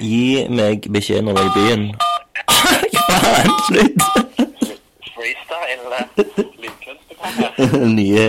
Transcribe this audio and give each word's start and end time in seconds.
Gi 0.00 0.46
meg 0.50 0.88
beskjed 0.92 1.22
når 1.22 1.32
du 1.36 1.40
er 1.40 1.46
i 1.46 1.54
byen. 1.54 1.82
Faen, 3.08 3.50
slutt! 3.68 4.00
Freestyle. 5.14 5.78
eh, 5.94 6.06
Lydkunst, 6.62 7.08
kanskje? 7.22 7.84
nye, 7.98 8.24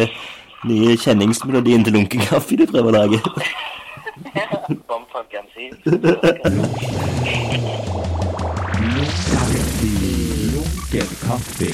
nye 0.69 0.97
kjenningsmelodien 1.01 1.83
til 1.83 1.93
lunken 1.97 2.21
kaffe 2.29 2.57
de 2.59 2.65
prøver 2.69 2.89
å 2.91 2.97
lage. 2.99 3.19
Lunken. 10.55 11.07
Kaffe. 11.25 11.69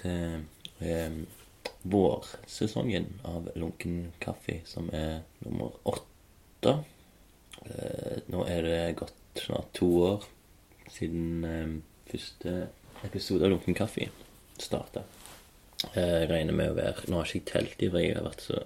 Til 0.00 0.42
eh, 0.80 1.20
vårsesongen 1.90 3.06
av 3.28 3.48
Lunken 3.58 4.10
kaffe, 4.22 4.60
som 4.68 4.88
er 4.96 5.22
nummer 5.44 5.76
åtte. 5.88 6.74
Eh, 7.66 8.18
nå 8.32 8.44
er 8.48 8.62
det 8.66 8.80
gått 9.00 9.16
snart 9.44 9.72
to 9.76 9.88
år 10.10 10.26
siden 10.90 11.44
eh, 11.44 11.74
første 12.10 12.54
episode 13.06 13.46
av 13.46 13.54
Lunken 13.54 13.76
kaffe 13.78 14.08
starta. 14.60 15.04
Jeg 15.94 16.26
regner 16.28 16.52
med 16.52 16.74
å 16.74 16.76
være 16.76 17.06
Nå 17.08 17.16
har 17.22 17.24
ikke 17.30 17.38
jeg 17.40 17.46
telt 17.48 17.82
i, 17.82 17.88
for 17.88 18.02
jeg 18.02 18.16
har 18.18 18.26
vært 18.26 18.42
så 18.44 18.58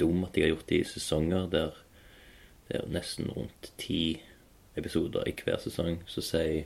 dum 0.00 0.22
at 0.24 0.36
jeg 0.38 0.46
har 0.46 0.54
gjort 0.54 0.70
det 0.70 0.78
i 0.80 0.86
sesonger 0.88 1.50
der 1.52 1.74
det 2.66 2.78
er 2.80 2.88
nesten 2.90 3.28
rundt 3.30 3.68
ti 3.78 3.98
episoder 4.76 5.28
i 5.30 5.34
hver 5.38 5.60
sesong. 5.62 6.00
Så 6.10 6.24
sier 6.24 6.64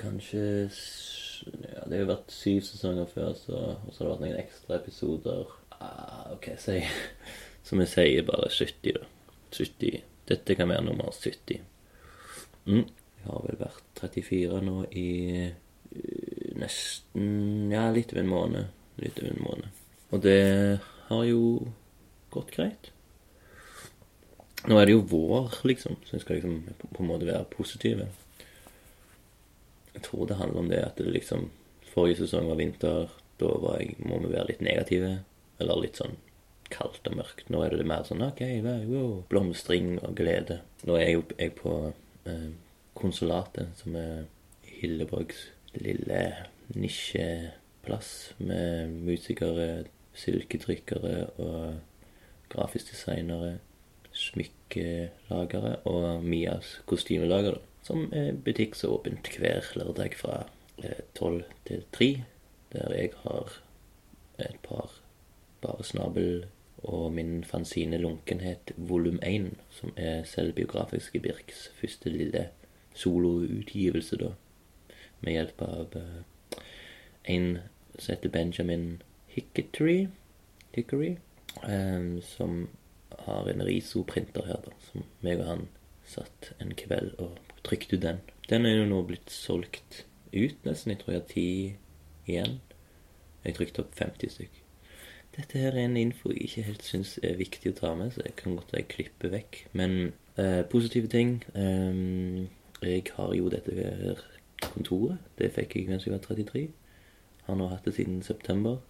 kanskje 0.00 0.44
s- 0.72 1.21
ja, 1.46 1.82
Det 1.86 1.96
har 1.96 2.04
jo 2.04 2.10
vært 2.12 2.32
syv 2.34 2.60
sesonger 2.66 3.10
før, 3.10 3.34
så, 3.38 3.58
og 3.74 3.90
så 3.90 4.02
har 4.02 4.08
det 4.08 4.12
vært 4.12 4.24
noen 4.24 4.40
ekstra 4.42 4.78
episoder. 4.78 5.52
Ah, 5.78 6.30
ok, 6.34 6.52
si 6.60 6.78
Som 7.66 7.82
jeg 7.82 7.92
sier, 7.92 8.24
bare 8.26 8.50
70, 8.50 8.96
da. 8.98 9.06
70. 9.52 10.00
Dette 10.28 10.56
kan 10.58 10.70
være 10.70 10.86
nummer 10.86 11.12
70. 11.14 11.60
Mm. 12.66 12.86
Jeg 13.22 13.28
har 13.28 13.44
vel 13.46 13.60
vært 13.60 14.00
34 14.02 14.62
nå 14.66 14.78
i 14.98 15.10
uh, 15.46 16.56
nesten 16.58 17.70
Ja, 17.70 17.84
litt 17.94 18.14
over 18.14 18.24
en 18.24 18.32
måned. 18.32 18.72
Litt 19.02 19.20
over 19.22 19.30
en 19.30 19.44
måned. 19.46 19.84
Og 20.12 20.24
det 20.24 20.42
har 21.08 21.22
jo 21.28 21.44
gått 22.34 22.50
greit. 22.56 22.90
Nå 24.68 24.78
er 24.78 24.86
det 24.86 24.94
jo 24.94 25.06
vår, 25.10 25.56
liksom, 25.66 25.96
så 26.06 26.16
jeg 26.16 26.22
skal 26.22 26.38
liksom 26.38 26.58
på, 26.78 26.90
en 27.02 27.08
måte 27.08 27.26
være 27.26 27.48
positive. 27.50 28.06
Jeg 30.02 30.08
tror 30.10 30.26
det 30.26 30.40
handler 30.40 30.64
om 30.64 30.68
det 30.72 30.82
at 30.82 30.98
det 30.98 31.12
liksom 31.14 31.50
Forrige 31.92 32.22
sesong 32.22 32.46
var 32.48 32.56
vinter. 32.56 33.10
Da 33.36 33.48
var 33.60 33.76
jeg, 33.78 33.98
må 34.00 34.16
vi 34.22 34.30
være 34.32 34.48
litt 34.48 34.62
negative. 34.64 35.10
Eller 35.60 35.82
litt 35.82 35.98
sånn 36.00 36.16
kaldt 36.72 37.06
og 37.10 37.18
mørkt. 37.20 37.50
Nå 37.52 37.60
er 37.62 37.76
det 37.76 37.86
mer 37.86 38.06
sånn 38.08 38.24
OK, 38.24 38.40
wow, 38.64 39.18
blomstring 39.30 39.98
og 40.00 40.16
glede. 40.18 40.62
Nå 40.88 40.96
er 40.96 41.04
jeg 41.04 41.18
jo 41.18 41.24
jeg 41.36 41.54
på 41.60 41.74
eh, 42.24 42.48
Konsulatet, 42.98 43.76
som 43.76 43.96
er 44.00 44.24
Hilleborgs 44.80 45.46
lille 45.76 46.22
nisjeplass 46.72 48.32
med 48.40 48.96
musikere, 49.06 49.84
silketrykkere 50.16 51.14
og 51.40 52.48
grafisk 52.52 52.92
designere, 52.92 53.58
smykkelagere 54.12 55.78
og 55.88 56.24
Mias 56.24 56.78
kostymelager, 56.88 57.56
da, 57.56 57.71
som 57.82 58.08
er 58.12 58.32
butikk 58.32 58.76
som 58.78 58.90
er 58.90 58.98
åpent 58.98 59.30
hver 59.38 59.72
lørdag 59.78 60.16
fra 60.18 60.44
tolv 61.14 61.42
12 61.42 61.44
til 61.66 61.84
3, 61.92 62.24
der 62.72 62.94
jeg 62.94 63.10
har 63.22 63.62
et 64.38 64.58
par 64.62 64.90
bare 65.62 65.84
snabel 65.84 66.46
og 66.82 67.12
min 67.12 67.44
fanzine 67.44 67.96
Lunkenhet 67.96 68.72
volum 68.76 69.20
1, 69.22 69.52
som 69.70 69.92
er 69.96 70.24
selvbiografiske 70.24 71.20
Birks 71.20 71.70
første 71.80 72.10
lille 72.10 72.48
soloutgivelse, 72.94 74.16
da, 74.16 74.32
med 75.20 75.32
hjelp 75.32 75.62
av 75.62 75.96
eh, 75.96 76.58
en 77.24 77.58
som 77.98 78.14
heter 78.14 78.28
Benjamin 78.34 79.02
Hicketry, 79.26 80.08
Hickory 80.74 81.16
eh, 81.68 82.18
som 82.22 82.68
har 83.28 83.48
en 83.48 83.62
Riso-printer 83.66 84.46
her, 84.46 84.60
da, 84.66 84.74
som 84.90 85.06
meg 85.20 85.38
og 85.38 85.46
han 85.46 85.66
satt 86.08 86.52
en 86.60 86.74
kveld 86.74 87.14
og 87.22 87.38
trykte 87.66 87.96
du 87.96 88.06
den. 88.06 88.20
Den 88.50 88.66
er 88.66 88.76
jo 88.80 88.88
nå 88.90 89.02
blitt 89.06 89.30
solgt 89.32 90.04
ut, 90.32 90.58
nesten. 90.66 90.92
Jeg 90.92 91.02
tror 91.02 91.14
jeg 91.14 91.20
har 91.20 91.30
ti 91.30 91.46
igjen. 92.26 92.58
Jeg 93.44 93.56
trykte 93.58 93.84
opp 93.84 93.94
50 93.98 94.34
stykk. 94.36 94.58
Dette 95.32 95.58
her 95.62 95.72
er 95.72 95.86
en 95.86 95.96
info 95.96 96.28
jeg 96.30 96.44
ikke 96.44 96.66
helt 96.66 96.84
syns 96.84 97.14
er 97.24 97.38
viktig 97.38 97.72
å 97.72 97.78
ta 97.78 97.94
med, 97.96 98.12
så 98.12 98.20
jeg 98.26 98.36
kan 98.36 98.58
godt 98.58 98.74
jeg 98.76 98.90
klipper 98.92 99.32
vekk. 99.32 99.62
Men 99.78 100.12
eh, 100.36 100.60
positive 100.68 101.08
ting 101.08 101.38
eh, 101.56 102.48
Jeg 102.82 103.04
har 103.16 103.34
jo 103.38 103.48
dette 103.48 103.72
her 103.76 104.22
kontoret. 104.62 105.22
Det 105.38 105.52
fikk 105.54 105.76
jeg 105.78 105.88
mens 105.88 106.06
jeg 106.06 106.14
var 106.14 106.24
33. 106.26 106.66
Har 107.46 107.58
nå 107.58 107.68
hatt 107.70 107.86
det 107.86 107.94
siden 107.96 108.22
september. 108.26 108.80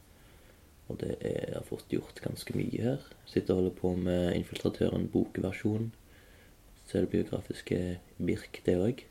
Og 0.88 0.98
det 1.00 1.14
er, 1.20 1.38
jeg 1.52 1.56
har 1.56 1.68
fått 1.68 1.92
gjort 1.92 2.20
ganske 2.24 2.56
mye 2.56 2.82
her. 2.82 3.04
Sitter 3.28 3.54
og 3.54 3.60
holder 3.60 3.76
på 3.78 3.92
med 3.96 4.34
Infiltratøren 4.36 5.06
bokversjon. 5.12 5.92
Selvbiografiske 6.92 7.98
Birk, 8.18 8.60
det 8.66 8.76
òg. 8.76 9.02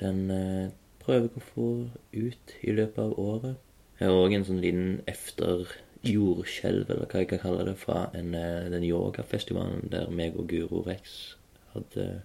Den 0.00 0.30
eh, 0.30 0.70
prøver 1.02 1.26
jeg 1.26 1.36
å 1.36 1.46
få 1.52 1.68
ut 2.14 2.52
i 2.62 2.74
løpet 2.76 3.00
av 3.02 3.18
året. 3.18 3.56
Jeg 3.98 4.08
har 4.08 4.18
òg 4.22 4.34
en 4.36 4.46
sånn 4.46 4.62
liten 4.62 5.00
efter 5.10 5.66
jordskjelv, 6.06 6.88
eller 6.88 7.08
hva 7.10 7.20
jeg 7.20 7.28
kan 7.32 7.42
kalle 7.42 7.66
det, 7.68 7.76
fra 7.82 8.06
en, 8.16 8.32
eh, 8.34 8.70
den 8.72 8.86
yogafestivalen 8.86 9.90
der 9.92 10.08
meg 10.14 10.38
og 10.40 10.48
Guro 10.48 10.80
Rex 10.86 11.34
hadde 11.74 12.22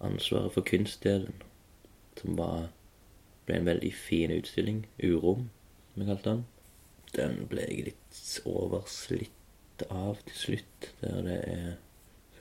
ansvaret 0.00 0.52
for 0.52 0.68
kunstdelen. 0.68 1.42
Som 2.20 2.36
var, 2.38 2.68
ble 3.46 3.58
en 3.58 3.66
veldig 3.66 3.92
fin 3.96 4.30
utstilling. 4.34 4.84
Urom, 5.02 5.48
som 5.92 6.04
jeg 6.04 6.10
kalte 6.12 6.30
den. 6.30 6.44
Den 7.16 7.46
ble 7.48 7.64
jeg 7.66 7.88
litt 7.90 8.20
overslitt 8.48 9.86
av 9.90 10.20
til 10.28 10.38
slutt. 10.44 10.92
Der 11.00 11.24
det 11.26 11.40
er 11.48 11.72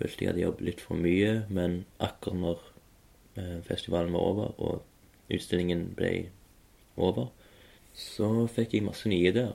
Følte 0.01 0.23
jeg 0.25 0.31
hadde 0.31 0.41
jobbet 0.41 0.65
litt 0.65 0.81
for 0.81 0.97
mye, 0.97 1.33
men 1.53 1.83
akkurat 2.01 2.39
når 2.41 2.61
eh, 3.37 3.59
festivalen 3.67 4.13
var 4.15 4.19
over 4.31 4.55
og 4.57 4.81
utstillingen 5.31 5.91
ble 5.95 6.31
over, 6.97 7.27
så 7.93 8.47
fikk 8.49 8.73
jeg 8.73 8.87
masse 8.87 9.09
nye 9.11 9.29
ideer. 9.29 9.53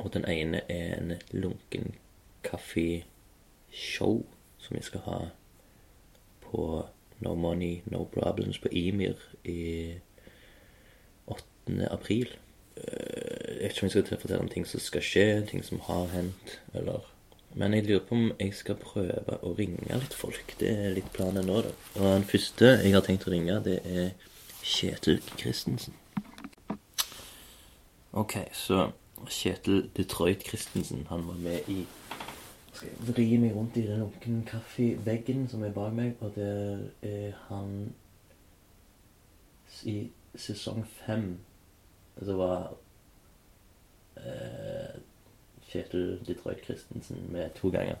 Og 0.00 0.08
den 0.14 0.24
ene 0.24 0.62
er 0.72 0.94
en 0.96 1.12
lunken 1.36 1.92
kaffe-show 2.46 4.22
som 4.58 4.78
jeg 4.78 4.86
skal 4.88 5.04
ha 5.04 5.18
på 6.46 6.64
No 7.20 7.34
Money, 7.36 7.82
No 7.92 8.06
Problems 8.08 8.58
på 8.58 8.72
Imir 8.72 9.20
i 9.44 9.98
8. 11.28 11.90
april. 11.90 12.32
Eh, 12.76 13.60
Jeg 13.60 13.76
jeg 13.82 13.90
skal 13.90 14.18
fortelle 14.18 14.40
om 14.40 14.48
ting 14.48 14.66
som 14.66 14.80
skal 14.80 15.02
skje, 15.04 15.46
ting 15.46 15.64
som 15.64 15.80
har 15.84 16.06
hendt, 16.14 16.60
eller 16.74 17.04
Men 17.54 17.74
jeg 17.74 17.86
lurer 17.86 18.02
på 18.06 18.14
om 18.14 18.32
jeg 18.38 18.54
skal 18.54 18.76
prøve 18.78 19.38
å 19.42 19.54
ringe 19.58 19.98
litt 19.98 20.14
folk. 20.14 20.54
Det 20.60 20.70
er 20.70 20.92
litt 20.94 21.10
planen 21.14 21.48
nå, 21.50 21.62
da. 21.66 21.72
Og 21.98 22.04
den 22.06 22.26
første 22.28 22.76
jeg 22.78 22.94
har 22.94 23.02
tenkt 23.06 23.26
å 23.26 23.32
ringe, 23.34 23.58
det 23.64 23.80
er 23.82 24.12
Kjetil 24.62 25.18
Christensen. 25.34 25.96
Ok, 28.12 28.36
så 28.54 28.90
Kjetil 29.26 29.88
Detroit 29.96 30.46
Christensen, 30.46 31.06
han 31.10 31.26
var 31.26 31.40
med 31.42 31.68
i 31.70 31.80
Skal 32.72 32.88
jeg 32.88 33.10
vri 33.10 33.26
meg 33.42 33.56
rundt 33.56 33.76
i 33.76 33.84
den 33.84 34.04
lunken 34.04 34.44
kaffeveggen 34.46 35.48
som 35.50 35.64
er 35.66 35.74
bak 35.74 35.92
meg, 35.92 36.14
og 36.22 36.36
der 36.38 36.86
er 37.02 37.34
han 37.48 37.90
i 39.84 39.96
sesong 40.38 40.84
fem. 40.86 41.32
Så 42.22 42.36
var 42.38 42.70
eh, 44.16 45.00
Kjetil 45.70 46.18
Detroit 46.26 46.64
Christensen 46.66 47.28
med 47.32 47.54
to 47.56 47.70
ganger. 47.70 47.96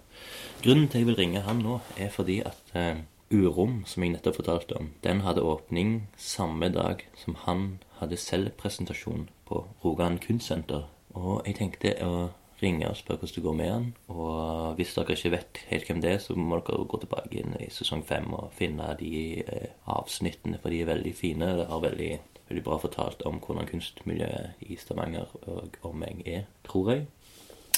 Grunnen 0.64 0.88
til 0.88 1.04
jeg 1.04 1.10
vil 1.10 1.18
ringe 1.20 1.44
han 1.46 1.62
nå, 1.64 1.78
er 1.98 2.10
fordi 2.10 2.40
at 2.46 2.74
eh, 2.74 3.02
Urom, 3.30 3.84
som 3.86 4.02
jeg 4.02 4.16
nettopp 4.16 4.40
fortalte 4.40 4.74
om, 4.74 4.88
den 5.04 5.20
hadde 5.22 5.44
åpning 5.46 6.08
samme 6.18 6.66
dag 6.74 7.04
som 7.14 7.36
han 7.44 7.78
hadde 8.00 8.18
selvpresentasjon 8.18 9.28
på 9.46 9.62
Rogaland 9.84 10.18
Kunstsenter 10.24 10.88
Og 11.14 11.46
jeg 11.46 11.56
tenkte 11.58 11.94
å 12.06 12.30
ringe 12.62 12.88
og 12.90 12.98
spørre 12.98 13.22
hvordan 13.22 13.36
det 13.36 13.44
går 13.44 13.56
med 13.58 13.70
han. 13.70 13.86
Og 14.14 14.74
hvis 14.78 14.94
dere 14.94 15.16
ikke 15.16 15.32
vet 15.34 15.60
helt 15.70 15.86
hvem 15.88 16.02
det 16.02 16.12
er, 16.12 16.18
så 16.22 16.36
må 16.38 16.58
dere 16.58 16.84
gå 16.90 17.00
tilbake 17.02 17.40
inn 17.40 17.56
i 17.58 17.70
sesong 17.72 18.02
fem 18.06 18.28
og 18.36 18.52
finne 18.56 18.92
de 19.00 19.14
eh, 19.42 19.72
avsnittene, 19.90 20.60
for 20.62 20.70
de 20.70 20.82
er 20.82 20.90
veldig 20.90 21.14
fine. 21.16 21.48
Det 21.60 21.66
har 21.70 21.82
veldig, 21.86 22.10
veldig 22.50 22.64
bra 22.66 22.78
fortalt 22.82 23.24
om 23.30 23.40
hvordan 23.42 23.70
kunstmiljøet 23.70 24.66
i 24.66 24.78
Stavanger 24.78 25.34
og 25.46 25.80
omegn 25.90 26.22
er, 26.26 26.46
tror 26.66 26.92
jeg. 26.94 27.06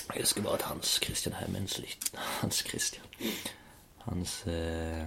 Jeg 0.09 0.21
husker 0.21 0.43
bare 0.43 0.55
at 0.55 0.63
Hans 0.63 0.99
Christian 1.05 1.35
Hemmens 1.39 1.79
litt 1.79 2.11
Hans 2.41 2.65
Christian 2.69 3.05
Hans 4.07 4.43
eh, 4.47 5.07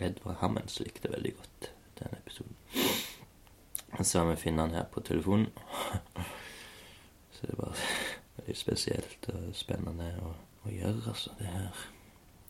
Edvard 0.00 0.36
Hammens 0.40 0.80
likte 0.80 1.12
veldig 1.12 1.34
godt 1.36 1.72
den 1.98 2.08
episoden. 2.16 2.56
Så 4.02 4.24
vi 4.24 4.36
finner 4.36 4.62
han 4.66 4.74
her 4.74 4.84
på 4.84 5.00
telefonen. 5.00 5.48
Så 7.32 7.40
det 7.42 7.50
er 7.50 7.56
bare 7.56 7.74
veldig 8.36 8.56
spesielt 8.56 9.28
og 9.32 9.50
spennende 9.56 10.14
å, 10.22 10.32
å 10.64 10.68
gjøre, 10.72 11.02
altså, 11.12 11.30
det 11.38 11.46
her. 11.46 11.70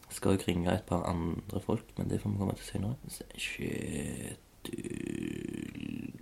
Jeg 0.06 0.14
skal 0.19 0.31
jo 0.35 0.44
ringe 0.46 0.73
et 0.75 0.87
par 0.87 1.03
andre 1.06 1.61
folk, 1.62 1.87
men 1.99 2.11
det 2.11 2.20
får 2.23 2.31
vi 2.31 2.37
komme 2.38 2.55
til 2.58 2.67
senere. 2.67 2.94
Kjetil 3.38 4.37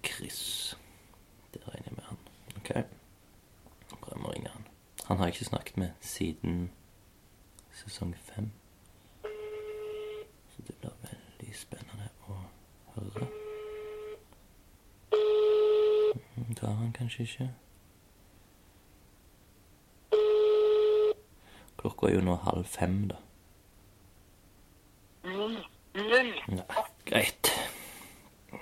Chris. 0.05 0.41
Det 1.55 1.61
regner 1.69 1.89
jeg 1.89 1.97
med 1.97 2.05
han. 2.09 2.19
Ok. 2.61 2.71
Prøver 3.99 4.27
å 4.29 4.33
ringe 4.33 4.51
han. 5.09 5.17
Har 5.19 5.27
jeg 5.27 5.35
ikke 5.35 5.45
snakket 5.45 5.77
med 5.77 5.91
siden 6.01 6.71
sesong 7.73 8.15
fem. 8.17 8.51
Så 10.51 10.63
det 10.67 10.75
blir 10.81 10.91
veldig 11.03 11.55
spennende 11.57 12.09
å 12.29 12.37
høre. 12.97 13.29
Mm, 16.37 16.55
Tar 16.59 16.75
han 16.81 16.93
kanskje 16.93 17.23
ikke? 17.29 17.49
Klokka 21.79 22.09
er 22.09 22.15
jo 22.19 22.25
nå 22.27 22.35
halv 22.43 22.65
fem, 22.67 22.97
da. 23.11 23.17
Null. 25.29 25.59
Ja, 26.49 26.65
greit. 27.07 27.51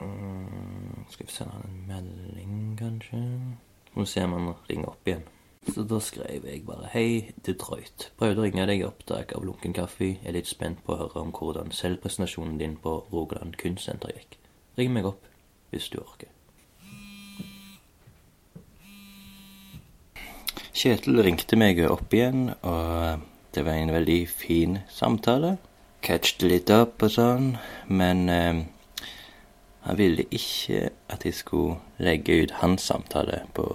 Mm, 0.00 1.04
skal 1.10 1.26
vi 1.26 1.32
sende 1.32 1.52
han 1.56 1.64
en 1.70 1.86
melding, 1.88 2.76
kanskje? 2.78 3.20
Må 3.94 4.04
se 4.04 4.24
om 4.24 4.32
han 4.36 4.52
ringer 4.68 4.92
opp 4.92 5.08
igjen. 5.08 5.24
Så 5.76 5.82
da 5.84 5.98
skrev 6.00 6.46
jeg 6.48 6.62
bare 6.64 6.88
Hei, 6.88 7.34
Detroit. 7.44 8.06
Prøvde 8.16 8.40
å 8.40 8.44
ringe 8.46 8.64
deg 8.64 8.80
i 8.80 8.84
opptak 8.86 9.34
av 9.36 9.42
Lunken 9.44 9.74
kaffe. 9.76 10.14
Er 10.24 10.32
litt 10.32 10.48
spent 10.48 10.78
på 10.86 10.94
å 10.94 10.96
høre 11.02 11.20
om 11.20 11.34
hvordan 11.36 11.68
selvpresentasjonen 11.76 12.54
din 12.56 12.78
på 12.80 12.94
Rogaland 13.10 13.58
Kunstsenter 13.60 14.14
gikk. 14.16 14.38
Ring 14.80 14.94
meg 14.94 15.10
opp 15.10 15.28
hvis 15.74 15.90
du 15.92 15.98
orker. 16.00 16.32
Kjetil 20.72 21.20
ringte 21.28 21.60
meg 21.60 21.84
opp 21.84 22.08
igjen, 22.08 22.54
og 22.64 23.28
det 23.52 23.68
var 23.68 23.76
en 23.76 23.92
veldig 23.98 24.18
fin 24.32 24.80
samtale. 24.88 25.58
Catchet 26.00 26.48
litt 26.48 26.72
opp 26.72 27.04
og 27.04 27.16
sånn, 27.20 27.52
men 27.92 28.28
eh, 28.32 28.64
han 29.84 30.00
ville 30.00 30.24
ikke 30.32 30.86
at 31.12 31.28
jeg 31.28 31.36
skulle 31.44 31.82
legge 32.00 32.46
ut 32.46 32.60
hans 32.64 32.88
samtale 32.88 33.44
på 33.52 33.74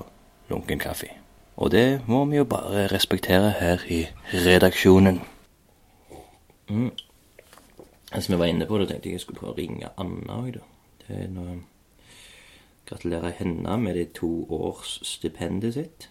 Lunken 0.50 0.82
kaffe. 0.82 1.21
Og 1.56 1.72
det 1.72 2.02
må 2.08 2.26
vi 2.26 2.38
jo 2.40 2.46
bare 2.46 2.88
respektere 2.88 3.52
her 3.60 3.84
i 3.90 4.06
redaksjonen. 4.34 5.22
Mm. 6.70 6.92
Altså, 8.12 8.32
vi 8.32 8.40
var 8.40 8.46
inne 8.46 8.66
på, 8.66 8.78
det, 8.78 8.88
tenkte 8.88 9.10
jeg 9.10 9.20
jeg 9.20 9.22
skulle 9.26 9.40
prøve 9.40 9.54
å 9.54 9.60
ringe 9.60 9.92
Anna 9.98 10.40
òg, 10.42 10.56
da. 10.58 10.66
Det 11.08 11.20
er 11.26 11.30
noe 11.32 11.60
Gratulerer 12.92 13.30
henne 13.30 13.78
med 13.78 13.96
det 13.96 14.14
to 14.14 14.48
års 14.50 15.00
stipendet 15.08 15.74
sitt. 15.74 16.10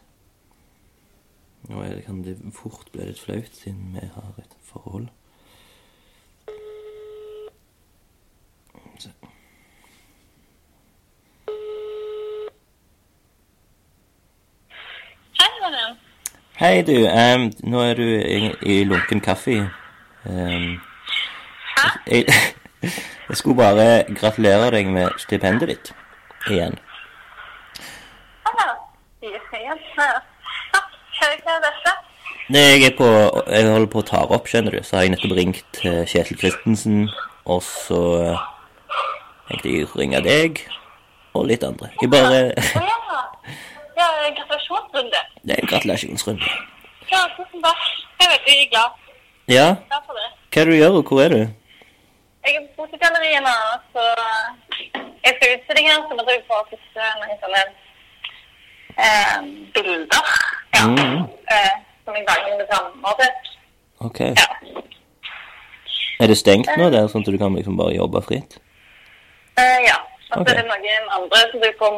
Nå 1.68 1.84
kan 2.06 2.22
det 2.24 2.38
fort 2.56 2.88
bli 2.92 3.04
litt 3.04 3.20
flaut, 3.20 3.52
siden 3.52 3.92
vi 3.92 4.06
har 4.14 4.38
et 4.38 4.56
forhold. 4.64 5.08
Så. 8.98 9.10
Hei, 15.40 15.50
Mariann. 15.60 15.98
Hei, 16.60 16.82
du. 16.82 16.92
Um, 17.08 17.46
nå 17.72 17.80
er 17.80 17.94
du 17.96 18.02
i, 18.04 18.50
i 18.68 18.74
lunken 18.84 19.22
kaffe. 19.24 19.54
Em, 20.28 20.74
jeg, 22.04 22.26
jeg 23.30 23.38
skulle 23.40 23.56
bare 23.56 24.04
gratulere 24.18 24.68
deg 24.74 24.90
med 24.92 25.16
stipendet 25.22 25.72
ditt 25.72 25.92
igjen. 26.52 26.76
Ah, 28.44 28.76
Kjempefint. 29.24 29.88
Ja, 29.96 30.84
hva 31.24 31.56
er 31.56 31.64
dette? 31.64 31.96
Nei, 32.52 32.66
Jeg 32.66 32.90
er 32.90 32.96
på 32.98 33.08
Jeg 33.08 33.72
holder 33.72 33.92
på 33.96 34.04
å 34.04 34.08
ta 34.12 34.24
opp, 34.28 34.52
skjønner 34.52 34.76
du. 34.76 34.84
Så 34.84 34.98
har 34.98 35.08
jeg 35.08 35.16
nettopp 35.16 35.36
ringt 35.40 35.84
eh, 35.88 36.04
Kjetil 36.12 36.44
Christensen, 36.44 37.06
og 37.48 37.64
så 37.64 38.02
eh, 38.20 38.48
tenkte 39.48 39.78
jeg 39.78 39.88
å 39.88 39.96
ringe 39.96 40.20
deg 40.28 40.66
og 41.32 41.48
litt 41.48 41.64
andre. 41.64 41.88
Jeg 42.02 42.12
bare 42.12 42.50
ja. 44.00 44.08
Gratulasjonsrunde. 44.38 45.20
Det 45.44 45.52
er 45.56 45.62
en 45.62 45.70
gratulasjonsrunde. 45.72 46.50
Ja, 47.12 47.20
tusen 47.36 47.62
takk. 47.66 47.82
Jeg 48.20 48.26
er 48.28 48.32
veldig 48.46 48.68
glad, 48.72 48.90
Ja, 49.56 49.66
glad 49.90 50.02
for 50.06 50.14
det. 50.18 50.28
hva 50.52 50.60
er 50.60 50.64
det 50.64 50.72
du 50.72 50.78
gjør, 50.82 50.96
og 51.00 51.04
hvor 51.08 51.22
er 51.24 51.28
du? 51.34 51.42
Jeg 52.44 52.52
er 52.56 52.62
på 52.76 52.82
Fotogalleriet 52.82 53.42
nå, 53.48 53.56
så 53.94 54.02
jeg 55.24 55.32
skal 55.36 55.54
utstilling 55.56 55.86
her, 55.90 56.00
så 56.08 56.12
må 56.16 56.22
jeg 56.28 56.42
få 56.50 56.58
fikse 56.70 57.08
noen 57.20 57.40
sånne 57.42 57.62
eh, 59.04 59.36
bilder. 59.74 60.30
Ja. 60.76 60.84
Mm. 60.86 61.18
Eh, 61.54 61.74
som 62.04 62.16
jeg 62.16 62.24
lager 62.28 62.56
med 62.60 62.66
rammer 62.72 63.12
til. 63.20 63.32
Ok. 64.06 64.20
Ja. 64.20 64.48
Er 66.20 66.26
det 66.26 66.38
stengt 66.38 66.70
nå 66.76 66.88
der, 66.92 67.08
sånn 67.08 67.24
at 67.24 67.32
du 67.32 67.38
kan 67.40 67.56
liksom 67.56 67.76
bare 67.80 67.96
jobbe 67.96 68.22
fritt? 68.24 68.58
Eh, 69.60 69.78
ja. 69.88 69.98
Og 70.30 70.34
så 70.34 70.40
okay. 70.40 70.54
er 70.54 70.60
det 70.60 70.66
noen 70.70 71.12
andre 71.16 71.38
som 71.50 71.62
driver 71.62 71.78
på 71.80 71.88
å 71.90 71.96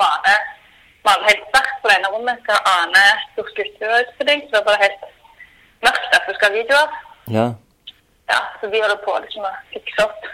male, 1.05 1.23
male 1.23 1.29
helt 1.31 1.45
sterkt 1.51 1.77
på 1.83 1.89
det 1.91 1.97
ene 1.99 2.09
rommet. 2.15 2.39
Skal 2.45 2.59
ane 2.77 3.05
stort 3.33 3.53
gutterutstilling, 3.59 4.41
så 4.47 4.51
det 4.55 4.61
er 4.61 4.69
bare 4.71 4.83
helt 4.85 5.05
mørkt 5.87 6.17
at 6.19 6.27
du 6.29 6.33
skal 6.37 6.49
ha 6.49 6.57
videoer. 6.59 6.89
Ja. 7.39 7.47
Ja, 8.33 8.39
så 8.61 8.69
vi 8.73 8.81
holder 8.81 9.01
på 9.05 9.13
liksom 9.25 9.45
å 9.45 9.53
fikse 9.73 10.05
opp 10.07 10.27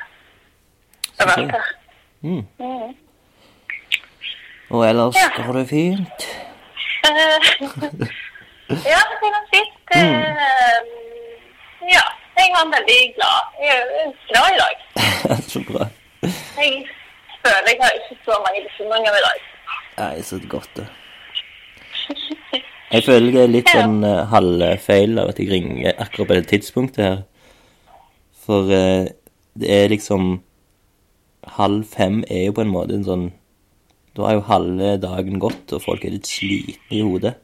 Så 1.17 1.25
overalt 1.25 1.51
her. 1.57 1.69
Mm. 2.23 2.43
Mhm. 2.59 2.97
Og 4.71 4.83
ellers 4.89 5.17
Ja. 5.17 5.29
går 5.47 5.53
det 5.59 5.69
fint? 5.69 6.21
Eh, 7.09 7.39
ja, 8.93 9.01
det 9.11 9.19
går 9.23 9.45
fint. 9.55 9.75
Eh, 9.99 10.81
Ja, 11.97 12.05
jeg 12.39 12.49
var 12.55 12.65
veldig 12.77 13.01
glad. 13.17 13.41
Jeg 13.63 13.69
er 13.79 14.13
glad 14.29 14.49
i 14.55 14.59
dag. 14.63 14.77
så 15.53 15.59
bra. 15.69 15.85
Jeg 16.61 16.73
føler 17.43 17.69
jeg 17.71 17.79
har 17.83 17.93
ikke 17.97 18.17
så 18.27 18.35
mange 18.45 18.61
bekymringer 18.67 19.15
i 19.21 19.23
dag. 19.29 19.39
Nei, 19.99 20.23
så 20.23 20.39
godt 20.49 20.71
det. 20.79 20.87
Jeg 22.89 23.05
føler 23.05 23.35
det 23.35 23.41
er 23.43 23.51
litt 23.53 23.71
sånn 23.73 23.99
uh, 24.01 24.25
halvfeil 24.31 25.19
av 25.21 25.33
at 25.33 25.41
jeg 25.43 25.51
ringer 25.51 25.99
akkurat 26.01 26.31
på 26.31 26.37
det 26.39 26.47
tidspunktet 26.49 27.03
her. 27.05 27.19
For 28.47 28.71
uh, 28.73 29.11
det 29.59 29.73
er 29.75 29.91
liksom 29.93 30.39
Halv 31.59 31.85
fem 31.89 32.19
er 32.29 32.49
jo 32.49 32.55
på 32.59 32.61
en 32.61 32.73
måte 32.73 32.93
en 32.93 33.05
sånn 33.07 33.23
Da 34.17 34.27
har 34.27 34.35
jo 34.37 34.43
halve 34.49 34.97
dagen 35.01 35.39
gått, 35.41 35.73
og 35.73 35.85
folk 35.85 36.03
er 36.05 36.13
litt 36.17 36.29
slitne 36.29 36.97
i 36.99 37.05
hodet. 37.07 37.37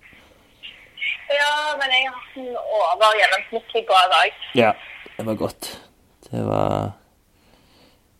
Ja, 1.30 1.52
men 1.78 1.92
jeg 1.94 2.08
har 2.08 2.16
hatt 2.18 2.36
en 2.40 2.50
over 2.58 3.16
gjennomsnittlig 3.20 3.84
bra 3.88 4.02
dag. 4.12 4.42
Ja. 4.58 4.72
Det 5.14 5.26
var 5.28 5.38
godt. 5.38 5.70
Det 6.26 6.42
var 6.42 6.92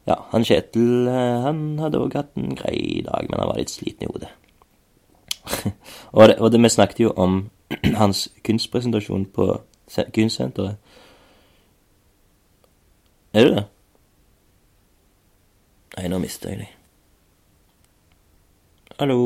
Ja, 0.04 0.18
han 0.32 0.44
Kjetil 0.44 1.08
eh, 1.08 1.44
han 1.46 1.78
hadde 1.80 2.00
òg 2.02 2.16
hatt 2.18 2.34
en 2.37 2.52
grei 2.58 3.00
dag, 3.06 3.28
men 3.30 3.40
han 3.40 3.49
var 3.49 3.61
litt 3.61 3.73
sliten 3.73 4.04
i 4.04 4.11
hodet. 4.11 4.32
og, 6.16 6.28
det, 6.28 6.37
og 6.38 6.52
det, 6.52 6.61
vi 6.61 6.73
snakket 6.73 7.00
jo 7.06 7.12
om 7.16 7.38
hans 8.02 8.26
kunstpresentasjon 8.44 9.25
på 9.32 9.49
kunstsenteret. 10.16 10.76
Er 13.34 13.49
du 13.49 13.56
det? 13.56 13.64
Nei, 15.96 16.08
nå 16.11 16.20
mista 16.23 16.50
jeg 16.52 16.64
deg. 16.64 16.70
Hallo? 19.00 19.18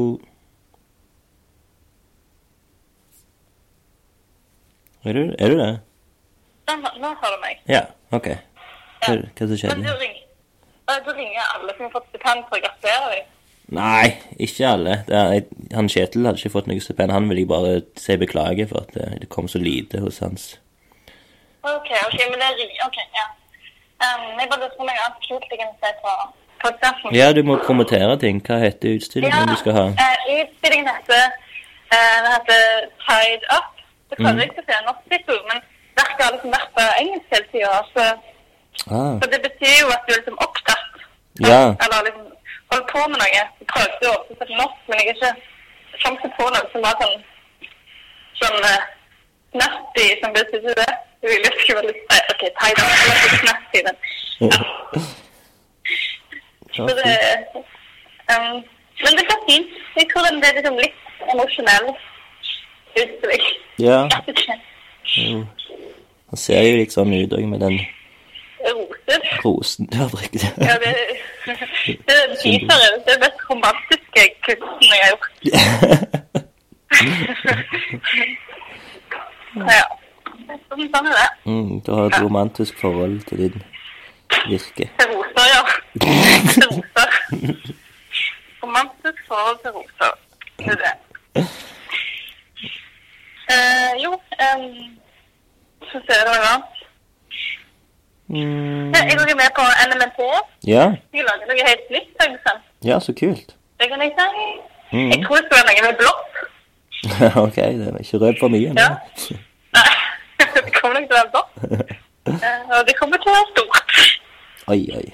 Er 5.04 5.12
du, 5.12 5.34
er 5.38 5.52
du 5.52 5.58
det? 5.58 5.68
Nå, 6.68 6.94
nå 7.00 7.12
har 7.20 7.34
du 7.34 7.38
meg. 7.42 7.60
Ja, 7.68 7.84
ok. 8.12 8.30
Hva, 9.04 9.14
hva 9.14 9.46
som 9.46 9.48
Men 9.48 9.60
skjedde? 9.60 9.84
du 9.84 10.02
ringer, 10.02 10.24
eh, 10.90 11.00
du 11.06 11.10
ringer 11.12 11.50
alle 11.54 11.74
som 11.76 11.86
har 11.86 11.92
fått 11.96 12.08
stipend 12.12 12.46
for 12.48 12.58
å 12.58 12.64
gratulere 12.64 13.10
dem. 13.16 13.34
Nei, 13.78 14.06
ikke 14.40 14.68
alle. 14.68 14.94
Er, 15.12 15.42
han 15.74 15.90
Kjetil 15.92 16.24
hadde 16.24 16.40
ikke 16.40 16.54
fått 16.54 16.70
noe 16.70 16.80
stipend. 16.80 17.12
Han 17.12 17.28
ville 17.28 17.44
jeg 17.44 17.50
bare 17.50 17.74
si 18.00 18.16
beklage 18.16 18.64
for 18.70 18.86
at 18.86 18.94
det, 18.96 19.08
det 19.24 19.28
kom 19.34 19.48
så 19.52 19.60
lite 19.60 20.00
hos 20.00 20.22
hans. 20.24 20.54
Ok, 21.68 21.90
ok, 22.06 22.18
men 22.30 22.40
det 22.40 22.48
er 22.48 22.86
ok, 22.86 22.96
ja. 23.18 23.26
Um, 23.98 24.24
jeg 24.38 24.48
bare 24.48 24.62
lurte 24.62 24.78
på 24.78 24.86
noe 24.86 24.94
annet 25.04 25.24
kult 25.26 25.50
jeg 25.52 25.60
kan 25.60 25.74
se 25.82 25.90
på. 26.00 26.14
Ja, 27.14 27.32
du 27.32 27.42
må 27.46 27.58
promotere 27.62 28.16
ting. 28.18 28.40
Hva 28.46 28.56
heter 28.62 28.96
utstillingen 28.98 29.50
du 29.52 29.58
skal 29.60 29.76
ha? 29.76 29.84
Uh, 29.98 30.30
utstillingen 30.40 30.88
heter 30.90 31.28
uh, 31.92 32.30
heter 32.32 32.88
Tied 33.04 33.44
Up. 33.54 33.74
Det 34.10 34.18
kan 34.18 34.40
jeg 34.40 34.48
ikke 34.50 34.64
si 34.64 34.74
en 34.74 34.88
norsk 34.88 35.04
tittel, 35.12 35.38
men 35.50 35.60
verket 35.98 36.24
har 36.24 36.34
liksom 36.34 36.54
vært 36.56 36.72
på 36.74 36.86
engelsk 37.02 37.36
hele 37.36 37.48
tida. 37.52 37.76
Så, 37.92 38.08
Ah, 38.86 39.18
så 39.20 39.26
det 39.32 39.40
betyr 39.42 39.76
jo 39.82 39.88
at 39.90 40.04
du 40.06 40.12
er 40.12 40.20
liksom 40.20 40.38
opptatt. 40.46 40.77
Ja. 41.46 41.62
Eller 41.84 42.04
liksom 42.06 42.26
holdt 42.72 42.86
på 42.92 43.02
med 43.10 43.18
noe. 43.20 43.30
Jeg 43.34 43.68
prøvde 43.72 44.10
å 44.10 44.14
oversette 44.14 44.48
til 44.48 44.60
norsk, 44.60 44.80
men 44.88 45.00
jeg 45.00 45.14
ikke 45.14 45.32
kom 46.02 46.16
ikke 46.18 46.30
på 46.38 46.46
noe 46.54 46.70
som 46.72 46.86
var 46.86 46.96
sånn 47.02 47.16
sånn 48.38 48.58
uh, 48.62 48.82
snappy 49.54 50.06
som 50.22 50.34
betydde 50.36 50.74
det. 50.80 50.90
Jeg 51.22 51.34
ville 51.34 51.52
skrive 51.62 51.84
litt 51.88 52.02
Nei, 52.12 52.20
OK. 52.32 52.42
Det 52.46 52.82
var 52.82 53.22
litt 53.22 53.38
snappy, 53.42 53.84
men 53.86 53.96
ja. 54.52 54.60
Så 56.78 56.86
det 56.94 57.14
um, 58.30 58.58
Men 59.02 59.16
det 59.18 59.24
går 59.30 59.40
fint. 59.48 59.74
Jeg 59.96 60.06
tror 60.10 60.26
den 60.28 60.44
er 60.44 60.56
liksom 60.58 60.78
litt 60.78 61.30
emosjonell 61.32 61.88
utstilling. 62.98 63.44
Ja, 63.78 64.00
ikke. 64.26 64.58
jo. 65.16 65.44
Han 66.28 66.40
ser 66.40 66.66
jo 66.66 66.86
sånn 66.92 67.14
ut 67.14 67.34
òg, 67.36 67.44
med 67.48 67.62
den 67.62 67.78
Roser. 68.66 69.20
rosen 69.44 69.86
du 69.92 69.96
har 69.96 70.08
drukket. 70.08 70.42
Ja, 70.68 70.74
det, 70.82 70.92
det 71.46 71.52
er. 71.52 71.96
Det 72.06 72.14
er 72.14 72.26
den 73.08 73.20
mest 73.24 73.40
romantiske 73.50 74.22
kunsten 74.46 74.88
jeg 74.92 75.00
har 75.04 75.10
gjort. 75.14 75.32
Ja. 79.58 79.84
Sånn, 80.68 80.84
sånn 80.92 81.08
er 81.10 81.16
det. 81.16 81.28
Mm, 81.44 81.80
du 81.84 81.90
har 81.94 82.06
et 82.10 82.22
romantisk 82.22 82.78
forhold 82.80 83.20
til 83.28 83.44
din 83.44 83.62
virke. 84.48 84.88
Til 85.00 85.10
roser, 85.12 85.46
ja. 85.54 85.62
Til 86.54 86.68
roser. 86.72 87.08
Romantisk 88.62 89.20
forhold 89.28 89.58
til 89.62 89.70
roser. 89.78 90.12
Det 90.58 90.72
er 90.74 90.80
det. 90.84 90.94
Uh, 93.52 93.92
jo, 94.04 94.12
um, 94.12 94.66
så 95.90 96.00
ser 96.06 96.24
det 96.26 96.34
noe 96.34 96.50
annet. 96.52 96.77
Mm, 98.28 98.92
Ja, 98.94 99.00
Jeg 99.08 99.16
er 99.16 99.34
med 99.42 99.50
på 99.58 99.64
NMT. 99.88 100.20
ja, 100.66 100.84
Jeg 101.14 101.22
lager 101.28 101.46
noe 101.48 101.68
helt 101.68 101.86
nytt. 101.90 102.10
Liksom. 102.20 102.56
ja, 102.84 102.98
så 103.00 103.12
kult. 103.20 103.54
Det 103.80 103.86
kan 103.90 104.00
jeg 104.02 104.12
si. 104.18 104.44
Mm. 104.92 105.10
Jeg 105.12 105.18
tror 105.24 105.36
det 105.36 105.44
skal 105.46 105.56
være 105.58 105.68
noe 105.68 105.86
med 105.88 105.96
blått. 106.00 106.34
ok, 107.44 107.56
det 107.56 107.88
er 107.88 107.98
ikke 108.02 108.18
rød 108.24 108.34
for 108.40 108.48
mye. 108.48 108.70
Ja. 108.82 108.88
Nei, 109.76 109.92
det 110.64 110.72
kommer 110.80 111.00
nok 111.00 111.08
til 111.08 111.16
å 111.16 111.20
være 111.20 111.30
blått. 111.34 111.50
Eh, 112.28 112.60
Og 112.78 112.86
det 112.88 112.94
kommer 113.00 113.16
til 113.22 113.30
å 113.32 113.36
være 113.36 113.48
stort. 113.54 113.98
Oi, 114.68 114.80
oi. 114.98 115.06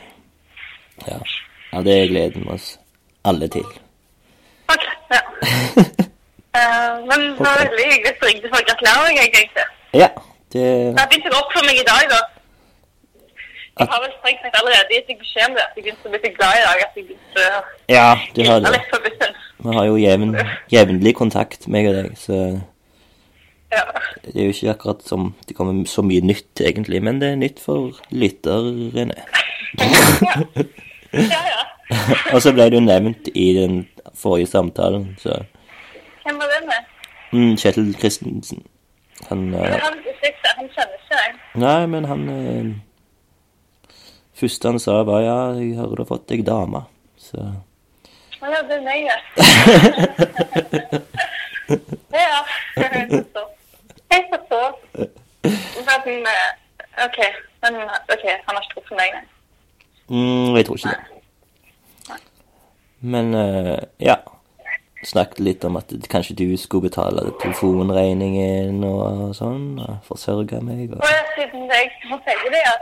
Ja. 1.09 1.19
ja, 1.73 1.83
det 1.87 1.97
gleder 2.11 2.39
vi 2.41 2.47
oss 2.55 2.79
alle 3.25 3.49
til. 3.49 3.67
Ok, 4.75 4.85
ja. 5.15 5.21
uh, 6.59 6.93
Men 7.09 7.21
det 7.37 7.47
var 7.47 7.61
veldig 7.63 7.87
hyggelig 7.93 8.15
å 8.15 8.21
du 8.21 8.27
ringte 8.31 8.51
for 8.51 8.59
å 8.63 8.67
gratulere 8.71 9.07
meg, 9.07 9.21
egentlig. 9.29 9.67
Ja, 9.95 10.09
det 10.55 10.65
Det 10.65 11.03
begynte 11.03 11.11
begynt 11.13 11.29
å 11.31 11.35
gå 11.37 11.43
opp 11.45 11.53
for 11.55 11.67
meg 11.69 11.79
i 11.83 11.87
dag, 11.87 12.07
da. 12.11 12.21
Jeg 13.79 13.89
har 13.91 14.01
vel 14.05 14.13
strengt 14.21 14.43
sagt 14.45 14.57
allerede 14.61 14.95
gitt 14.95 15.09
beskjed 15.19 15.49
om 15.49 15.55
det, 15.57 15.63
at 15.65 15.73
jeg 15.77 15.83
begynte 15.85 16.07
å 16.07 16.13
bli 16.13 16.21
så 16.23 16.31
glad 16.37 16.59
i 16.61 16.63
dag 16.67 16.83
at 16.85 16.99
jeg 16.99 17.07
begynte 17.09 17.47
å 17.49 17.63
Ja, 17.91 18.07
du 18.37 18.41
har 18.47 18.61
det. 18.63 18.71
litt 18.77 18.91
på 18.93 19.01
bussen. 19.07 19.33
Vi 19.65 19.75
har 19.79 19.87
jo 19.89 19.97
jevn, 19.99 20.35
jevnlig 20.71 21.15
kontakt, 21.19 21.67
meg 21.69 21.89
og 21.91 21.95
deg, 21.99 22.13
så 22.21 22.39
Ja. 23.75 23.83
det 24.23 24.37
er 24.37 24.45
jo 24.47 24.53
ikke 24.55 24.71
akkurat 24.77 25.03
som 25.03 25.35
det 25.49 25.57
kommer 25.59 25.85
så 25.91 26.03
mye 26.07 26.21
nytt, 26.23 26.61
egentlig, 26.63 27.03
men 27.03 27.19
det 27.19 27.33
er 27.33 27.37
nytt 27.41 27.59
for 27.59 27.99
lytterne. 28.15 29.17
ja, 31.13 31.43
ja. 31.51 31.63
Og 32.35 32.41
så 32.43 32.53
ble 32.55 32.69
du 32.73 32.79
nevnt 32.81 33.29
i 33.35 33.49
den 33.59 33.83
forrige 34.15 34.47
samtalen, 34.53 35.17
så 35.21 35.41
Hvem 36.25 36.39
var 36.41 36.49
det 36.55 36.63
med? 36.71 36.87
mm, 37.33 37.57
Kjetil 37.61 37.91
Christensen. 37.99 38.63
Han 39.29 39.49
uh... 39.55 39.61
Han, 39.61 39.81
han 39.81 40.69
kjenner 40.71 40.97
ikke 40.97 41.19
deg. 41.19 41.37
Nei, 41.61 41.87
men 41.91 42.05
han 42.09 42.23
eh, 42.33 42.71
Første 44.45 44.69
han 44.69 44.77
sa, 44.83 44.99
var 45.09 45.23
ja, 45.25 45.37
jeg 45.57 45.73
hører 45.79 45.97
du 45.97 46.01
har 46.03 46.09
fått 46.11 46.27
deg 46.29 46.43
dame. 46.45 46.83
Så 47.17 47.39
Å 47.41 48.45
ja, 48.53 48.59
det 48.69 48.77
er 48.77 48.83
meg, 48.85 49.09
ja. 49.09 49.17
ja. 52.13 52.45
Jeg 54.13 54.21
forstår. 54.29 54.77
Men, 56.05 56.29
eh, 56.29 56.53
OK. 57.07 57.17
Men, 57.65 57.73
ok, 58.13 58.25
han 58.29 58.53
har 58.53 58.61
ikke 58.61 58.77
truffet 58.77 58.93
meg, 58.99 59.09
nei. 59.17 59.25
mm, 60.13 60.53
Jeg 60.59 60.65
tror 60.69 60.77
ikke 60.83 60.93
det. 60.93 61.01
Men 63.15 63.27
eh, 63.41 63.81
ja. 64.05 64.19
Snakket 65.05 65.41
litt 65.45 65.65
om 65.69 65.77
at 65.77 65.93
kanskje 66.11 66.37
du 66.39 66.47
skulle 66.61 66.89
betale 66.89 67.27
telefonregningen 67.43 68.81
og 68.89 69.35
sånn. 69.37 69.79
og 69.85 69.99
Forsørge 70.09 70.61
meg. 70.65 70.95
Og 70.97 71.09
jeg, 71.11 71.25
siden 71.37 71.69
jeg 71.69 71.91
må 72.11 72.19
si 72.25 72.37
det, 72.55 72.63
ja. 72.63 72.77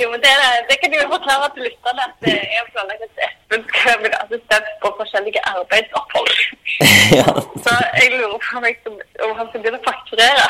Jo, 0.00 0.08
men 0.12 0.20
det, 0.24 0.32
det 0.68 0.76
kan 0.80 0.92
du 0.92 0.98
jo 0.98 1.06
forklare 1.14 1.48
til 1.54 1.64
lytterne 1.68 2.06
at 2.08 2.16
det 2.24 2.34
er 2.34 2.66
planlagt 2.74 3.06
at 3.06 3.22
Espen 3.26 3.62
skal 3.70 4.02
bli 4.02 4.10
assistent 4.18 4.68
på 4.82 4.90
forskjellige 4.98 5.40
arbeidsopphold. 5.52 6.34
ja. 7.20 7.28
Så 7.64 7.76
jeg 8.00 8.12
lurer 8.16 8.36
på 8.36 8.58
om, 8.58 8.66
jeg 8.68 8.76
om 9.24 9.36
han 9.38 9.48
skal 9.48 9.62
begynne 9.62 9.80
å 9.80 9.88
fakturere. 9.88 10.46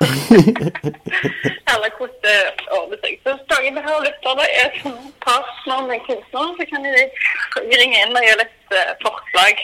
Eller 1.72 1.90
hvordan 1.98 2.20
det 2.26 2.36
ordner 2.78 2.98
seg. 3.02 3.18
Så 3.24 3.34
hvis 3.34 3.44
noen 3.52 3.80
her 3.86 4.04
lytterne 4.06 4.46
er 4.62 4.70
som 4.82 4.94
partner 5.24 5.86
med 5.90 6.02
kunstnere, 6.08 6.54
så 6.58 6.64
kan 6.72 6.88
de 6.88 6.94
ringe 7.82 8.00
inn 8.02 8.16
og 8.18 8.26
gjøre 8.28 8.40
litt 8.42 8.78
eh, 8.80 8.94
forslag 9.04 9.62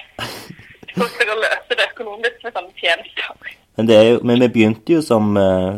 til 0.87 0.95
hvordan 0.99 1.17
det 1.19 1.29
kan 1.31 1.43
løse 1.47 1.79
det 1.81 1.89
økonomisk 1.93 2.45
med 2.45 2.57
sånne 2.59 2.77
tjenester. 2.83 3.57
Men, 3.77 3.89
det 3.89 3.99
jo, 4.11 4.21
men 4.27 4.43
vi 4.45 4.53
begynte 4.59 4.97
jo 4.99 5.01
som 5.05 5.33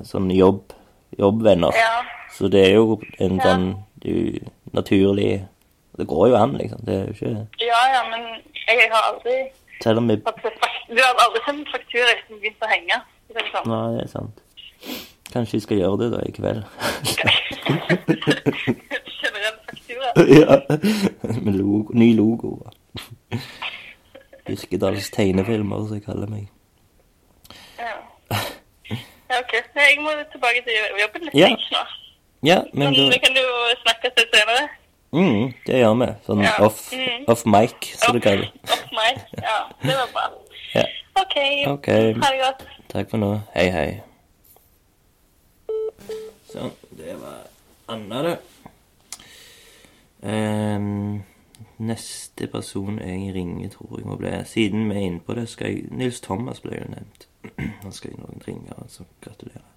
sånn 0.09 0.31
jobb, 0.35 0.73
jobbvenner. 1.21 1.77
Ja. 1.77 2.03
Så 2.33 2.49
det 2.53 2.67
er 2.69 2.77
jo 2.81 3.01
en 3.21 3.37
Ja. 3.37 3.45
sånn 3.45 3.67
er 4.05 4.41
naturlig 4.73 5.47
Det 5.97 6.07
går 6.07 6.29
jo 6.29 6.37
an, 6.37 6.57
liksom. 6.57 6.81
Det 6.87 6.95
er 6.95 7.05
jo 7.07 7.13
ikke 7.13 7.47
Ja, 7.61 7.81
ja, 7.95 8.03
men 8.11 8.43
jeg 8.69 8.89
har 8.93 9.13
aldri 9.13 9.37
Selv 9.83 9.99
om 9.99 10.09
vi 10.09 10.17
Du 10.17 11.01
har 11.03 11.15
aldri 11.25 11.43
sendt 11.47 11.69
faktura 11.73 12.15
som 12.27 12.39
begynte 12.41 12.67
å 12.67 12.71
henge. 12.71 13.03
Det 13.29 13.37
er 13.37 13.51
sant. 13.53 13.67
Nei, 13.67 13.97
det 13.97 14.03
er 14.05 14.09
sant. 14.09 14.42
Kanskje 15.33 15.55
jeg 15.57 15.63
skal 15.63 15.77
gjøre 15.79 15.99
det 16.03 16.09
da 16.13 16.19
i 16.29 16.33
kveld. 16.37 16.63
Generell 19.23 19.57
faktura. 19.67 20.09
ja. 20.41 20.57
Med 21.41 21.55
logo, 21.57 21.93
ny 21.95 22.13
logo. 22.17 22.51
Birkedals 24.47 25.11
tegnefilmer, 25.15 25.87
som 25.87 25.97
jeg 25.97 26.05
kaller 26.05 26.29
meg. 26.29 26.49
Ja. 27.79 27.95
ja, 28.91 29.39
ok. 29.41 29.55
Nei, 29.77 29.89
Jeg 29.89 29.99
må 30.05 30.13
tilbake 30.33 30.63
til 30.67 30.75
jobben 31.01 31.27
litt 31.29 31.35
Ja. 31.39 31.49
snart. 31.69 31.99
Ja, 32.43 32.59
men 32.75 32.91
Men 32.91 32.95
da 32.99 33.09
vi 33.15 33.19
kan 33.23 33.37
jo 33.39 33.49
snakke 33.85 34.11
litt 34.19 34.35
senere. 34.35 34.69
mm, 35.13 35.53
Det 35.67 35.75
gjør 35.81 35.99
vi. 36.01 36.09
Sånn 36.27 36.43
Ja. 36.45 36.53
off, 36.67 36.93
Mm. 36.93 37.25
off 37.29 37.47
mic, 37.47 37.95
som 37.97 38.15
du 38.15 38.21
kaller 38.21 38.41
det. 38.43 38.51
Off 38.73 38.85
mic, 38.93 39.19
Ja, 39.43 39.59
det 39.83 39.95
var 39.97 40.09
bra. 40.13 40.27
Ja. 40.75 40.85
OK. 41.17 41.37
Ok. 41.67 41.87
Ha 41.89 42.31
det 42.31 42.41
godt. 42.41 42.67
Takk 42.89 43.11
for 43.11 43.17
nå. 43.19 43.41
Hei, 43.55 43.71
hei. 43.71 44.01
Sånn. 46.53 46.73
Det 46.97 47.17
var 47.21 47.47
Anna, 47.93 48.23
det. 48.27 48.39
Um, 50.23 51.23
neste 51.83 52.47
person 52.47 53.01
jeg 53.03 53.33
ringer, 53.35 53.73
tror 53.73 53.97
jeg 53.99 54.07
må 54.07 54.15
bli 54.21 54.31
Siden 54.47 54.85
vi 54.87 54.95
er 54.95 55.07
inne 55.09 55.23
på 55.27 55.35
det, 55.35 55.49
skal 55.51 55.73
jeg 55.73 55.89
Nils 55.91 56.21
Thomas 56.23 56.63
ble 56.63 56.79
jo 56.79 56.91
nevnt. 56.93 57.29
Han 57.83 57.95
skal 57.95 58.13
jeg 58.13 58.21
noen 58.21 58.45
ringe, 58.47 58.77
altså. 58.79 59.09
Gratulerer. 59.25 59.69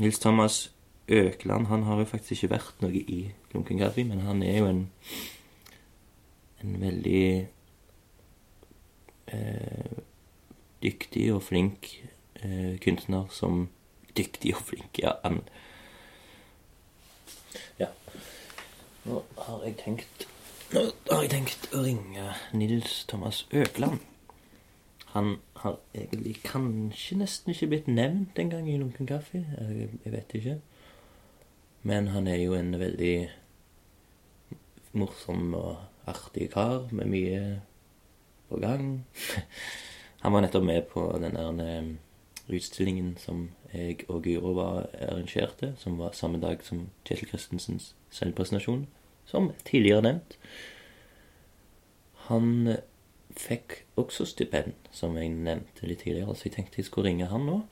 Nils 0.00 0.18
Thomas 0.18 0.64
Økland 1.12 1.66
han 1.66 1.82
har 1.82 1.98
jo 1.98 2.08
faktisk 2.08 2.44
ikke 2.44 2.54
vært 2.54 2.78
noe 2.80 2.94
i 2.94 3.18
Lunken 3.52 3.80
kaffe, 3.80 4.04
men 4.06 4.22
han 4.24 4.42
er 4.46 4.58
jo 4.62 4.68
en 4.70 4.84
en 6.62 6.80
veldig 6.80 7.46
eh, 9.26 9.96
dyktig 10.82 11.26
og 11.34 11.42
flink 11.42 11.90
eh, 12.42 12.78
kunstner 12.82 13.26
som 13.34 13.66
Dyktig 14.16 14.54
og 14.56 14.62
flink, 14.68 14.98
ja. 15.02 15.16
Han 15.24 15.42
Ja. 17.80 17.88
Nå 19.04 19.22
har 19.38 19.64
jeg 19.64 19.76
tenkt 19.82 20.26
Nå 20.72 20.86
har 21.10 21.22
jeg 21.26 21.30
tenkt 21.34 21.68
å 21.76 21.82
ringe 21.84 22.32
Nils 22.56 23.04
Thomas 23.08 23.42
Økland. 23.52 24.00
Han 25.12 25.34
har 25.60 25.76
egentlig 25.92 26.38
kanskje 26.46 27.18
nesten 27.20 27.52
ikke 27.52 27.68
blitt 27.74 27.88
nevnt 27.88 28.38
engang 28.40 28.70
i 28.70 28.78
Lunken 28.80 29.06
kaffe. 29.06 29.42
Jeg, 29.44 29.90
jeg 30.04 30.12
vet 30.14 30.36
ikke. 30.38 30.54
Men 31.84 32.08
han 32.14 32.26
er 32.30 32.40
jo 32.40 32.54
en 32.56 32.72
veldig 32.80 33.16
morsom 34.96 35.52
og 35.58 36.08
artig 36.08 36.48
kar 36.54 36.88
med 36.92 37.10
mye 37.12 37.42
på 38.48 38.60
gang. 38.62 39.04
Han 40.22 40.32
var 40.32 40.44
nettopp 40.44 40.64
med 40.64 40.88
på 40.88 41.04
den 41.20 41.36
der 41.36 41.62
eh, 41.66 41.92
utstillingen 42.56 43.16
som 43.20 43.50
jeg 43.72 44.04
og 44.08 44.26
Gyro 44.26 44.52
var 44.56 44.86
arrangerte, 44.98 45.72
som 45.78 45.98
var 45.98 46.16
samme 46.16 46.40
dag 46.40 46.62
som 46.64 46.88
Kjetil 47.04 47.28
Christensens 47.28 47.92
selvpresentasjon, 48.12 48.86
som 49.26 49.50
tidligere 49.64 50.02
nevnt. 50.06 50.36
Han 52.28 52.76
fikk 53.36 53.82
også 53.96 54.26
stipend, 54.28 54.74
som 54.92 55.16
jeg 55.16 55.32
nevnte 55.32 55.88
litt 55.88 56.04
tidligere, 56.04 56.36
så 56.36 56.48
jeg 56.48 56.56
tenkte 56.58 56.82
jeg 56.82 56.90
skulle 56.90 57.08
ringe 57.08 57.30
han 57.30 57.48
nå. 57.48 57.62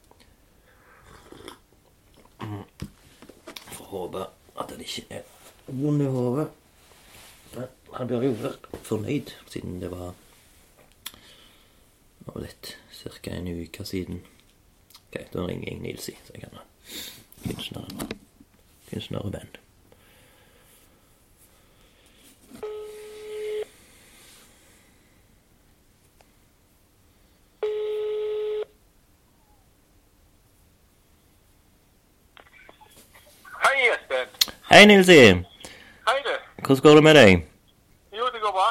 For 3.75 3.85
å 3.85 3.91
håpe 3.93 4.25
at 4.61 4.73
han 4.73 4.83
ikke 4.85 5.21
er 5.21 5.29
vond 5.69 6.03
i 6.03 6.09
hodet. 6.11 6.49
Han 7.93 8.09
bør 8.09 8.25
jo 8.25 8.35
være 8.41 8.83
fornøyd, 8.87 9.33
siden 9.51 9.81
det 9.83 9.91
var 9.93 10.15
var 12.27 12.43
litt 12.45 12.77
ca. 12.91 13.31
en 13.31 13.49
uke 13.49 13.85
siden. 13.85 14.23
Ok, 15.15 15.33
da 15.33 15.47
ringer 15.47 15.73
jeg 15.73 15.79
Nilsi, 15.81 16.13
så 16.25 16.33
jeg 16.35 16.41
kan 16.41 16.51
kunstneren. 17.47 18.11
Kunstner 18.91 19.19
og 19.19 19.33
band. 19.33 19.49
Hei, 33.65 33.89
Espen. 33.93 34.29
Hei, 34.71 34.85
Nilsi! 34.85 35.13
Hei, 35.13 36.19
du. 36.25 36.35
Hvordan 36.67 36.83
går 36.83 36.95
det 36.95 37.03
med 37.03 37.15
deg? 37.15 37.47
Jo, 38.19 38.25
det 38.25 38.41
går 38.41 38.51
bra. 38.53 38.69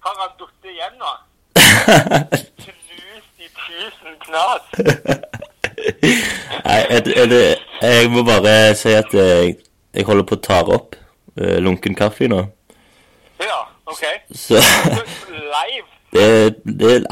Har 0.00 0.14
han 0.20 0.38
datt 0.38 0.70
igjen 0.70 0.94
nå? 1.02 1.12
Knust 2.62 3.36
i 3.38 3.48
tusen 3.58 4.16
knas. 4.22 5.29
Nei, 6.02 7.00
det- 7.04 7.58
er 7.82 7.94
jeg 8.00 8.10
må 8.12 8.22
bare 8.24 8.74
si 8.76 8.92
at 8.92 9.12
jeg, 9.14 9.56
jeg 9.94 10.04
holder 10.04 10.24
på 10.28 10.36
å 10.36 10.42
ta 10.44 10.60
opp 10.62 10.96
uh, 11.40 11.56
lunken 11.64 11.94
kaffe 11.96 12.28
nå. 12.28 12.42
Ja, 13.40 13.60
OK. 13.86 14.04
Så 14.36 14.60
Live. 15.30 15.86
det, 16.12 16.56
det 16.64 17.06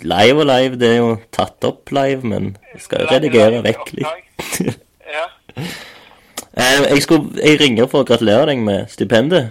live 0.00 0.40
og 0.40 0.46
live. 0.46 0.78
Det 0.78 0.90
er 0.92 0.96
jo 1.00 1.10
tatt 1.32 1.64
opp 1.66 1.90
live, 1.90 2.22
men 2.22 2.56
jeg 2.74 2.82
skal 2.86 3.02
jo 3.04 3.10
redigere 3.10 3.62
vekk 3.66 3.92
litt. 3.98 4.80
Ja. 5.06 5.26
Eh, 6.56 6.86
jeg, 6.88 7.02
skulle, 7.04 7.34
jeg 7.36 7.58
ringer 7.60 7.84
for 7.92 8.00
å 8.00 8.06
gratulere 8.08 8.46
deg 8.48 8.62
med 8.64 8.86
stipendet, 8.88 9.50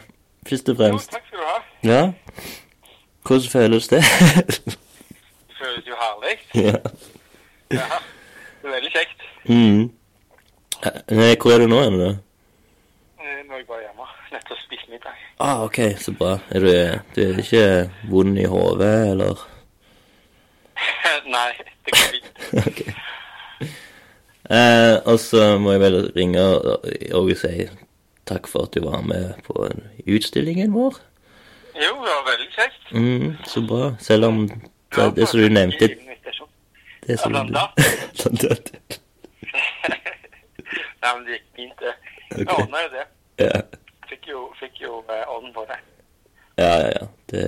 først 0.49 0.71
og 0.73 0.77
fremst. 0.79 1.11
Jo, 1.13 1.19
takk 1.19 1.27
skal 1.27 1.37
du 1.37 1.45
ha. 1.45 1.57
Ja. 1.85 1.99
Hvordan 3.27 3.51
føles 3.51 3.87
det? 3.91 3.99
Føles 5.59 5.85
jo 5.85 5.99
herlig. 6.01 6.33
ja. 6.57 6.79
Ja. 7.77 7.99
Det 8.65 8.71
er 8.71 8.75
veldig 8.79 8.91
kjekt. 8.91 9.19
Mm. 9.45 9.81
Eh, 10.85 11.35
Hvor 11.41 11.51
er 11.53 11.59
du 11.61 11.67
nå? 11.69 11.79
Er 11.85 11.89
du 11.93 11.99
det? 11.99 12.13
Eh, 13.21 13.41
Nå 13.45 13.53
er 13.53 13.59
jeg 13.61 13.67
bare 13.69 13.81
hjemme. 13.83 14.07
Nettopp 14.33 14.61
spist 14.63 14.87
middag. 14.89 15.19
Ah, 15.39 15.61
ok, 15.67 15.77
så 16.01 16.13
bra. 16.17 16.31
Er 16.49 16.59
du, 16.65 16.71
du 17.15 17.21
er 17.21 17.41
ikke 17.43 17.91
vond 18.09 18.39
i 18.41 18.47
hodet, 18.49 19.11
eller? 19.11 19.43
Nei, 21.35 21.51
det 21.85 21.93
går 21.93 22.09
fint. 22.15 22.41
ok. 22.71 22.81
Eh, 24.49 24.95
og 25.05 25.19
så 25.21 25.59
må 25.61 25.75
jeg 25.75 25.83
vel 25.85 25.99
ringe 26.17 26.41
og, 26.41 26.89
og 27.13 27.29
si 27.37 27.67
takk 28.25 28.49
for 28.49 28.65
at 28.65 28.73
du 28.73 28.81
var 28.89 29.05
med 29.05 29.37
på 29.45 29.67
utstillingen 30.09 30.73
vår. 30.73 30.97
Jo, 31.75 31.93
det 32.01 32.17
var 32.17 32.25
veldig 32.31 32.49
kjekt. 32.57 32.89
Mm, 32.97 33.37
så 33.45 33.61
bra. 33.69 33.93
Selv 34.01 34.25
om 34.31 34.41
det, 34.49 35.07
det 35.19 35.29
som 35.29 35.45
du 35.45 35.53
nevnte. 35.53 35.93
Det 37.07 37.19
som 37.19 37.33
Ja, 37.35 37.43
du, 37.45 37.51
blant 37.51 37.71
Blant. 38.41 38.71
Nei, 41.01 41.11
men 41.15 41.25
det 41.27 41.33
gikk 41.37 41.47
fint, 41.55 41.79
det. 41.79 41.93
Jeg 42.37 42.47
Ok. 42.47 42.59
ordna 42.59 42.77
jo 42.85 42.89
det. 42.95 43.05
Ja, 43.45 43.61
Fikk 44.09 44.27
jo, 44.29 44.39
fikk 44.59 44.81
jo 44.81 44.99
eh, 45.09 45.23
orden 45.33 45.53
på 45.53 45.65
det. 45.69 45.77
ja, 46.57 46.71
ja. 46.81 46.89
ja. 46.99 47.05
Det, 47.31 47.41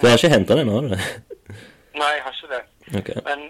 du 0.00 0.06
har 0.08 0.16
ikke 0.18 0.28
henta 0.34 0.56
den 0.58 0.68
har 0.68 0.80
du? 0.80 0.88
det? 0.94 0.98
Nei, 2.00 2.10
jeg 2.16 2.22
har 2.24 2.34
ikke 2.34 2.50
det. 2.54 2.62
Okay. 2.98 3.20
Men 3.28 3.44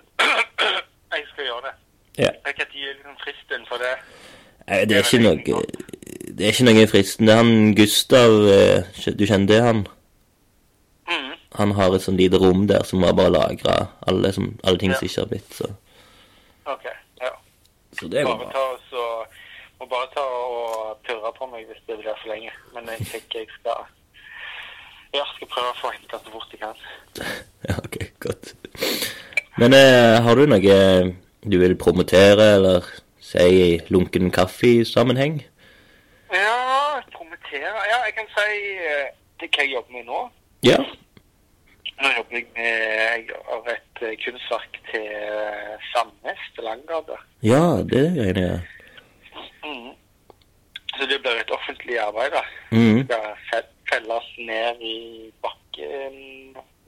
jeg 1.15 1.25
skal 1.33 1.45
gjøre 1.49 1.63
det. 1.69 1.75
Ja. 2.19 2.31
Kan 2.45 2.67
gi 2.73 2.85
liksom 2.91 3.17
fristen 3.25 3.65
for 3.69 3.81
det. 3.83 3.95
Nei, 4.69 4.85
det 4.89 4.97
er 4.97 5.05
ikke 5.05 5.23
noe 5.25 5.63
Det 6.39 6.45
er 6.47 6.53
ikke 6.55 6.67
noe 6.69 6.87
fristende. 6.89 7.29
Det 7.33 7.35
er 7.35 7.43
han 7.43 7.75
Gustav 7.77 8.33
eh, 8.49 9.03
Du 9.19 9.25
kjenner 9.27 9.49
det, 9.51 9.61
han? 9.67 9.83
Han 11.57 11.71
har 11.79 11.95
et 11.95 12.03
sånn 12.03 12.17
lite 12.19 12.39
rom 12.43 12.67
der 12.67 12.83
som 12.85 13.01
var 13.05 13.13
bare 13.15 13.31
lagra 13.31 13.75
alle, 14.09 14.33
alle 14.65 14.79
ting 14.79 14.91
Ja. 14.91 14.97
som 14.99 15.07
ikke 15.09 15.21
har 15.21 15.27
blitt, 15.31 15.53
så 15.55 15.69
OK. 16.67 16.85
Ja. 17.21 17.31
Så 17.99 18.09
det 18.11 18.25
går 18.25 18.37
Bare 18.37 18.45
bra. 18.45 18.53
ta 18.53 18.65
og 18.73 18.81
så 18.91 19.05
Må 19.81 19.87
bare 19.91 20.07
ta 20.15 20.21
og 20.23 20.99
purre 21.07 21.33
på 21.39 21.47
meg 21.51 21.67
hvis 21.67 21.81
det 21.87 21.97
blir 21.99 22.15
for 22.23 22.29
lenge. 22.31 22.51
Men 22.75 22.87
jeg 22.87 23.07
tenker 23.11 23.39
jeg 23.41 23.49
skal 23.61 23.85
Ja, 25.15 25.25
skal 25.35 25.47
prøve 25.51 25.71
å 25.73 25.79
få 25.81 25.91
henta 25.93 26.19
så 26.25 26.31
fort 26.33 26.51
jeg 26.55 26.61
kan. 26.61 26.77
Ja, 27.69 27.75
ok, 27.79 27.97
godt. 28.21 28.55
Men 29.59 29.73
eh, 29.75 30.21
har 30.23 30.35
du 30.35 30.47
noe 30.47 30.79
du 31.45 31.59
vil 31.61 31.75
promotere 31.77 32.47
eller 32.57 32.85
si 33.21 33.39
i 33.39 33.81
lunken 33.91 34.31
kaffe-sammenheng? 34.31 35.43
Ja, 36.33 37.01
promotere 37.13 37.85
Ja, 37.91 37.99
jeg 38.07 38.15
kan 38.17 38.27
si 38.35 38.49
eh, 38.79 39.07
det 39.41 39.51
hva 39.55 39.63
jeg 39.65 39.75
jobber 39.75 39.93
med 39.99 40.07
nå. 40.09 40.23
Ja. 40.65 40.79
Nå 42.05 42.11
jobber 42.17 42.37
jeg 42.37 42.47
med 42.53 43.31
har 43.49 43.69
et 43.73 44.01
eh, 44.05 44.17
kunstverk 44.21 44.75
til 44.91 45.05
eh, 45.09 45.85
Sandnes, 45.89 46.43
til 46.55 46.67
Langgata. 46.69 47.17
Ja, 47.43 47.81
det 47.93 48.03
er 48.27 48.41
jeg. 48.41 48.59
Mm. 49.65 49.95
Så 50.97 51.09
det 51.09 51.19
blir 51.25 51.41
et 51.41 51.55
offentlig 51.57 51.97
arbeid, 51.99 52.37
da. 52.37 52.43
Mm. 52.77 52.99
Det 53.09 53.23
skal 53.47 53.65
felles 53.89 54.29
ned 54.51 54.85
i 54.85 54.99
bakken 55.47 56.21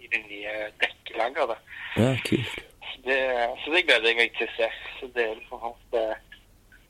i 0.05 0.12
det 0.12 0.20
nye 0.29 0.55
dekkelageret. 0.85 1.64
Ja, 1.96 2.12
kult. 2.29 2.61
Så 2.90 3.00
det, 3.09 3.18
så 3.64 3.72
det 3.72 3.87
gleder 3.88 4.12
jeg 4.12 4.20
meg 4.20 4.37
til 4.37 4.50
å 4.50 4.57
se. 4.59 4.70
Så 4.98 5.11
det 5.16 5.31
er 5.31 5.40
liksom 5.40 5.64
eh, 6.02 6.14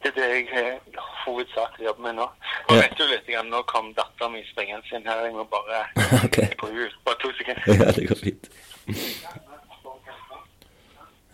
det 0.02 0.10
er 0.12 0.16
det 0.20 0.26
jeg 0.30 0.46
eh, 0.52 0.98
hovedsakelig 1.26 1.86
jobber 1.88 2.02
med 2.06 2.14
nå. 2.20 2.26
Og 2.68 2.74
Ja. 2.76 2.82
vet 2.82 2.98
du 2.98 3.04
litt, 3.10 3.30
nå 3.50 3.62
kom 3.70 3.92
datteren 3.96 4.32
min 4.36 4.44
springende 4.52 4.96
inn 4.96 5.06
her. 5.08 5.24
Jeg 5.24 5.34
må 5.34 5.44
bare 5.50 5.80
ok. 6.26 6.38
på 6.60 6.66
henne. 6.70 6.90
Bare 7.04 7.18
to 7.22 7.32
sekunder. 7.38 7.62
Ja, 7.86 7.90
det 7.96 8.08
går 8.08 8.20
fint. 8.22 8.50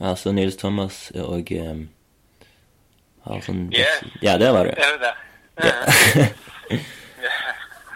Ja, 0.01 0.14
så 0.16 0.33
Nils 0.33 0.57
Thomas 0.57 1.11
og 1.14 1.51
um, 1.53 1.83
har 3.27 3.40
sånn 3.46 3.68
Yeah. 3.75 4.01
Ja, 4.22 4.38
der 4.40 4.51
var 4.57 4.64
du. 4.66 4.70
Er 4.75 4.96
det 4.96 5.01
det? 5.05 5.14
Ja. 5.62 6.79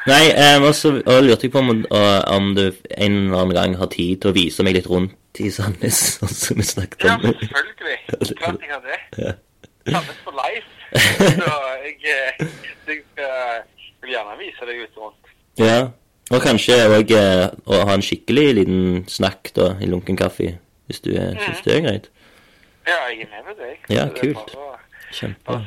Nei, 0.06 0.24
um, 0.38 0.68
og 0.68 0.74
så 0.78 0.92
og 1.02 1.24
lurte 1.26 1.48
jeg 1.48 1.50
på 1.50 1.58
om, 1.64 1.70
om 1.90 2.52
du 2.54 2.68
en 2.94 3.16
eller 3.16 3.40
annen 3.40 3.56
gang 3.56 3.72
har 3.80 3.88
tid 3.90 4.20
til 4.22 4.30
å 4.30 4.36
vise 4.36 4.62
meg 4.62 4.76
litt 4.78 4.86
rundt 4.86 5.40
i 5.42 5.50
Sandnes, 5.50 5.98
sånn 6.20 6.30
som 6.30 6.60
vi 6.60 6.66
snakket 6.68 7.08
om. 7.10 7.24
Ja, 7.26 7.32
selvfølgelig. 7.40 7.98
Klart 8.38 8.62
jeg 8.62 8.70
har 8.70 8.84
det. 8.86 9.00
Ja. 9.24 9.32
Sandnes 9.86 10.18
på 10.24 10.34
live. 10.34 10.64
Så 10.94 11.52
jeg, 11.84 11.96
eh, 12.04 12.46
jeg 12.88 12.98
skal- 13.12 13.62
vil 14.02 14.10
gjerne 14.14 14.38
vise 14.38 14.66
deg 14.68 14.82
ut 14.82 14.98
rundt. 15.02 15.32
ja. 15.58 15.78
Og 16.30 16.42
kanskje 16.42 16.74
òg 16.90 17.12
å 17.14 17.76
ha 17.86 17.94
en 17.94 18.02
skikkelig 18.02 18.54
liten 18.56 19.04
snakk 19.06 19.52
da, 19.54 19.76
i 19.78 19.86
lunken 19.86 20.16
kaffe, 20.18 20.56
hvis 20.88 20.98
du 21.04 21.12
mm. 21.14 21.36
syns 21.38 21.60
det 21.62 21.76
er 21.76 21.84
greit. 21.84 22.08
Ja, 22.86 22.96
jeg 23.10 23.20
er 23.20 23.30
med 23.30 23.44
på 23.46 23.54
det. 23.60 23.68
Ja, 23.94 24.04
det 24.10 24.18
kult. 24.18 24.56
Kjempe. 25.14 25.60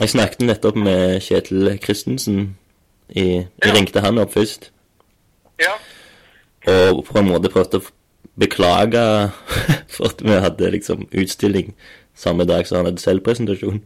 Jeg 0.00 0.08
snakket 0.14 0.46
nettopp 0.48 0.76
med 0.80 1.20
Kjetil 1.20 1.78
Christensen. 1.84 2.56
I, 3.10 3.20
jeg 3.20 3.48
Ja. 3.66 3.74
ringte 3.74 4.00
han 4.00 4.18
opp 4.18 4.32
først. 4.32 4.70
Ja. 5.60 5.76
Og 6.92 7.04
på 7.04 7.18
en 7.18 7.28
måte 7.28 7.52
prøvde 7.52 7.80
å 7.82 7.90
beklage 8.38 9.04
for 9.92 10.08
at 10.08 10.24
vi 10.24 10.40
hadde 10.40 10.70
liksom 10.72 11.08
utstilling 11.12 11.74
samme 12.18 12.46
dag 12.50 12.66
som 12.66 12.80
han 12.80 12.90
hadde 12.90 13.02
selvpresentasjon. 13.04 13.80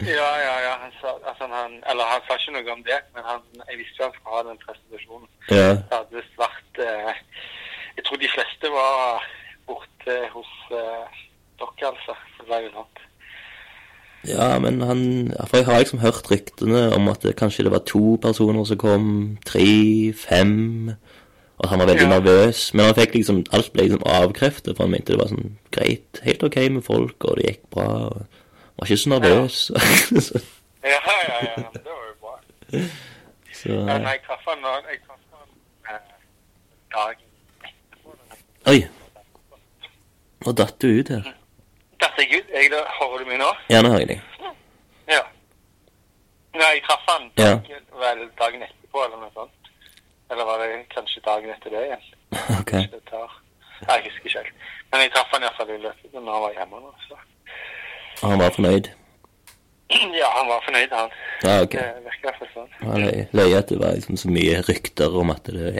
Ja, 0.00 0.30
ja, 0.46 0.54
ja. 0.66 0.74
Han 0.84 0.92
sa, 1.00 1.16
altså, 1.30 1.48
han, 1.56 1.72
eller 1.90 2.04
han 2.12 2.22
sa 2.26 2.36
ikke 2.38 2.54
noe 2.56 2.76
om 2.76 2.84
det, 2.86 3.00
men 3.16 3.26
han, 3.30 3.42
jeg 3.68 3.80
visste 3.80 4.00
jo 4.00 4.06
han 4.08 4.14
skulle 4.16 4.36
ha 4.36 4.44
den 4.48 4.62
presentasjonen. 4.64 5.28
Ja, 5.50 5.68
Det 5.76 5.98
hadde 5.98 6.20
visst 6.20 6.40
vært 6.40 6.82
eh, 6.86 7.12
Jeg 7.98 8.06
tror 8.06 8.22
de 8.22 8.32
fleste 8.36 8.72
var 8.76 9.28
borte 9.68 10.16
hos 10.36 10.52
eh, 10.80 11.20
dere, 11.60 11.92
altså. 11.92 12.16
Det 12.38 12.48
var 12.48 12.64
jo 12.64 12.86
ja 14.28 14.58
men 14.60 14.82
han 14.84 15.32
For 15.48 15.56
jeg 15.56 15.66
har 15.66 15.78
liksom 15.78 16.02
hørt 16.02 16.30
ryktene 16.30 16.90
om 16.92 17.08
at 17.08 17.22
det, 17.22 17.36
kanskje 17.36 17.64
det 17.64 17.72
var 17.72 17.84
to 17.88 18.18
personer 18.22 18.64
som 18.64 18.76
kom. 18.76 19.06
Tre, 19.46 20.12
fem. 20.12 20.92
Og 21.60 21.68
han 21.68 21.78
var 21.78 21.86
veldig 21.90 22.06
Ja. 22.08 22.08
nervøs. 22.18 22.60
Men 22.74 22.84
han 22.86 22.94
fikk 22.96 23.14
liksom 23.14 23.42
alt 23.52 23.72
ble 23.72 23.82
liksom 23.84 24.02
avkreftet, 24.08 24.76
for 24.76 24.84
han 24.86 24.90
mente 24.94 25.12
det 25.12 25.18
var 25.20 25.28
sånn 25.28 25.58
greit, 25.70 26.20
helt 26.24 26.42
OK 26.42 26.56
med 26.72 26.82
folk, 26.84 27.24
og 27.24 27.36
det 27.36 27.44
gikk 27.50 27.66
bra. 27.70 27.84
og 28.08 28.26
var 28.78 28.86
ikke 28.88 28.96
så 28.96 29.10
nervøs. 29.12 29.70
Ja. 29.70 30.40
Ja, 30.82 30.96
ja, 31.28 31.36
ja. 31.44 31.62
Det 31.74 31.84
var 31.84 32.04
jo 32.08 32.14
bra. 32.20 32.34
så 33.52 33.68
Ja, 33.68 33.98
nei, 33.98 34.12
jeg 34.14 34.22
traff 34.24 34.46
han 34.48 34.62
jeg 34.88 35.00
traff 35.04 35.20
han 35.36 35.94
eh, 35.94 36.00
dagen 36.94 37.26
etterpå. 37.68 38.10
Oi. 38.66 38.78
Nå 40.46 40.52
datt 40.56 40.78
du 40.80 40.86
ut 41.00 41.08
her. 41.12 41.28
Datt 42.00 42.16
jeg 42.16 42.32
ut? 42.40 42.48
Jeg, 42.54 42.70
da, 42.72 42.80
hører 43.00 43.18
du 43.18 43.24
meg 43.28 43.38
nå? 43.42 43.50
Ja, 43.68 43.82
nå 43.82 43.90
hører 43.92 44.06
jeg 44.06 44.08
deg. 44.08 44.20
Ja. 45.12 45.20
Nei, 46.54 46.70
jeg 46.78 46.82
traff 46.88 47.04
han 47.12 47.28
Ja. 47.36 47.44
dagen, 47.60 47.84
vel 48.00 48.24
dagen 48.40 48.62
etterpå, 48.62 49.04
eller 49.04 49.16
noe 49.20 49.30
sånt. 49.34 49.52
Eller 50.30 50.44
var 50.46 50.58
det 50.62 50.84
kanskje 50.94 51.22
dagen 51.26 51.50
etter 51.54 51.70
det 51.74 51.84
igjen? 51.88 52.04
Ok. 52.60 52.72
Jeg, 52.78 53.02
tar. 53.10 53.32
Jeg 53.88 54.04
husker 54.06 54.28
ikke 54.28 54.38
helt. 54.44 54.64
Men 54.92 55.02
jeg 55.04 55.12
traff 55.14 55.30
han 55.34 55.44
iallfall 55.46 55.70
i 55.74 55.78
løpet 55.82 56.12
når 56.14 56.32
han 56.34 56.42
var 56.44 56.56
hjemme 56.58 56.80
nå. 56.84 56.90
Så. 57.08 57.18
Og 58.22 58.26
han 58.34 58.42
var 58.44 58.56
fornøyd? 58.58 58.90
Ja, 60.20 60.28
han 60.36 60.46
var 60.46 60.60
fornøyd, 60.62 60.92
han. 60.94 61.14
Ja, 61.42 61.54
ok. 61.64 61.72
Det 61.74 62.04
virker 62.04 62.28
iallfall 62.30 62.50
sånn. 62.54 62.68
Han 62.84 63.00
løy, 63.02 63.22
løy 63.34 63.54
at 63.58 63.72
det 63.72 63.78
var 63.80 63.96
liksom 63.96 64.18
så 64.22 64.30
mye 64.30 64.60
rykter 64.68 65.16
om 65.18 65.32
at 65.34 65.50
det 65.50 65.72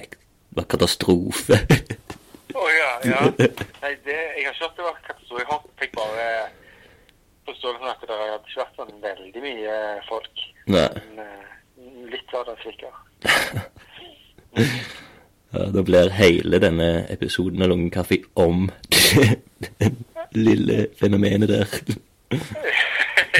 var 0.58 0.66
katastrofe. 0.72 1.60
Å 2.60 2.64
ja, 2.74 2.88
ja. 3.06 3.20
Nei, 3.30 3.92
det, 4.02 4.16
jeg 4.16 4.48
har 4.48 4.56
ikke 4.56 4.64
hørt 4.64 4.80
det 4.80 4.86
var 4.88 4.96
katastrofe. 5.06 5.44
Jeg 5.44 5.50
håper- 5.52 5.76
fikk 5.84 5.94
bare 6.00 6.24
forståelsen 7.46 7.92
at 7.92 8.02
det 8.02 8.16
hadde 8.18 8.40
ikke 8.40 8.58
vært 8.64 8.80
sånn 8.80 8.98
veldig 9.04 9.44
mye 9.46 9.76
folk. 10.08 10.42
Nei. 10.74 10.88
Men 10.96 11.22
eh, 11.28 11.54
litt 12.16 12.34
var 12.34 12.50
det 12.50 12.56
sikkert. 12.64 13.06
Ja, 15.52 15.64
da 15.74 15.82
blir 15.82 16.10
hele 16.14 16.58
denne 16.62 17.06
episoden 17.10 17.62
av 17.62 17.68
Lungekaffe 17.68 18.20
om 18.34 18.68
det 19.00 19.90
lille 20.32 20.86
fenomenet 21.00 21.48
der. 21.48 21.66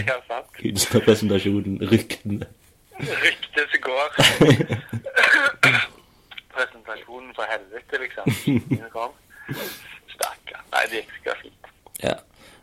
ja, 0.09 0.16
sant. 0.27 0.49
Kunstnerpresentasjonen, 0.59 1.79
ryktene. 1.92 2.49
Ryktet 3.01 3.70
som 3.70 3.81
går. 3.87 4.09
Presentasjonen 6.55 7.31
for 7.35 7.46
helvete, 7.53 8.03
liksom. 8.03 8.59
Stakkar. 10.16 10.64
Nei, 10.75 10.83
det 10.90 11.05
gikk 11.05 11.31
fint. 11.42 11.70
Ja. 12.03 12.16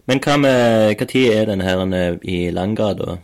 Men 0.07 0.21
hva 0.23 0.37
med 0.39 0.93
Hva 0.99 1.07
tid 1.07 1.31
er 1.33 1.49
denne 1.49 1.65
her 1.67 1.81
eh, 1.95 2.19
i 2.23 2.37
Langgata? 2.51 3.17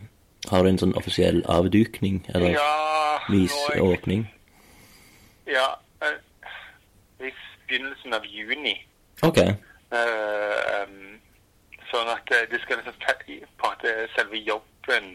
Har 0.51 0.63
du 0.63 0.69
en 0.69 0.79
sånn 0.79 0.95
offisiell 0.99 1.43
avdukning, 1.47 2.23
eller 2.35 2.57
Ja, 2.57 3.19
visåpning? 3.31 4.25
Ja, 5.47 5.67
eh, 6.01 6.19
i 7.27 7.33
begynnelsen 7.67 8.13
av 8.13 8.25
juni. 8.25 8.75
Ok. 9.21 9.37
Eh, 9.37 10.93
sånn 11.91 12.09
at 12.09 12.31
du 12.49 12.55
skal 12.63 12.79
liksom 12.81 12.95
på 13.57 13.69
at 13.69 13.85
selve 14.15 14.39
jobben 14.41 15.11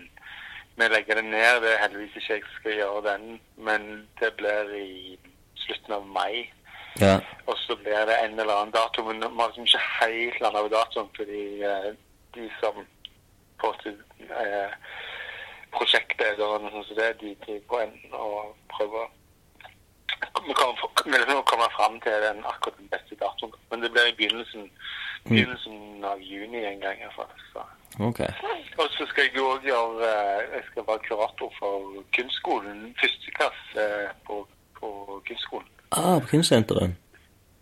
med 0.78 0.90
å 0.90 0.94
legge 0.94 1.16
det 1.18 1.24
ned, 1.26 1.62
det 1.62 1.72
er 1.72 1.82
heldigvis 1.82 2.20
ikke 2.20 2.36
jeg 2.36 2.44
som 2.44 2.60
skal 2.60 2.76
gjøre 2.78 3.00
den, 3.08 3.40
men 3.66 3.88
det 4.20 4.30
blir 4.38 4.70
i 4.78 5.18
slutten 5.64 5.96
av 5.98 6.06
mai. 6.06 6.46
Ja. 7.00 7.18
Og 7.46 7.58
så 7.64 7.76
blir 7.76 8.06
det 8.06 8.16
en 8.22 8.38
eller 8.38 8.54
annen 8.54 8.74
dato, 8.74 9.04
men 9.06 9.20
vi 9.22 9.26
har 9.40 9.50
liksom 9.50 9.66
ikke 9.66 9.84
helt 10.00 10.40
landa 10.40 10.62
på 10.62 10.72
datoen, 10.74 11.10
fordi 11.16 11.42
eh, 11.66 11.90
de 12.34 12.48
som 12.60 12.80
på 13.58 13.74
til 13.82 13.98
eh, 14.30 14.70
eller 15.78 16.62
noe 16.62 16.70
sånt, 16.72 16.86
som 16.88 16.98
det, 16.98 17.10
de 17.20 17.34
driver 17.44 17.64
på 17.70 17.80
en 17.82 17.94
og 18.12 18.54
prøver 18.72 19.10
vi 20.46 20.54
kommer, 20.54 20.76
komme 20.94 21.18
liksom 21.18 21.70
fram 21.78 22.00
til 22.00 22.12
den 22.26 22.38
akkurat 22.52 22.78
den 22.78 22.88
beste 22.94 23.14
datoen. 23.22 23.52
Men 23.70 23.82
det 23.82 23.90
blir 23.92 24.06
i 24.08 24.16
begynnelsen, 24.18 24.70
begynnelsen 25.28 26.04
av 26.04 26.18
juni 26.20 26.64
en 26.64 26.80
gang 26.80 26.98
i. 27.02 27.10
Så. 27.52 27.62
Ok. 28.08 28.20
Og 28.78 28.86
så 28.96 29.06
skal 29.06 29.24
jeg 29.24 29.36
jo 29.36 29.44
også 29.48 29.66
gjøre 29.66 30.08
eh, 30.08 30.40
Jeg 30.54 30.62
skal 30.70 30.84
være 30.88 31.04
kurator 31.08 31.52
for 31.58 32.02
kunstskolen. 32.16 32.94
Første 33.00 33.30
klasse 33.38 33.84
eh, 33.84 34.10
på, 34.26 34.46
på 34.80 34.88
kunstskolen. 35.28 35.68
Ah, 35.90 36.18
på 36.20 36.26
Kunstsenteret. 36.26 36.94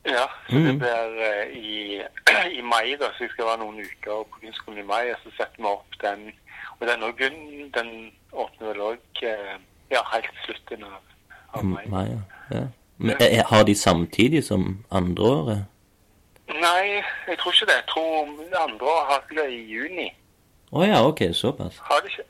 Ja, 0.06 0.26
så 0.50 0.56
det 0.66 0.78
blir 0.78 1.20
eh, 1.28 1.46
i, 1.56 2.00
i 2.58 2.62
mai, 2.62 2.96
da. 3.00 3.10
Så 3.14 3.24
jeg 3.26 3.30
skal 3.34 3.50
være 3.50 3.62
noen 3.64 3.80
uker 3.80 4.26
på 4.30 4.42
kunstskolen 4.42 4.82
i 4.84 4.88
mai. 4.92 5.04
Og 5.14 5.18
så 5.24 5.34
setter 5.38 5.62
vi 5.62 5.72
opp 5.72 6.00
den. 6.02 6.30
Og 6.78 6.86
den, 6.88 7.70
den 7.74 7.90
åpner 8.32 8.68
vel 8.68 8.80
òg 8.90 9.22
ja, 9.90 10.02
helt 10.12 10.40
slutten 10.44 10.84
av, 10.84 10.98
av 11.58 11.64
mai. 11.64 11.82
Mai, 11.92 12.04
ja. 12.10 12.20
ja. 12.58 12.62
Men 12.98 13.16
er, 13.20 13.42
har 13.50 13.64
de 13.68 13.74
samtidig 13.74 14.44
som 14.44 14.84
andre 14.90 15.24
året? 15.24 15.64
Nei, 16.48 17.02
jeg 17.28 17.38
tror 17.40 17.52
ikke 17.52 17.66
det. 17.68 17.74
Jeg 17.80 17.86
tror 17.90 18.06
andreåret 18.22 18.62
andre 18.62 18.86
året 18.86 19.10
har 19.10 19.24
det 19.36 19.46
i 19.52 19.60
juni. 19.74 20.06
Å 20.72 20.84
ja, 20.86 21.02
ok, 21.06 21.20
såpass. 21.34 21.78
Har 21.88 22.00
de 22.04 22.12
ikke? 22.12 22.24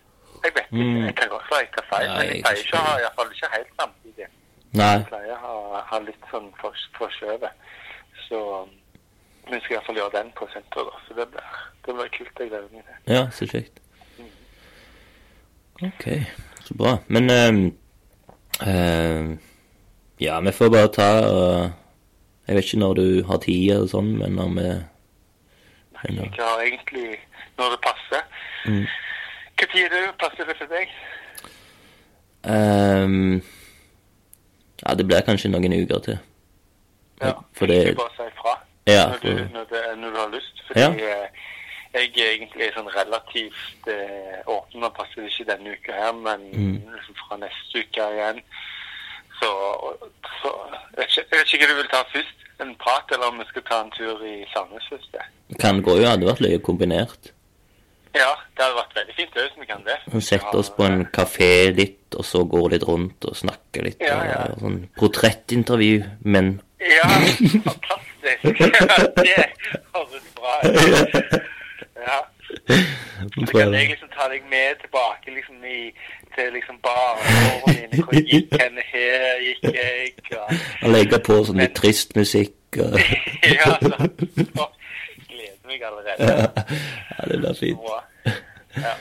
Jeg 0.45 0.53
vet 0.55 0.65
ikke. 0.67 0.83
Mm. 0.83 1.05
Jeg 1.07 1.15
kan 1.19 1.29
godt 1.35 1.47
være 1.51 1.61
jeg 1.67 1.71
tar 1.77 1.87
feil, 1.93 2.09
men 2.11 2.27
jeg 2.31 2.43
pleier 2.45 2.65
ikke 2.65 2.81
å 2.81 2.83
ha 2.87 2.97
iallfall 3.03 3.31
ikke 3.37 3.53
helt 3.55 3.71
samtidig. 3.81 4.27
Nei. 4.81 4.91
Jeg 4.97 5.07
pleier 5.13 5.37
å 5.37 5.55
ha, 5.75 5.81
ha 5.93 6.01
litt 6.05 6.29
sånn 6.33 6.51
for- 6.61 6.85
forskjøvet. 6.99 7.65
Så 8.27 8.43
um, 8.63 8.75
vi 9.51 9.61
skal 9.65 9.77
iallfall 9.79 10.01
gjøre 10.01 10.15
den 10.19 10.31
på 10.39 10.49
senteret, 10.53 10.91
da. 10.93 11.03
Så 11.07 11.17
det 11.21 11.29
blir, 11.33 11.49
det 11.87 11.97
blir 12.01 12.13
kult. 12.19 12.43
Jeg 12.45 12.53
gleder 12.53 12.69
meg 12.75 12.85
til. 12.91 13.01
Ja, 13.15 13.25
så 13.39 13.49
kjekt. 13.51 13.83
Ok, 15.83 16.07
så 16.65 16.75
bra. 16.75 16.97
Men 17.13 17.31
ehm, 17.31 17.65
ehm, 18.63 19.39
Ja, 20.21 20.41
vi 20.41 20.53
får 20.53 20.71
bare 20.73 20.89
ta 20.89 21.09
og 21.29 21.73
Jeg 22.49 22.57
vet 22.57 22.65
ikke 22.65 22.79
når 22.79 22.95
du 22.95 23.07
har 23.27 23.39
tid 23.43 23.73
og 23.77 23.89
sånn, 23.91 24.13
men 24.19 24.37
når 24.39 24.49
vi 24.57 24.69
Nei, 25.97 26.29
Jeg 26.31 26.33
har 26.39 26.61
egentlig 26.63 27.19
når 27.59 27.71
det 27.73 27.79
passer. 27.83 28.23
Mm. 28.69 28.85
Hva 29.57 29.67
tid 29.73 29.85
er 29.87 29.89
det 29.95 30.19
passer 30.21 30.45
det 30.45 30.57
for 30.61 30.69
deg? 30.69 30.89
Um, 32.45 33.43
Ja, 34.85 34.95
det 34.95 35.07
blir 35.09 35.25
kanskje 35.25 35.49
noen 35.51 35.73
uker 35.73 35.99
til. 36.05 36.19
Ja, 37.23 37.33
for 37.57 37.67
det- 37.67 37.87
ikke 37.87 37.97
bare 37.97 38.13
si 38.17 38.23
ifra 38.29 38.53
Ja, 38.87 39.07
når, 39.09 39.19
for, 39.19 39.29
når, 39.57 39.97
når 39.97 40.11
du 40.11 40.17
har 40.21 40.29
lyst. 40.35 40.63
Fordi 40.69 40.81
Ja. 40.81 40.91
Jeg 41.97 42.13
er 42.21 42.31
egentlig 42.37 42.69
sånn 42.77 42.89
relativt 42.95 43.89
eh, 43.93 44.41
åpen. 44.47 44.85
og 44.85 44.95
passer 44.97 45.27
ikke 45.27 45.47
denne 45.51 45.75
uka 45.77 45.93
her, 45.97 46.13
men 46.13 46.41
Mm. 46.53 46.81
liksom 46.95 47.15
fra 47.27 47.37
neste 47.41 47.83
uke 47.85 48.09
igjen. 48.17 48.41
Så, 49.41 49.49
så 50.41 50.51
jeg, 50.97 50.99
vet 50.99 51.09
ikke, 51.09 51.25
jeg 51.31 51.39
vet 51.39 51.55
ikke 51.55 51.67
hva 51.67 51.73
du 51.73 51.81
vil 51.83 51.91
ta 51.95 52.03
først. 52.13 52.37
En 52.65 52.75
prat, 52.81 53.11
eller 53.13 53.29
om 53.29 53.39
vi 53.43 53.45
skal 53.51 53.63
ta 53.69 53.81
en 53.85 53.91
tur 53.93 54.23
i 54.25 54.37
Sandnes 54.55 54.87
først. 54.89 55.11
det. 55.13 55.25
kan 55.61 55.83
gå 55.85 55.97
jo, 56.01 56.07
hadde 56.09 56.25
vært 56.29 56.41
løye 56.41 56.59
kombinert. 56.65 57.33
Ja, 58.17 58.31
det 58.57 58.65
hadde 58.65 58.79
vært 58.79 58.95
veldig 58.97 59.15
fint 59.19 59.35
hvis 59.37 59.59
vi 59.61 59.67
kan 59.69 59.83
det. 59.85 59.99
Vi 60.09 60.21
setter 60.25 60.57
oss 60.57 60.71
på 60.73 60.87
en 60.89 61.05
kafé 61.13 61.51
litt, 61.77 62.15
og 62.17 62.25
så 62.25 62.45
går 62.49 62.71
litt 62.73 62.87
rundt 62.89 63.25
og 63.29 63.37
snakker 63.37 63.85
litt. 63.85 64.01
Ja, 64.01 64.23
ja. 64.25 64.39
og 64.55 64.63
Sånn 64.65 64.79
portrettintervju, 64.97 65.99
men 66.25 66.61
Ja, 66.81 67.09
fantastisk. 67.67 68.41
det 69.27 69.37
høres 69.93 70.33
bra 70.39 70.57
ut. 70.65 71.37
Så 73.47 73.53
kan 73.53 73.75
jeg 73.75 73.89
liksom 73.93 74.09
ta 74.13 74.27
deg 74.29 74.43
med 74.51 74.77
tilbake 74.83 75.31
liksom 75.35 75.65
i, 75.65 75.91
til 76.37 76.49
liksom 76.53 76.79
barneårene 76.85 77.89
mine. 77.93 78.03
Hvor 78.05 78.21
gikk 78.33 78.57
henne 78.63 78.85
her, 78.93 79.45
gikk 79.45 79.69
jeg 79.77 80.13
og 80.37 80.55
Og 80.83 80.91
legge 80.93 81.21
på 81.29 81.39
sånn 81.49 81.61
litt 81.63 81.77
trist 81.79 82.17
musikk. 82.19 82.57
Og, 82.83 82.99
Ja, 83.57 83.77
sant. 83.81 84.25
Gleder 85.31 85.71
meg 85.71 85.85
allerede. 85.89 86.33
ja, 86.33 87.29
det 87.31 87.39
blir 87.41 87.55
fint. 87.61 87.79
Ja. 88.77 88.93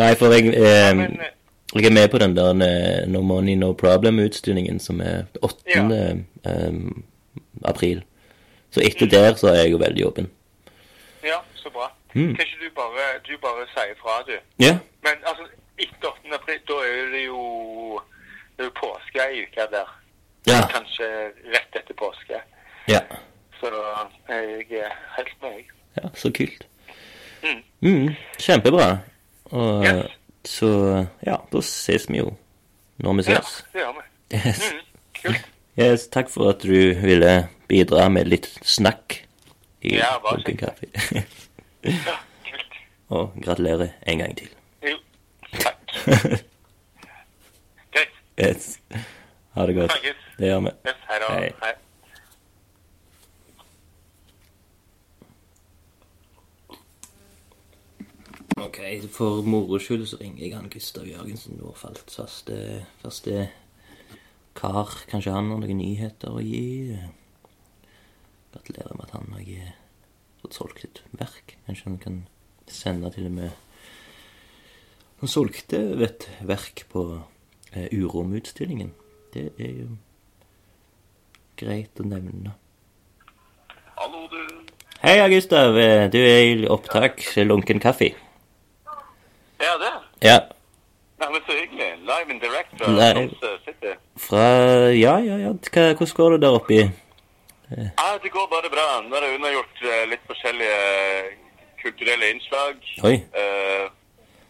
Nei, 0.00 0.10
for 0.18 0.34
jeg, 0.34 0.50
eh, 0.54 0.90
Men 0.96 1.20
eh, 1.20 1.30
jeg 1.76 1.86
er 1.86 1.94
med 1.94 2.08
på 2.10 2.18
den 2.18 2.34
der 2.36 2.50
eh, 2.66 3.06
No 3.10 3.20
Money 3.26 3.54
No 3.58 3.72
Problem-utstillingen 3.78 4.80
som 4.82 5.00
er 5.04 5.24
8. 5.42 5.54
Ja. 5.70 5.86
Eh, 6.50 6.74
april. 7.68 8.02
Så 8.70 8.82
etter 8.86 9.06
der 9.10 9.34
så 9.38 9.50
er 9.52 9.64
jeg 9.64 9.72
jo 9.76 9.78
veldig 9.82 10.06
åpen. 10.06 10.30
ja, 11.26 11.38
så 11.54 11.70
bra. 11.74 11.90
Mm. 12.14 12.34
Kan 12.36 12.46
ikke 12.46 12.64
du 12.64 12.70
bare, 12.74 13.06
du 13.26 13.32
bare 13.42 13.66
si 13.74 13.84
ifra, 13.92 14.16
du? 14.26 14.36
Ja. 14.64 14.78
Men 15.02 15.20
altså, 15.26 15.46
etter 15.78 16.08
8. 16.08 16.34
april, 16.34 16.60
da 16.68 16.78
er 16.88 17.10
det 17.14 17.24
jo 17.26 17.42
det 18.56 18.64
er 18.66 18.68
jo 18.68 18.74
påske 18.80 19.22
ei 19.24 19.44
uke 19.46 19.66
der. 19.72 19.92
Ja. 20.46 20.60
Kanskje 20.72 21.06
rett 21.54 21.76
etter 21.80 21.94
påske. 21.96 22.40
Ja. 22.88 23.00
Så 23.60 23.70
jeg 24.28 24.66
er 24.82 24.92
helt 25.16 25.36
med, 25.42 25.50
jeg. 25.56 25.64
ja 26.02 26.08
så 26.14 26.32
kult. 26.36 26.66
Mm. 27.44 27.62
Mm, 27.80 28.14
kjempebra. 28.38 28.98
Og 29.50 29.84
Yes. 29.84 30.10
så 30.44 30.68
ja, 31.26 31.36
da 31.52 31.60
ses 31.64 32.06
vi 32.10 32.18
jo 32.18 32.34
når 32.98 33.12
vi 33.22 33.22
Ja, 33.32 33.40
det 33.72 33.80
gjør 33.80 33.92
vi. 33.96 34.04
Yes. 34.36 34.60
Mm, 34.72 34.78
kult. 35.22 35.48
yes. 35.78 36.08
Takk 36.08 36.28
for 36.30 36.50
at 36.50 36.62
du 36.62 36.94
ville 37.00 37.48
bidra 37.68 38.08
med 38.08 38.28
litt 38.28 38.46
snakk 38.62 39.22
i 39.82 39.96
Ja, 39.96 40.16
Lunken 40.32 40.56
Kaffe. 40.56 40.86
Ja, 41.84 42.16
kult. 42.44 42.78
Og 43.08 43.32
gratulerer 43.42 43.88
en 44.06 44.18
gang 44.18 44.36
til. 44.38 44.48
Jo, 44.82 44.96
takk. 45.52 45.94
Greit. 47.94 48.16
Yes. 48.40 48.80
Ha 49.54 49.66
det 49.66 49.74
godt. 49.74 49.92
Snakkes. 49.92 50.26
Det 50.38 50.46
gjør 50.46 50.60
vi. 50.60 50.74
Yes, 50.86 51.06
hei 51.08 51.18
da. 51.22 51.32
Hei. 51.32 51.52
Hei. 51.62 51.72
Ok, 58.60 58.78
for 59.10 59.42
moro 59.42 59.78
skyld 59.80 60.06
så 60.06 60.20
ringer 60.20 60.44
jeg 60.44 60.56
han 60.56 60.68
Gustav 60.68 61.06
Jørgensen, 61.08 61.56
vår 61.62 61.76
falt 61.80 62.10
faste, 62.12 62.86
faste 63.00 63.48
kar. 64.54 64.92
Kanskje 65.08 65.32
han 65.32 65.48
har 65.48 65.62
noen 65.62 65.78
nyheter 65.80 66.36
å 66.36 66.42
gi? 66.44 66.98
Gratulerer 68.52 68.98
med 68.98 69.08
at 69.08 69.14
han 69.16 69.32
har 69.32 69.46
fått 70.42 70.56
solgt 70.56 70.84
et 70.84 71.02
verk. 71.18 71.56
Kanskje 71.66 71.88
han 71.88 71.98
kan 72.02 72.20
sende 72.70 73.10
til 73.14 73.26
og 73.26 73.32
med 73.40 73.50
Han 75.20 75.28
solgte 75.28 75.76
et 76.06 76.24
verk 76.48 76.86
på 76.88 77.02
eh, 77.76 77.88
Uromutstillingen. 77.92 78.94
Det 79.34 79.50
er 79.60 79.74
jo 79.82 79.88
greit 81.60 82.00
å 82.00 82.06
nevne. 82.08 82.54
Hallo, 83.98 84.22
du. 84.32 84.38
Hei, 85.02 85.18
Gustav. 85.34 85.76
Eh, 85.76 86.06
Du 86.08 86.16
er 86.18 86.40
i 86.54 86.66
opptak 86.72 87.20
Lunken 87.44 87.80
kaffe. 87.84 88.14
Ja, 89.60 89.76
det. 89.82 89.92
Ja. 90.24 90.38
Nei, 91.20 91.28
men 91.34 91.44
så 91.44 91.52
hyggelig. 91.52 91.90
Live 92.08 92.32
and 92.32 92.40
direct 92.40 92.72
fra. 92.80 93.12
Tromsø 93.12 93.52
City. 93.66 93.92
Fra 94.16 94.44
Ja, 94.96 95.18
ja, 95.20 95.36
ja. 95.36 95.52
Hva, 95.52 95.90
hvordan 95.92 96.16
går 96.16 96.32
det 96.32 96.40
der 96.46 96.56
oppe 96.56 96.78
i 96.78 96.86
Ja, 97.76 98.18
det 98.22 98.32
går 98.34 98.48
bare 98.50 98.70
bra. 98.72 98.86
Nå 99.06 99.14
har 99.16 99.26
jeg 99.26 99.38
unnagjort 99.38 99.82
eh, 99.86 100.04
litt 100.10 100.24
forskjellige 100.26 100.78
kulturelle 101.82 102.30
innslag. 102.34 102.80
Oi. 103.06 103.14
Eh, 103.42 103.84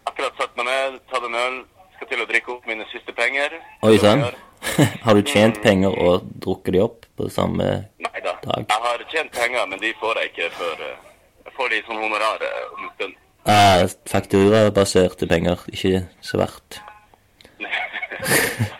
akkurat 0.08 0.38
satt 0.40 0.56
meg 0.58 0.66
ned, 0.70 1.00
tatt 1.12 1.26
en 1.28 1.36
øl. 1.42 1.58
Skal 1.96 2.08
til 2.14 2.22
å 2.24 2.28
drikke 2.30 2.54
opp 2.54 2.64
mine 2.70 2.86
siste 2.92 3.12
penger. 3.12 3.58
Oi 3.84 3.98
sann. 4.00 4.24
Har 5.04 5.16
du 5.16 5.22
tjent 5.24 5.60
penger 5.62 5.94
og 6.04 6.26
drukket 6.44 6.74
de 6.76 6.82
opp 6.84 7.06
på 7.16 7.28
samme 7.32 7.64
Nei 8.00 8.20
da. 8.24 8.34
Jeg 8.44 8.80
har 8.84 9.04
tjent 9.12 9.32
penger, 9.32 9.64
men 9.68 9.80
de 9.80 9.92
får 10.00 10.20
jeg 10.20 10.32
ikke 10.32 10.50
før 10.58 10.84
eh, 10.84 10.98
Jeg 11.46 11.56
får 11.56 11.72
de 11.72 11.80
som 11.86 12.00
honorar 12.00 12.44
eh, 12.44 12.62
om 12.76 12.84
en 12.84 12.92
stund. 12.96 13.14
ah, 13.48 13.84
fakturabaserte 14.08 15.28
penger? 15.28 15.64
Ikke. 15.72 16.04
Eller 16.34 16.48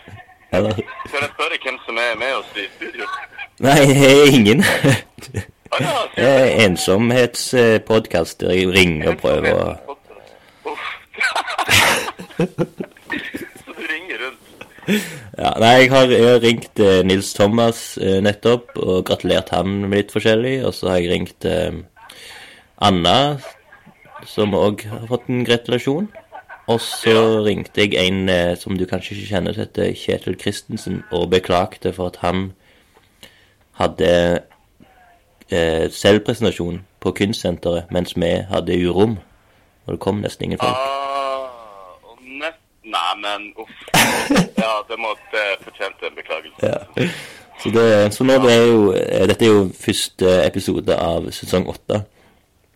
Skal 0.51 1.21
jeg 1.21 1.29
spørre 1.33 1.57
hvem 1.63 1.77
som 1.85 1.99
er 2.01 2.17
med 2.19 2.33
oss 2.35 2.49
i 2.59 2.65
studio? 2.75 3.05
Nei, 3.63 3.79
er 3.87 4.25
ingen. 4.35 4.63
Ja, 5.71 5.91
Det 6.17 6.25
er 6.27 6.65
ensomhetspodkast 6.65 8.41
der 8.41 8.51
jeg 8.57 8.67
ringer 8.75 9.13
og 9.13 9.21
prøver 9.21 9.53
å 9.55 9.95
Så 12.41 13.75
du 13.77 13.83
ringer 13.85 14.17
rundt. 14.25 14.41
Ja, 15.37 15.53
nei, 15.61 15.71
jeg 15.85 15.89
har, 15.93 16.11
jeg 16.11 16.27
har 16.27 16.43
ringt 16.43 16.81
eh, 16.83 16.99
Nils 17.07 17.31
Thomas 17.37 17.97
eh, 18.01 18.19
nettopp 18.25 18.75
og 18.81 19.05
gratulert 19.07 19.53
han 19.55 19.85
med 19.85 20.01
litt 20.01 20.11
forskjellig. 20.11 20.57
Og 20.67 20.75
så 20.75 20.91
har 20.91 20.99
jeg 20.99 21.13
ringt 21.13 21.47
eh, 21.47 21.71
Anna, 22.83 23.37
som 24.27 24.57
òg 24.57 24.83
har 24.91 25.07
fått 25.07 25.31
en 25.31 25.45
gratulasjon. 25.47 26.11
Og 26.67 26.81
så 26.81 27.43
ringte 27.45 27.81
jeg 27.81 28.07
en 28.07 28.29
eh, 28.29 28.57
som 28.57 28.77
du 28.77 28.85
kanskje 28.85 29.15
ikke 29.15 29.27
kjenner, 29.33 29.53
som 29.53 29.65
heter 29.65 29.93
Kjetil 29.97 30.39
Christensen, 30.39 31.03
og 31.11 31.29
beklagte 31.29 31.93
for 31.93 32.11
at 32.13 32.21
han 32.21 32.51
hadde 33.79 34.41
eh, 35.51 35.91
selvpresentasjon 35.91 36.81
på 36.99 37.11
Kunstsenteret, 37.11 37.91
mens 37.91 38.15
vi 38.15 38.31
hadde 38.49 38.89
urom. 38.89 39.17
Og 39.85 39.93
det 39.93 39.99
kom 39.99 40.21
nesten 40.21 40.45
ingen 40.45 40.59
folk. 40.61 40.77
Ah, 40.77 41.49
og. 42.03 42.17
Nei, 42.91 43.11
men 43.23 43.53
uff. 43.57 43.77
Ja, 44.61 44.73
det 44.89 44.97
måtte 44.99 45.41
fortjente 45.63 46.07
en 46.07 46.15
beklagelse. 46.15 46.67
Ja. 46.67 47.07
Så, 47.63 47.69
det, 47.69 48.13
så 48.13 48.23
nå 48.23 48.37
det 48.41 48.53
er 48.53 48.63
jo 48.65 48.93
eh, 48.93 49.27
Dette 49.29 49.45
er 49.45 49.51
jo 49.51 49.65
første 49.85 50.31
episode 50.45 50.97
av 50.97 51.29
sesong 51.33 51.67
åtte. 51.69 52.03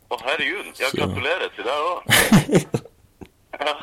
Å, 0.10 0.20
herregud. 0.26 0.74
Ja, 0.82 0.92
gratulerer 0.94 1.54
til 1.56 1.70
deg 1.70 1.88
òg. 1.94 2.84
Ja. 3.60 3.74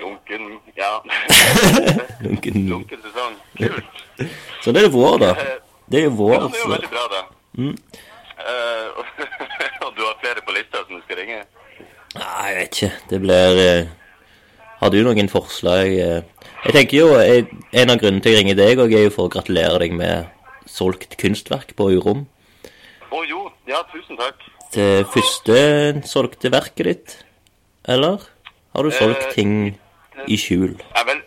Lunken 0.00 0.60
Ja. 0.76 1.02
Lunken. 2.20 2.68
Lunken 2.68 3.00
sesong. 3.02 3.34
Kult. 3.58 4.04
Så 4.64 4.72
det 4.72 4.84
er 4.84 4.92
vår, 4.92 5.18
da. 5.22 5.32
Det 5.90 6.00
er 6.00 6.04
jo 6.08 6.10
Ja, 6.10 6.16
vår. 6.16 6.48
det 6.48 6.58
er 6.58 6.64
jo 6.64 6.72
veldig 6.72 6.90
bra, 6.90 7.04
da. 7.12 7.22
Mm. 7.56 7.76
Uh, 8.46 9.04
og 9.86 9.92
du 9.96 10.02
har 10.04 10.16
flere 10.22 10.42
på 10.46 10.52
lista 10.56 10.82
som 10.86 10.96
du 10.98 11.02
skal 11.06 11.20
ringe? 11.22 11.38
Nei, 12.16 12.46
jeg 12.50 12.56
vet 12.56 12.76
ikke. 12.76 12.90
Det 13.10 13.20
blir 13.20 13.60
eh, 13.62 13.88
Har 14.80 14.92
du 14.92 14.98
noen 15.04 15.28
forslag? 15.32 15.88
Jeg 15.96 16.72
tenker 16.72 16.98
jo 16.98 17.08
jeg, 17.20 17.46
En 17.72 17.90
av 17.92 17.98
grunnene 18.00 18.22
til 18.24 18.32
jeg 18.34 18.42
ringer 18.42 18.58
deg, 18.58 18.80
og 18.80 18.92
er 18.92 19.06
jo 19.06 19.12
for 19.14 19.28
å 19.28 19.32
gratulere 19.32 19.80
deg 19.82 19.94
med 19.96 20.28
solgt 20.68 21.16
kunstverk 21.20 21.74
på 21.76 21.90
Urom. 21.96 22.26
Å 23.12 23.22
jo. 23.28 23.46
Ja, 23.68 23.80
tusen 23.92 24.18
takk. 24.20 24.44
Det 24.74 25.06
første 25.12 25.56
solgte 26.06 26.50
verket 26.52 26.86
ditt, 26.86 27.14
eller? 27.88 28.18
Har 28.74 28.82
du 28.82 28.90
solgt 28.90 29.22
Eh, 29.26 29.32
ting 29.32 29.78
i 30.28 30.36
skjul? 30.36 30.76
Jeg 30.96 31.06
vel 31.06 31.20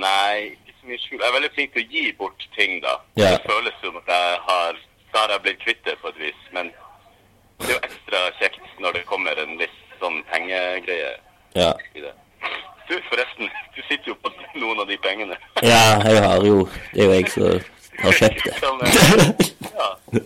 Nei, 0.00 0.56
ikke 0.66 0.74
så 0.80 0.86
mye 0.88 0.98
skjul. 1.02 1.18
Jeg 1.20 1.28
er 1.28 1.34
veldig 1.36 1.50
flink 1.54 1.72
til 1.74 1.82
å 1.82 1.90
gi 1.90 2.12
bort 2.18 2.44
ting, 2.56 2.76
da. 2.84 2.92
Ja. 3.18 3.30
Det 3.36 3.42
føles 3.50 3.74
som 3.82 3.96
at 3.96 4.06
jeg 4.12 4.38
har 4.48 4.76
Da 5.12 5.18
har 5.22 5.28
jeg 5.36 5.42
blitt 5.46 5.60
kvitt 5.64 5.84
det 5.86 5.94
på 6.02 6.08
et 6.12 6.18
vis. 6.20 6.40
Men 6.52 6.70
det 7.60 7.70
er 7.70 7.72
jo 7.72 7.80
ekstra 7.88 8.18
kjekt 8.40 8.80
når 8.82 8.92
det 8.98 9.04
kommer 9.08 9.38
en 9.40 9.54
viss 9.58 9.76
sånn 10.00 10.18
pengegreie 10.32 11.14
Ja. 11.56 11.72
i 11.94 12.00
det. 12.04 12.12
Du, 12.88 12.94
forresten. 13.08 13.48
Du 13.74 13.80
sitter 13.88 14.12
jo 14.12 14.14
på 14.22 14.30
noen 14.60 14.78
av 14.80 14.86
de 14.86 14.96
pengene. 14.98 15.36
ja, 15.62 15.98
jeg 16.04 16.22
har 16.22 16.44
jo 16.44 16.68
Det 16.94 17.00
er 17.02 17.06
jo 17.06 17.12
jeg 17.16 17.30
som 17.30 17.60
har 18.02 18.16
kjøpt 18.20 18.44
det. 18.44 18.54
Eh, 18.56 19.70
ja. 19.80 19.88
Det 20.12 20.22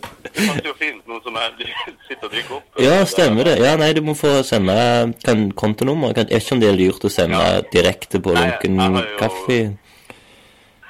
passer 0.47 0.67
jo 0.69 0.73
fint, 0.79 1.01
noe 1.09 1.19
som 1.25 1.37
sitter 2.07 2.25
og 2.27 2.31
drikker 2.31 2.55
opp. 2.57 2.79
Ja, 2.81 2.97
stemmer 3.09 3.47
det. 3.49 3.57
Ja, 3.63 3.75
nei, 3.79 3.91
du 3.97 4.01
må 4.05 4.15
få 4.17 4.33
sende 4.47 4.75
kan, 5.25 5.51
kontonummer. 5.57 6.13
Kan, 6.17 6.27
jeg 6.29 6.39
vet 6.41 6.47
ikke 6.47 6.57
om 6.57 6.63
det 6.63 6.69
er 6.71 6.79
lurt 6.79 7.05
å 7.07 7.11
sende 7.11 7.39
Ja. 7.41 7.61
direkte 7.73 8.21
på 8.23 8.33
Lunken 8.35 8.79
kaffe. 9.19 9.59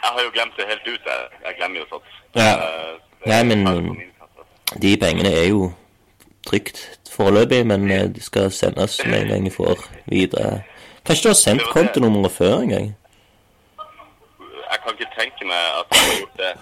Jeg 0.02 0.10
har 0.16 0.24
jo 0.26 0.32
glemt 0.34 0.58
det 0.58 0.66
helt 0.70 0.88
ut. 0.88 1.12
Jeg, 1.12 1.28
jeg 1.46 1.60
glemmer 1.60 1.84
jo 1.84 1.86
sånt. 1.92 2.16
Ja. 2.36 2.54
Eh, 2.58 2.98
Nei, 3.30 3.44
men-. 3.44 4.08
De 4.82 4.96
pengene 4.98 5.30
er 5.36 5.50
jo 5.52 5.74
trygt 6.48 6.80
foreløpig, 7.12 7.66
men 7.68 7.90
eh, 7.92 8.08
de 8.10 8.22
skal 8.24 8.52
sendes 8.56 8.98
med 9.06 9.22
en 9.22 9.28
gang 9.34 9.50
jeg 9.50 9.54
får 9.58 9.84
videre. 10.10 10.62
Kanskje 11.06 11.24
du 11.24 11.30
har 11.34 11.40
sendt 11.40 11.66
kontonummeret 11.74 12.32
før 12.32 12.62
en 12.62 12.70
gang? 12.72 12.88
Jeg 14.82 14.88
kan 14.88 14.96
ikke 14.98 15.14
tenke 15.20 15.46
meg 15.46 15.64
at 15.80 15.92
jeg 15.92 16.06
har 16.06 16.16
gjort 16.22 16.38
det. 16.44 16.54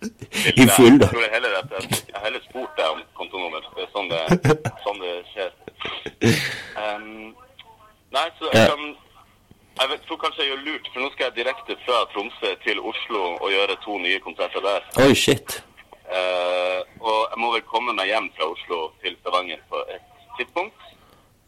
I 0.62 0.64
full, 0.76 0.96
da. 0.98 1.06
Jeg 1.06 1.12
tror 1.12 1.26
heller 1.34 1.52
at 1.60 1.68
jeg, 1.76 1.98
jeg 2.12 2.20
heller 2.24 2.42
spurt 2.48 2.72
deg 2.78 2.86
om 2.94 3.02
kontonummer. 3.18 3.68
Det 3.76 3.84
er 3.84 3.92
sånn 3.94 4.10
det, 4.10 4.22
sånn 4.84 4.98
det 5.04 5.12
skjer. 5.30 5.52
Um, 6.82 7.30
nei, 8.16 8.26
så 8.38 8.50
jeg 8.50 8.72
kan 8.72 8.82
Jeg 9.80 9.88
vet, 9.90 10.02
tror 10.08 10.18
kanskje 10.20 10.42
jeg 10.42 10.50
gjør 10.50 10.64
lurt, 10.66 10.88
for 10.92 11.00
nå 11.00 11.06
skal 11.12 11.24
jeg 11.28 11.36
direkte 11.38 11.76
fra 11.86 12.00
Tromsø 12.10 12.50
til 12.66 12.82
Oslo 12.90 13.20
og 13.38 13.46
gjøre 13.54 13.78
to 13.84 13.94
nye 14.02 14.18
konserter 14.20 14.66
der. 14.66 14.90
Oi, 15.00 15.14
shit. 15.14 15.60
Uh, 16.10 16.82
og 16.98 17.20
jeg 17.30 17.38
må 17.38 17.54
vel 17.54 17.64
komme 17.70 17.94
meg 17.94 18.10
hjem 18.10 18.26
fra 18.34 18.50
Oslo 18.50 18.90
til 19.00 19.14
Stavanger 19.22 19.62
på 19.70 19.80
et 19.94 20.26
tidspunkt. 20.40 20.90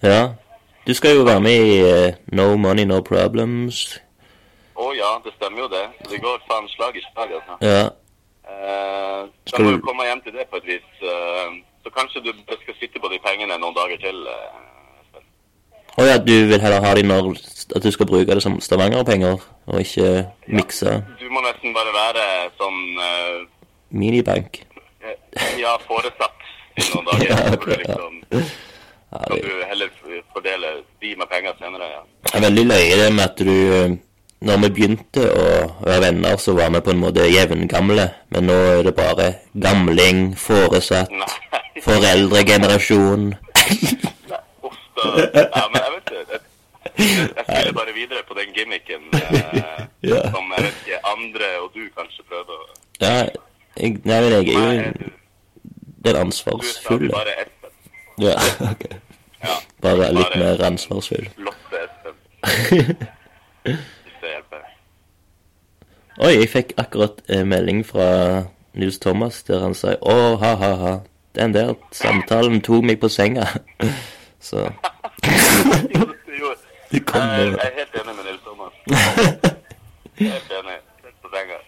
Ja. 0.06 0.22
Du 0.87 0.94
skal 0.94 1.18
jo 1.18 1.26
være 1.26 1.40
med 1.40 1.66
i 1.66 1.76
eh, 1.87 2.14
No 2.32 2.56
Money 2.56 2.85
No 2.85 3.00
Problems. 3.00 4.00
Å 4.76 4.87
ja, 4.96 5.11
det 5.24 5.32
stemmer 5.37 5.58
jo 5.64 5.68
det. 5.68 5.85
Det 6.11 6.20
går 6.22 6.38
faen 6.48 6.68
slag 6.76 6.96
i 6.96 7.02
slag, 7.12 7.32
altså. 7.38 7.56
Ja. 7.61 7.82
Eh, 8.48 9.20
så 9.46 9.52
Skal 9.52 9.64
jeg 9.64 9.66
må 9.68 9.76
du- 9.76 9.87
komme 9.87 10.04
hjem 10.08 10.20
til 10.24 10.32
det 10.32 10.48
på 10.50 10.56
et 10.56 10.64
vis. 10.66 10.88
eh, 11.02 11.50
så 11.85 11.90
kanskje 11.90 12.22
du 12.24 12.32
skal 12.62 12.74
sitte 12.80 12.98
på 13.00 13.08
de 13.11 13.18
pengene 13.18 13.58
noen 13.58 13.74
dager 13.74 13.96
til. 13.98 14.26
eh. 14.26 14.61
Å 15.98 16.06
ja, 16.08 16.16
du 16.18 16.32
vil 16.48 16.61
heller 16.61 16.80
ha 16.80 16.94
de 16.94 17.02
når 17.02 17.37
At 17.76 17.82
du 17.82 17.90
skal 17.92 18.06
bruke 18.06 18.35
det 18.35 18.42
som 18.42 18.58
Stavanger-penger, 18.61 19.37
og 19.66 19.80
ikke 19.80 20.26
mikse 20.48 21.04
Du 21.20 21.28
må 21.30 21.40
nesten 21.44 21.72
bare 21.74 21.92
være 21.92 22.50
sånn 22.58 22.98
eh, 23.00 23.46
minibank? 23.90 24.62
Ja, 25.58 25.76
foresatt 25.87 26.32
i 26.80 26.82
noen 26.94 27.04
dager. 27.04 27.28
Ja, 27.28 27.52
okay, 27.52 27.76
ja. 27.76 27.96
liksom 27.96 28.22
Ja, 29.12 29.18
kan 29.28 29.37
du 29.37 29.64
heller 29.68 29.90
fordele 30.32 30.82
de 31.02 31.14
med 31.16 31.28
penger 31.28 31.52
senere. 31.61 31.88
ja. 31.92 32.02
er 32.35 32.40
veldig 32.40 32.64
løye 32.66 32.96
det 32.96 33.12
med 33.12 33.24
at 33.24 33.37
du 33.37 33.52
eh, 33.52 33.96
Når 34.42 34.57
vi 34.64 34.68
begynte 34.74 35.22
å 35.38 35.42
være 35.87 36.00
venner, 36.02 36.35
så 36.42 36.50
var 36.59 36.68
vi 36.74 36.81
på 36.83 36.90
en 36.90 36.98
måte 37.02 37.22
jevngamle. 37.31 38.07
Men 38.35 38.42
nå 38.48 38.57
er 38.72 38.81
det 38.88 38.94
bare 38.96 39.26
gamling, 39.55 40.18
foresatt, 40.38 41.12
foreldregenerasjon. 41.85 43.22
Ja, 43.62 43.68
men 45.70 45.78
jeg 45.78 45.90
vet 45.94 46.07
ikke. 46.11 46.38
Jeg, 47.02 47.28
spiller 47.46 47.72
bare 47.78 47.92
videre 47.96 48.22
på 48.28 48.35
den 48.37 48.50
gimmicken 48.57 49.02
eh, 49.16 49.81
Ja. 50.05 50.18
som 50.35 50.44
jeg 50.57 50.61
vet 50.66 50.76
ikke 50.83 50.98
andre 51.12 51.46
og 51.62 51.68
du 51.74 51.83
kanskje 51.96 52.22
prøver 52.28 52.52
å 52.52 52.55
Ja, 53.00 53.14
jeg, 53.78 53.90
nei, 54.05 54.18
men 54.20 54.31
jeg 54.33 54.38
er 54.59 54.72
jo 54.76 54.83
den 56.05 56.16
ansvarsfulle. 56.20 56.98
du 56.98 57.05
er 57.09 57.12
bare 57.16 57.33
Espen. 57.46 57.72
Ja, 58.20 58.35
ok. 58.72 58.83
Ja. 59.46 59.55
Bare 59.87 60.05
litt 60.12 60.33
Bare- 60.35 60.42
mer 60.44 60.57
ansvarsfull. 60.68 61.26
Lotte 61.48 61.76
Espen. 61.87 62.16
Det 64.22 64.30
hjelper. 64.30 64.66
Oi, 66.22 66.32
jeg 66.37 66.48
fikk 66.52 66.72
akkurat 66.78 67.22
eh, 67.32 67.42
melding 67.48 67.80
fra 67.87 68.06
Nils 68.78 68.98
Thomas 69.02 69.40
der 69.48 69.62
han 69.64 69.74
sa 69.74 69.96
Å, 69.98 70.16
ha-ha-ha. 70.40 70.92
Den 71.35 71.54
der 71.56 71.72
samtalen 71.96 72.61
tok 72.64 72.85
meg 72.85 73.00
på 73.00 73.08
senga. 73.12 73.46
Så 74.48 74.66
Jo, 76.38 76.52
kom 77.08 77.22
jeg, 77.24 77.54
er 77.56 77.76
helt 77.78 77.94
enig 78.02 78.14
med 78.18 78.24
Nils 78.28 78.42
Thomas. 78.44 78.72
Helt 80.20 80.50
enig. 80.58 80.78
Helt 81.06 81.18
på 81.24 81.30
senga. 81.32 81.61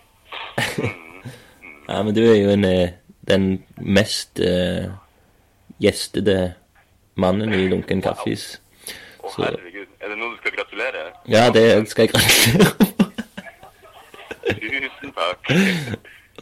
Mm. 0.78 1.30
Ja, 1.88 2.02
men 2.02 2.14
du 2.16 2.20
er 2.24 2.36
jo 2.42 2.50
en, 2.54 2.64
eh, 2.68 2.92
den 3.28 3.48
mest 3.80 4.40
eh, 4.40 4.90
gjestede 5.80 6.52
mannen 7.16 7.54
i 7.56 7.64
Lunken 7.72 8.04
Kaffis. 8.04 8.60
Så- 9.24 9.42
herregud. 9.42 9.73
Er 10.04 10.10
det 10.12 10.18
noe 10.20 10.34
du 10.34 10.36
skal 10.36 10.52
gratulere? 10.52 11.02
Ja, 11.32 11.46
det 11.48 11.88
skal 11.88 12.04
jeg 12.04 12.10
gratulere. 12.12 12.74
Tusen 14.64 15.14
takk. 15.16 15.52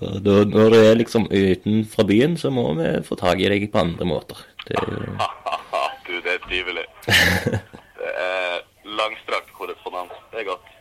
Da, 0.01 0.35
når 0.51 0.73
du 0.75 0.79
er 0.81 0.99
liksom 0.99 1.29
utenfor 1.31 2.09
byen, 2.09 2.35
så 2.37 2.51
må 2.51 2.65
vi 2.75 2.89
få 3.07 3.15
tak 3.21 3.39
i 3.39 3.47
deg 3.53 3.69
på 3.71 3.79
andre 3.79 4.09
måter. 4.09 4.41
Det 4.67 4.75
er 4.81 4.89
jo 4.91 5.13
du, 6.09 6.17
det 6.17 6.35
er 6.35 6.43
trivelig. 6.49 6.85
Det 8.03 8.11
er 8.19 8.57
langstrakt 8.99 9.53
korrespondanse. 9.55 10.17
Det 10.33 10.41
er 10.41 10.45
godt. 10.45 10.73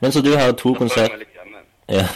Men 0.00 0.12
så 0.12 0.22
du 0.22 0.32
har 0.34 0.52
to 0.58 0.72
konserter. 0.74 1.22
Ja. 1.88 2.06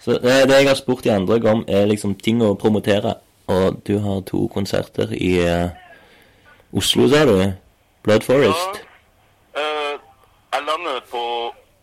Så 0.00 0.12
det, 0.22 0.36
det 0.48 0.60
jeg 0.60 0.68
har 0.68 0.78
spurt 0.78 1.04
de 1.04 1.10
andre 1.12 1.50
om, 1.50 1.64
er 1.68 1.90
liksom 1.90 2.14
ting 2.14 2.38
å 2.46 2.54
promotere. 2.54 3.16
Og 3.50 3.82
du 3.86 3.96
har 3.98 4.22
to 4.30 4.46
konserter 4.54 5.10
i 5.18 5.34
uh, 5.42 5.74
Oslo, 6.72 7.08
sa 7.10 7.24
du? 7.26 7.36
Blood 8.06 8.22
Forest? 8.22 8.78
Eh, 8.78 8.91
jeg 10.52 10.62
lander 10.68 11.00
på 11.10 11.22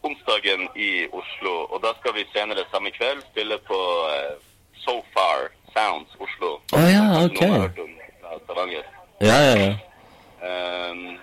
onsdagen 0.08 0.68
i 0.76 1.08
Oslo, 1.12 1.54
og 1.74 1.82
da 1.84 1.92
skal 2.00 2.14
vi 2.16 2.24
senere 2.34 2.64
samme 2.72 2.92
kveld 2.96 3.22
spille 3.32 3.58
på 3.68 3.80
eh, 4.16 4.36
So 4.84 5.02
Far 5.14 5.50
Sounds 5.76 6.12
Oslo. 6.24 6.52
Å 6.74 6.84
ja, 6.88 7.06
ok. 7.26 7.42
om 7.84 8.72
Ja, 9.22 9.38
ja, 9.44 9.56
ja. 9.60 9.74
Um, 10.40 11.18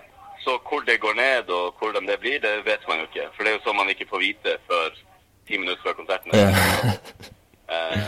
så 0.44 0.58
hvor 0.68 0.80
det 0.86 1.00
går 1.00 1.14
ned 1.16 1.48
og 1.50 1.74
hvordan 1.80 2.06
det 2.06 2.18
blir, 2.20 2.38
det 2.40 2.52
vet 2.66 2.84
man 2.88 2.98
jo 3.00 3.06
ikke. 3.08 3.28
For 3.36 3.42
det 3.42 3.52
er 3.52 3.56
jo 3.56 3.64
sånn 3.64 3.78
man 3.80 3.88
ikke 3.90 4.06
får 4.10 4.20
vite 4.22 4.56
før 4.68 4.90
ti 5.48 5.58
minutter 5.58 5.82
før 5.86 5.96
konserten. 6.02 6.30
ja. 6.36 6.50
Ehm, 7.72 8.04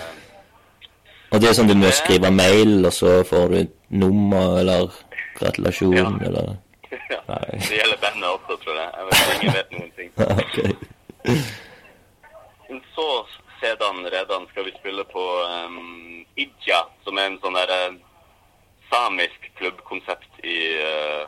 Og 1.33 1.41
det 1.41 1.49
er 1.49 1.57
sånn 1.59 1.69
du 1.69 1.75
må 1.77 1.91
skrive 1.93 2.31
mail, 2.31 2.85
og 2.87 2.93
så 2.95 3.19
får 3.27 3.49
du 3.51 3.57
et 3.65 3.73
nummer 3.91 4.59
eller 4.61 4.93
gratulasjon, 5.41 5.97
Ja. 5.97 6.07
eller 6.29 6.57
ja. 7.15 7.21
Det 7.69 7.77
gjelder 7.77 7.99
bandet 8.03 8.29
også, 8.29 8.57
tror 8.63 8.77
jeg. 8.81 8.91
jeg 8.97 9.07
vet, 9.09 9.33
ingen 9.35 9.57
vet 9.57 9.73
noen 9.77 9.93
ting. 9.99 10.11
okay. 10.43 10.71
Så 12.95 13.09
sedan 13.61 14.07
redan 14.11 14.47
skal 14.51 14.65
vi 14.65 14.73
spille 14.81 15.05
på 15.05 15.25
um, 15.67 16.25
Idja, 16.35 16.85
som 17.05 17.19
er 17.19 17.31
en 17.31 17.41
sånn 17.43 17.57
der 17.59 17.73
eh, 17.75 17.99
samisk 18.89 19.49
klubbkonsept 19.59 20.41
i 20.47 20.59
uh, 20.81 21.25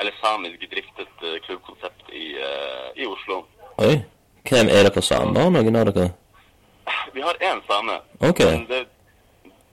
Eller 0.00 0.16
samisk 0.18 0.64
driftet 0.70 1.22
eh, 1.22 1.38
klubbkonsept 1.46 2.10
i, 2.10 2.34
uh, 2.42 2.88
i 2.98 3.06
Oslo. 3.06 3.44
Oi. 3.78 3.96
Hvem 4.44 4.68
er 4.68 4.84
dere 4.84 5.02
samer, 5.02 5.50
noen 5.54 5.78
av 5.78 5.88
dere? 5.88 6.10
Vi 7.14 7.22
har 7.22 7.38
én 7.40 7.62
same. 7.68 7.94
Ok. 8.20 8.42
Men 8.44 8.66
det, 8.68 8.80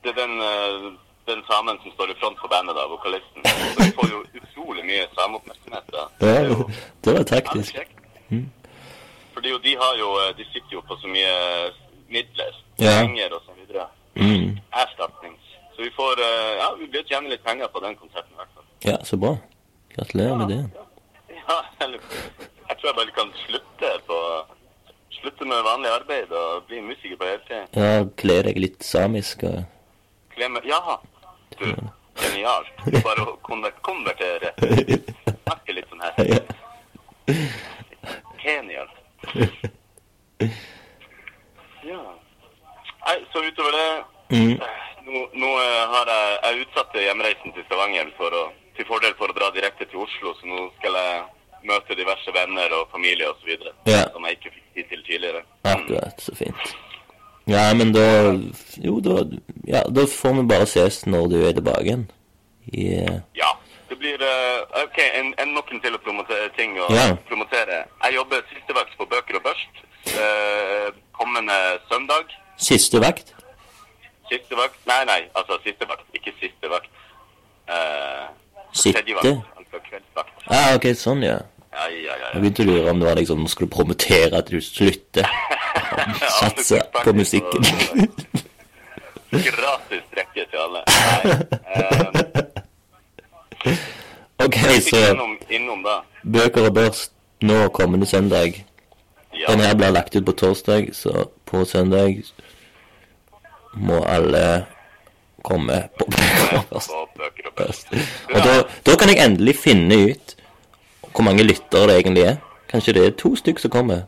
det 0.04 0.14
er 0.14 0.20
den, 0.22 0.98
den 1.28 1.42
samen 1.50 1.78
som 1.84 1.92
står 1.92 2.12
i 2.12 2.18
front 2.20 2.38
for 2.40 2.48
bandet, 2.48 2.76
da, 2.76 2.88
vokalisten. 2.88 3.42
Så 3.46 3.84
vi 3.84 3.92
får 3.98 4.10
jo 4.14 4.20
utrolig 4.42 4.84
mye 4.86 5.06
sameoppmerksomhet. 5.18 5.86
da. 5.92 6.04
Det 6.20 6.38
er 6.38 6.44
jo- 6.50 6.70
Ja, 6.70 6.74
det 7.04 7.14
var 7.14 7.20
Ja, 7.20 7.24
taktisk. 7.36 7.76
Mm. 8.32 8.50
Fordi 9.34 9.50
jo, 9.50 9.58
de 9.58 9.76
har 9.76 9.94
jo, 10.00 10.10
eh, 10.22 10.34
de 10.38 10.44
sitter 10.54 10.72
jo 10.78 10.82
på 10.82 10.96
så 11.02 11.08
mye 11.08 11.72
midler, 12.10 12.54
Ja. 12.80 13.02
penger 13.02 13.34
og 13.36 13.42
så 13.46 13.52
videre. 13.60 13.86
Mm. 14.16 14.58
Erstatnings. 14.74 15.46
Så 15.76 15.82
vi 15.82 15.90
får, 16.00 16.14
eh, 16.20 16.54
ja, 16.62 16.74
vi 16.80 16.88
blir 16.88 17.04
tjene 17.04 17.30
litt 17.30 17.44
penger 17.44 17.68
på 17.68 17.80
den 17.80 17.96
konserten 17.96 18.32
i 18.34 18.36
hvert 18.36 18.54
fall. 18.56 18.64
Ja, 18.84 18.98
så 19.04 19.18
bra. 19.18 19.38
Gratulerer 19.96 20.36
med 20.38 20.48
det. 20.50 20.72
Ja, 21.50 21.58
eller, 21.86 22.00
jeg 22.70 22.78
tror 22.78 22.88
jeg 22.90 22.96
bare 22.96 23.12
kan 23.16 23.32
slutte 23.46 23.90
på, 24.08 24.18
slutte 25.12 25.46
med 25.46 25.64
vanlig 25.64 25.90
arbeid 25.90 26.32
og 26.32 26.64
bli 26.68 26.80
musiker 26.82 27.18
på 27.18 27.26
heltid. 27.26 27.68
Ja, 27.76 28.04
kle 28.18 28.44
deg 28.44 28.58
litt 28.58 28.84
samisk 28.84 29.44
og 29.44 29.64
meg, 30.38 30.64
ja, 30.66 30.80
du, 31.64 31.92
genialt. 32.22 32.72
Det 32.86 33.00
er 33.00 33.06
Bare 33.06 33.28
å 33.28 33.36
konver 33.46 33.76
konvertere. 33.86 34.54
Snakke 34.60 35.78
litt 35.78 35.92
sånn 35.92 36.04
her. 36.06 36.16
Genial. 38.42 38.90
Ja. 41.86 42.02
Nei, 43.06 43.18
så 43.34 43.42
utover 43.42 43.74
det 43.74 43.88
Mm. 44.32 44.60
Nå, 45.06 45.30
nå 45.34 45.48
eh, 45.60 45.82
har 45.92 46.08
jeg, 46.08 46.36
jeg 46.44 46.64
utsatte 46.64 47.04
hjemreisen 47.04 47.52
til 47.56 47.66
Stavanger 47.68 48.12
for 48.16 48.32
å, 48.32 48.44
til 48.78 48.88
fordel 48.88 49.16
for 49.20 49.32
å 49.32 49.36
dra 49.36 49.50
direkte 49.52 49.88
til 49.92 50.06
Oslo, 50.06 50.32
så 50.40 50.48
nå 50.48 50.70
skal 50.78 50.96
jeg 50.96 51.18
møte 51.68 51.98
diverse 52.00 52.32
venner 52.36 52.72
og 52.78 52.88
familie 52.94 53.28
osv. 53.34 53.52
Ja. 53.90 54.06
som 54.14 54.24
jeg 54.26 54.40
ikke 54.40 54.54
fikk 54.54 54.70
tid 54.78 54.88
til 54.94 55.04
tidligere. 55.10 55.44
Akkurat, 55.68 56.24
så 56.24 56.36
fint. 56.38 56.72
Ja, 57.48 57.74
men 57.74 57.92
da 57.94 58.34
Jo, 58.84 59.00
da 59.02 59.24
Ja, 59.68 59.82
da 59.90 60.06
får 60.08 60.34
vi 60.42 60.44
bare 60.48 60.66
ses 60.70 61.06
når 61.06 61.28
du 61.32 61.38
er 61.48 61.54
tilbake 61.58 61.84
igjen. 61.88 62.08
I 62.74 62.88
eh, 63.02 63.20
Ja. 63.36 63.52
Det 63.92 63.98
blir 64.00 64.22
uh, 64.24 64.84
OK, 64.86 64.98
en, 65.20 65.34
en 65.38 65.50
noen 65.54 65.82
til 65.84 65.94
å 65.94 66.00
promotere 66.00 66.48
ting 66.56 66.78
å 66.80 66.86
Ja. 66.96 67.10
promotere. 67.28 67.82
Jeg 68.06 68.16
jobber 68.16 68.42
siste 68.54 68.74
vakt 68.74 68.94
på 68.98 69.06
Bøker 69.06 69.36
og 69.36 69.44
Børst 69.44 69.82
uh, 70.16 70.88
kommende 71.12 71.58
søndag. 71.92 72.32
siste 72.58 73.02
vakt. 73.04 73.34
Siste 74.32 74.56
vakt 74.56 74.80
Nei, 74.88 75.02
nei, 75.06 75.22
altså 75.36 75.58
siste 75.66 75.86
vakt, 75.90 76.06
ikke 76.16 76.32
siste 76.40 76.70
vakt. 76.72 76.88
Uh, 77.68 78.30
Sitte? 78.74 79.02
tredje 79.02 79.16
vakt, 79.16 79.50
altså 79.60 79.82
kveldsvakt. 79.90 80.48
Ah, 80.48 80.76
ok, 80.78 80.86
sånn, 80.96 81.24
ja. 81.28 81.38
Ja, 81.72 81.88
ja, 81.90 82.16
ja. 82.20 82.30
Jeg 82.34 82.42
begynte 82.42 82.64
å 82.64 82.68
lure 82.68 82.92
om 82.92 83.00
det 83.00 83.08
var 83.08 83.16
liksom 83.16 83.44
Nå 83.46 83.50
skulle 83.52 83.72
promotere 83.72 84.42
at 84.42 84.50
du 84.52 84.60
slutter. 84.62 85.28
Satse 86.40 86.82
på 86.98 87.14
musikken. 87.16 87.64
Gratis 89.32 90.04
drikke 90.12 90.44
til 90.52 90.60
alle. 90.60 90.82
Nei. 90.92 91.32
Um, 91.80 93.78
ok, 94.46 94.58
så 94.84 95.00
innom, 95.14 95.38
innom 95.50 95.88
bøker 96.24 96.68
og 96.68 96.76
børst 96.76 97.14
nå 97.48 97.62
kommende 97.72 98.06
søndag. 98.06 98.60
Ja. 99.32 99.48
Den 99.54 99.64
her 99.64 99.78
blir 99.80 99.96
lagt 99.96 100.16
ut 100.16 100.26
på 100.28 100.36
torsdag, 100.36 100.92
så 100.94 101.30
på 101.48 101.64
søndag 101.66 102.20
må 103.74 104.02
alle 104.04 104.66
komme 105.48 105.88
på 105.98 106.06
bøker 106.12 106.60
og 107.48 107.56
børst. 107.56 107.88
Og 107.96 108.36
Og 108.36 108.44
da, 108.44 108.60
da 108.86 109.00
kan 109.00 109.10
jeg 109.10 109.24
endelig 109.24 109.56
finne 109.64 109.96
ut 110.12 110.36
hvor 111.16 111.24
mange 111.28 111.44
lyttere 111.44 111.88
det 111.90 111.98
egentlig 112.00 112.24
er. 112.24 112.36
Kanskje 112.72 112.94
det 112.94 113.06
er 113.06 113.16
to 113.20 113.36
stykk 113.36 113.60
som 113.60 113.72
kommer. 113.74 114.02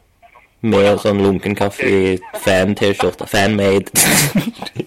Med 0.64 1.00
sånn 1.04 1.20
lunken 1.20 1.58
kaffe, 1.60 2.18
fan-T-skjorte, 2.46 3.26
fan-made. 3.28 3.92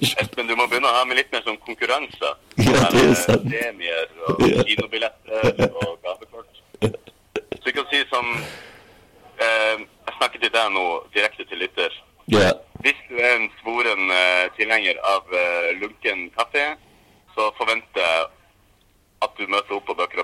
Espen, 0.00 0.46
du 0.48 0.54
må 0.56 0.64
begynne 0.70 0.88
å 0.88 0.94
ha 0.96 1.02
med 1.04 1.18
litt 1.20 1.32
mer 1.34 1.42
sånn 1.44 1.58
konkurranse. 1.66 2.30
Ja, 2.64 2.86
det 2.94 3.02
er 3.10 3.18
sant. 3.20 3.44
Premier 3.50 4.06
og 4.30 4.40
kinobilletter 4.70 5.66
og 5.66 5.98
gavekort. 6.06 6.62
Så 6.80 7.68
vi 7.68 7.74
kan 7.76 7.88
si 7.90 8.00
som 8.08 8.30
eh, 8.36 9.76
Jeg 9.84 10.16
snakker 10.16 10.40
til 10.46 10.52
deg 10.54 10.72
nå 10.72 10.86
direkte 11.12 11.44
til 11.50 11.60
lytter. 11.64 12.00
ja. 12.32 12.54
Hvis 12.84 12.98
du 13.08 13.16
er 13.18 13.32
en 13.38 13.46
svoren 13.60 14.10
eh, 14.12 14.46
tilhenger 14.56 14.98
av 15.10 15.32
eh, 15.34 15.70
lunken 15.80 16.26
kaffe, 16.36 16.64
så 17.34 17.48
forventer 17.58 18.00
jeg 18.04 18.26
at 19.26 19.32
du 19.40 19.48
møter 19.50 19.76
opp 19.78 19.86
på 19.88 19.96
Bøker 19.96 20.20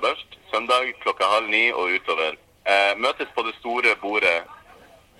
søndag 0.54 0.82
klokka 1.02 1.24
halv 1.34 1.48
ni 1.50 1.64
og 1.72 1.84
utover. 1.96 2.32
Eh, 2.66 2.92
møtes 2.98 3.28
på 3.36 3.42
det 3.46 3.54
store 3.60 3.94
bordet 4.02 4.38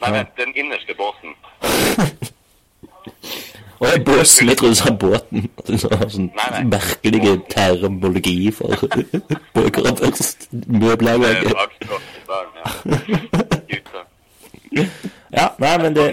Nei, 0.03 0.09
Ja. 0.11 0.16
vent, 0.18 0.29
den 0.37 0.53
innerste 0.57 0.95
båsen. 0.99 1.31
Og 3.83 3.88
jeg 3.88 4.05
båsen, 4.05 4.49
jeg 4.49 4.57
trodde 4.59 4.71
du 4.75 4.79
sa 4.79 4.90
båten. 4.95 5.51
Du 5.66 5.79
sa 5.79 5.88
sånn 6.09 6.29
Nei, 6.37 6.49
nei. 6.55 6.62
merkelige 6.71 7.33
termologi 7.51 8.51
for 8.55 8.68
Møbelaget. 10.81 11.27
er 11.27 11.42
ja. 11.42 11.53
Ja, 15.33 15.49
nei, 15.59 15.79
men 15.83 15.95
det 15.97 16.07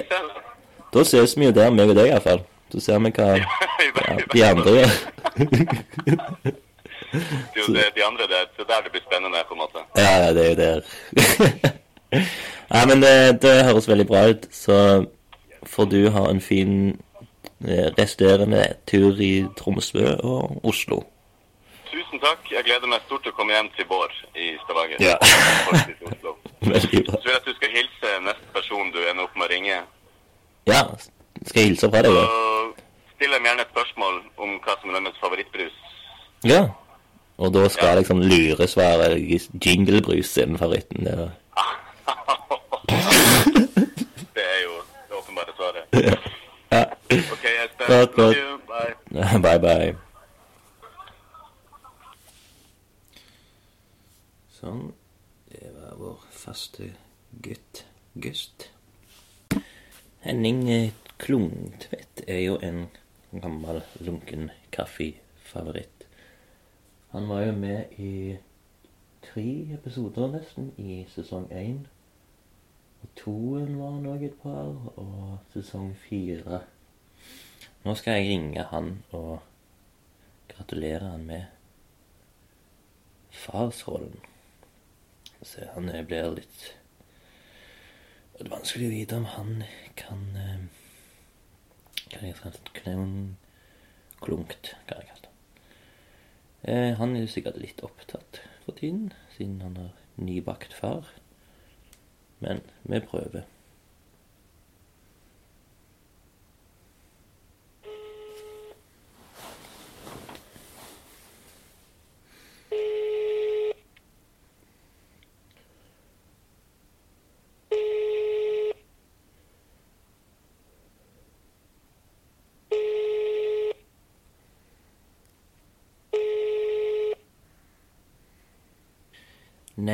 Da 0.93 1.03
ses 1.03 1.37
vi 1.37 1.45
jo 1.45 1.51
der, 1.51 1.69
meg 1.69 1.89
og 1.89 1.95
deg 1.99 2.07
iallfall. 2.09 2.41
Så 2.73 2.79
ser 2.81 2.99
vi 3.05 3.11
hva 3.13 3.27
ja, 3.37 3.45
de 4.33 4.43
andre 4.45 4.71
gjør. 4.79 4.91
Det 7.11 7.61
er 7.61 7.67
jo 7.67 7.73
det, 7.73 7.85
de 7.95 8.05
andre 8.05 8.27
der, 8.29 8.47
det 8.55 8.63
er 8.65 8.69
der 8.73 8.81
det 8.85 8.91
blir 8.91 9.01
spennende, 9.01 9.43
på 9.47 9.53
en 9.53 9.61
måte. 9.63 9.83
Ja, 9.97 10.11
ja, 10.23 10.33
det 10.33 10.45
er 10.45 10.49
jo 10.49 10.57
der. 10.63 10.81
Nei, 12.73 12.85
men 12.85 13.01
det, 13.01 13.41
det 13.41 13.65
høres 13.65 13.87
veldig 13.89 14.07
bra 14.07 14.25
ut, 14.29 14.47
så 14.51 15.05
får 15.65 15.85
du 15.93 16.09
ha 16.09 16.25
en 16.29 16.41
fin 16.41 16.73
eh, 17.67 17.89
resterende 17.99 18.65
tur 18.87 19.21
i 19.21 19.45
Tromsø 19.57 20.15
og 20.23 20.65
Oslo. 20.65 21.01
Tusen 21.89 22.21
takk. 22.21 22.45
Jeg 22.51 22.65
gleder 22.65 22.89
meg 22.89 23.01
stort 23.07 23.25
til 23.25 23.33
å 23.33 23.37
komme 23.37 23.55
hjem 23.57 23.71
til 23.77 23.87
Bård 23.89 24.13
i 24.37 24.51
Stavanger. 24.65 25.01
Ja. 25.01 25.17
Veldig 26.73 27.05
bra. 27.07 27.17
Så 27.17 27.25
vil 27.25 27.33
jeg 27.33 27.39
at 27.41 27.47
du 27.47 27.55
skal 27.55 27.73
hilse 27.73 28.19
neste 28.27 28.53
person 28.53 28.93
du 28.93 29.01
ender 29.01 29.25
opp 29.25 29.37
med 29.37 29.49
å 29.49 29.51
ringe. 29.53 29.81
Ja, 30.69 30.83
skal 31.45 31.63
jeg 31.63 31.73
hilse 31.73 31.89
fra 31.89 32.03
deg, 32.05 32.13
da? 32.13 32.27
stiller 33.19 33.35
still 33.35 33.35
dem 33.35 33.45
gjerne 33.45 33.63
et 33.65 33.71
spørsmål 33.73 34.15
om 34.37 34.51
hva 34.63 34.73
som 34.79 34.93
er 34.93 35.01
deres 35.03 35.19
favorittbrus. 35.19 35.75
Ja. 36.47 36.61
Og 37.39 37.53
da 37.55 37.69
skal 37.71 37.87
ja. 37.87 37.95
liksom 37.95 38.19
luresvare 38.21 39.13
jinglebrus 39.65 40.33
sin 40.35 40.57
favoritten. 40.59 41.05
Det 41.05 41.13
Det 44.35 44.43
er 44.43 44.59
jo 44.63 44.75
det 45.07 45.15
åpenbare 45.21 45.55
svaret. 45.55 45.83
Ja. 46.71 46.83
OK, 47.09 47.45
Espen. 47.65 47.87
Godt, 47.87 48.13
godt. 48.13 48.37
Bye. 48.67 48.93
Bye, 49.45 49.59
bye. 49.59 49.95
Sånn. 54.59 54.91
Det 55.49 55.71
var 55.73 55.95
vår 55.97 56.19
faste 56.35 56.91
gutt 57.41 57.85
Gust. 58.19 58.67
Henning 60.21 60.65
eh, 60.69 60.91
Klungtvedt 61.17 62.21
er 62.27 62.43
jo 62.43 62.59
en 62.61 62.85
gammel 63.31 63.81
lunken 64.03 64.51
kaffefavoritt. 64.75 65.98
Han 67.11 67.29
var 67.29 67.41
jo 67.41 67.51
med 67.57 67.93
i 67.97 68.37
tre 69.25 69.45
episoder 69.73 70.29
nesten 70.33 70.71
i 70.77 71.03
sesong 71.09 71.47
én. 71.51 71.79
Og 73.01 73.09
toen 73.15 73.77
var 73.79 73.95
han 73.95 74.05
òg 74.11 74.25
et 74.27 74.35
par, 74.41 74.69
og 74.99 75.37
sesong 75.53 75.93
fire. 76.07 76.61
Nå 77.85 77.95
skal 77.95 78.19
jeg 78.19 78.29
ringe 78.33 78.65
han 78.73 78.91
og 79.15 79.39
gratulere 80.51 81.13
han 81.13 81.23
med 81.25 81.45
farsrollen. 83.31 84.19
Så 85.41 85.63
han 85.73 85.87
eh, 85.89 86.03
blir 86.03 86.33
litt 86.35 86.63
Det 88.35 88.43
er 88.43 88.49
vanskelig 88.51 88.89
å 88.89 88.91
vite 88.91 89.19
om 89.21 89.27
han 89.37 89.61
kan 89.99 90.25
eh, 90.35 90.65
Kan 92.11 92.25
jeg 92.27 92.35
si 92.35 92.51
klen- 92.75 93.37
Klunkt, 94.19 94.73
kan 94.89 94.99
jeg 94.99 95.07
kalle 95.07 95.21
det. 95.23 95.28
Eh, 96.63 96.97
han 96.97 97.15
er 97.15 97.23
jo 97.23 97.31
sikkert 97.31 97.59
litt 97.61 97.83
opptatt 97.85 98.41
for 98.65 98.75
tiden, 98.75 99.13
siden 99.37 99.61
han 99.63 99.77
har 99.79 99.93
nybakt 100.19 100.73
far. 100.75 101.07
Men 102.39 102.61
vi 102.83 102.99
prøver. 102.99 103.47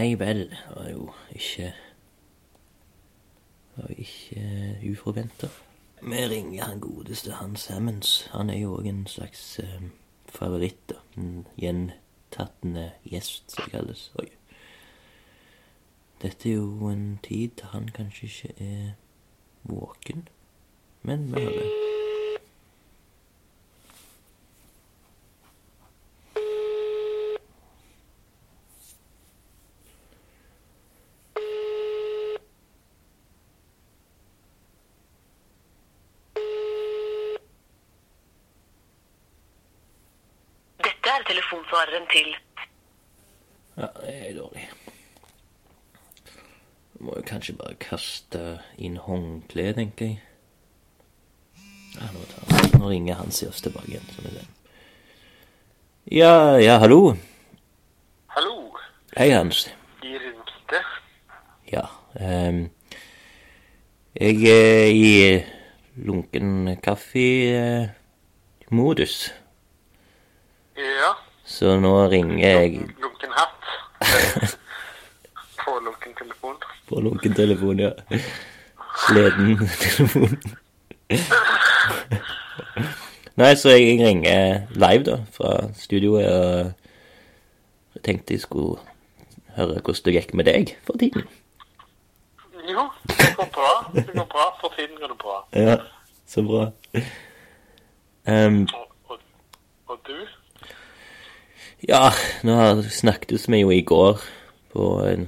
Nei 0.06 0.20
vel, 0.20 0.50
det 0.50 0.76
var 0.76 0.90
jo 0.90 1.14
ikke 1.32 1.74
Det 3.76 3.84
var 3.84 3.94
ikke 3.98 4.92
uforventa. 4.92 5.48
Vi 6.02 6.28
ringer 6.30 6.64
han 6.64 6.80
godeste 6.80 7.32
Hans 7.32 7.66
Hammons. 7.68 8.28
Han 8.32 8.50
er 8.50 8.60
jo 8.60 8.76
òg 8.78 8.86
en 8.86 9.08
slags 9.08 9.60
eh, 9.60 9.88
favoritt, 10.30 10.78
da. 10.90 11.00
En 11.18 11.48
gjentattende 11.58 12.92
gjest, 13.04 13.50
som 13.52 13.64
det 13.66 13.72
kalles. 13.72 14.12
Oi. 14.22 14.30
Dette 16.22 16.50
er 16.50 16.54
jo 16.54 16.94
en 16.94 17.18
tid 17.24 17.66
han 17.74 17.90
kanskje 17.90 18.30
ikke 18.30 18.54
er 18.60 18.94
våken. 19.64 20.28
Men 21.02 21.34
vi 21.34 21.42
hører. 21.50 21.86
Dette 41.06 41.10
er 41.20 41.24
telefonsvareren 41.28 42.08
til 42.12 42.36
Ja, 43.78 43.88
det 44.02 44.30
er 44.30 44.38
dårlig. 44.38 44.70
Må 47.00 47.14
jo 47.18 47.22
kanskje 47.22 47.54
bare 47.54 47.76
kaste 47.76 48.42
inn 48.78 48.98
håndkle, 49.36 49.74
tenker 49.76 50.06
jeg. 50.06 50.20
Ja, 51.96 52.06
nå, 52.12 52.20
tar, 52.32 52.44
nå 52.80 52.90
ringer 52.92 53.16
Hansi 53.20 53.48
oss 53.48 53.62
tilbake 53.64 53.88
igjen. 53.92 54.08
Som 54.16 54.24
det. 54.32 54.46
Ja, 56.12 56.60
ja, 56.62 56.78
hallo. 56.80 57.16
Hallo, 58.36 58.78
Hei, 59.18 59.30
Hans. 59.32 59.66
de 60.04 60.18
ringte. 60.20 60.80
Ja. 61.72 61.86
Um, 62.16 62.70
jeg 64.16 64.44
er 64.48 64.88
i 64.96 65.44
lunken 66.06 66.78
kaffe-modus, 66.84 67.74
Ja, 70.76 71.12
så 71.48 71.76
nå 71.80 72.08
ringer 72.12 72.40
jeg 72.60 72.72
lunken 73.00 73.32
hatt. 73.36 73.64
På 75.66 75.80
lunken 75.80 76.14
telefon. 76.20 76.56
på 76.90 77.00
lunken 77.02 77.34
telefon, 77.34 77.80
ja. 77.80 77.92
Sleden 78.96 79.58
telefon. 79.84 80.38
Nei, 83.36 83.52
så 83.60 83.74
jeg 83.76 83.98
ringer 84.00 84.62
live, 84.80 85.04
da, 85.04 85.18
fra 85.36 85.56
studioet, 85.76 86.28
og 86.32 86.72
jeg 87.98 88.04
tenkte 88.08 88.34
jeg 88.38 88.44
skulle 88.46 88.80
høre 89.58 89.82
hvordan 89.82 90.06
det 90.06 90.14
gikk 90.16 90.32
med 90.40 90.48
deg 90.48 90.72
for 90.88 91.00
tiden. 91.00 91.26
Jo, 92.66 92.88
det 93.12 93.28
går 93.38 93.50
bra. 93.54 93.74
Det 93.94 94.06
går 94.16 94.26
bra. 94.32 94.46
For 94.62 94.74
tiden 94.78 94.96
går 95.02 95.12
det 95.12 95.20
bra. 95.22 95.36
Ja, 95.54 95.76
så 96.26 96.42
bra. 96.48 96.64
Um, 98.26 98.64
Og, 98.74 98.88
og, 99.14 99.20
og 99.88 100.00
du? 100.08 100.16
ja, 101.88 102.08
nå 102.48 102.56
snakkes 102.90 103.46
vi 103.52 103.60
jo 103.62 103.70
i 103.70 103.84
går 103.86 104.24
på 104.74 104.88
en 105.06 105.28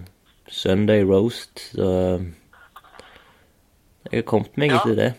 Sunday 0.50 1.04
roast, 1.06 1.68
så 1.76 1.92
jeg 4.12 4.22
har 4.22 4.28
kommet 4.30 4.58
meg 4.58 4.72
Ja. 4.72 4.78
etter 4.78 4.96
det. 4.96 5.14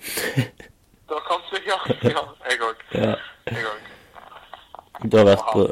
Du 1.08 1.14
har 1.14 1.24
kommet 1.28 1.50
deg, 1.52 1.66
ja? 1.66 1.78
Ja, 2.10 2.22
jeg 2.50 2.60
òg. 2.60 2.82
Ja. 2.94 3.14
Jeg 3.46 3.64
òg. 3.64 5.10
Du 5.10 5.16
har 5.16 5.24
vært 5.24 5.44
på 5.52 5.66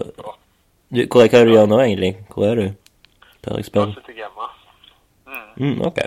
du, 0.95 1.01
Hva 1.11 1.25
er 1.25 1.29
det 1.29 1.47
du 1.47 1.53
gjør 1.53 1.67
nå, 1.67 1.81
egentlig? 1.83 2.13
Hvor 2.31 2.47
er 2.47 2.55
du? 2.55 2.67
Tør 3.43 3.57
jeg 3.59 3.65
spørre? 3.67 3.95
sitter 3.95 4.13
jeg 4.15 4.23
hjemme. 4.25 4.47
Mm, 5.57 5.81
ok. 5.87 5.99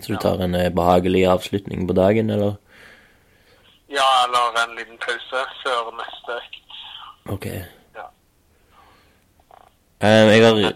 Så 0.00 0.12
du 0.14 0.18
tar 0.22 0.40
en 0.44 0.54
eh, 0.54 0.70
behagelig 0.70 1.26
avslutning 1.28 1.86
på 1.88 1.94
dagen, 1.96 2.30
eller? 2.30 2.54
Ja, 3.90 4.06
eller 4.24 4.60
en 4.62 4.76
liten 4.78 4.98
pause 5.02 5.42
før 5.64 5.90
neste 5.98 6.36
økt. 6.38 6.78
Ok. 7.34 7.46
Ja. 7.96 8.06
Um, 10.00 10.30
jeg, 10.30 10.44
har, 10.44 10.74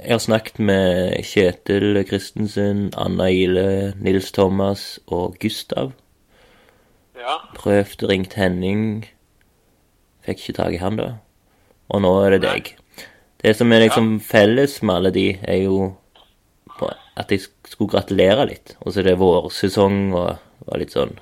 jeg 0.00 0.14
har 0.14 0.22
snakket 0.24 0.58
med 0.58 1.18
Kjetil 1.26 1.98
Christensen, 2.08 2.86
Anna 2.96 3.28
Ile, 3.30 3.92
Nils 4.00 4.32
Thomas 4.32 4.98
og 5.06 5.36
Gustav. 5.42 5.92
Ja. 7.18 7.36
Prøvd 7.58 8.06
ringt 8.08 8.34
Henning. 8.38 9.04
Fikk 10.26 10.40
ikke 10.40 10.56
tak 10.58 10.76
i 10.76 10.80
han 10.82 10.96
da. 10.98 11.10
Og 11.92 12.02
nå 12.02 12.12
er 12.24 12.36
det 12.36 12.42
deg. 12.46 12.72
Det 13.42 13.52
som 13.58 13.72
er 13.74 13.84
liksom 13.84 14.14
felles 14.24 14.78
med 14.82 14.94
alle 14.94 15.12
de, 15.14 15.26
er 15.42 15.64
jo 15.66 15.92
at 17.16 17.28
jeg 17.30 17.42
skulle 17.68 17.92
gratulere 17.92 18.46
litt. 18.48 18.76
Og 18.80 18.92
så 18.94 19.02
er 19.02 19.10
det 19.10 19.18
vårsesong 19.20 20.14
og, 20.16 20.38
og 20.66 20.78
litt 20.80 20.94
sånn 20.94 21.12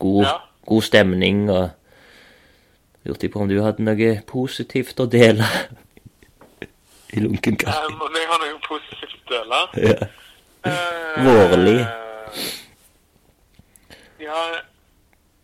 god, 0.00 0.24
Ja. 0.24 0.38
god 0.66 0.86
stemning 0.86 1.50
og 1.50 1.68
Lurte 3.06 3.28
på 3.32 3.40
om 3.40 3.48
du 3.48 3.60
hadde 3.62 3.84
noe 3.86 4.08
positivt 4.28 4.98
å 5.00 5.06
dele 5.08 5.46
i 7.12 7.20
lunken 7.20 7.56
kaffe. 7.56 7.86
Um, 7.88 8.00
og 8.00 8.16
jeg 8.16 8.26
har 8.30 8.42
noe 8.42 8.58
positivt 8.66 9.16
å 9.18 9.34
dele. 9.34 9.60
Ja. 9.88 10.08
Uh, 10.66 11.24
Vårlig. 11.24 11.78
Ja 14.18 14.40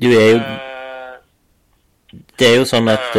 Du 0.03 0.09
er 0.11 0.25
jo 0.27 0.39
eh, 0.41 1.13
Det 2.37 2.49
er 2.49 2.57
jo 2.59 2.65
sånn 2.67 2.91
at 2.91 3.15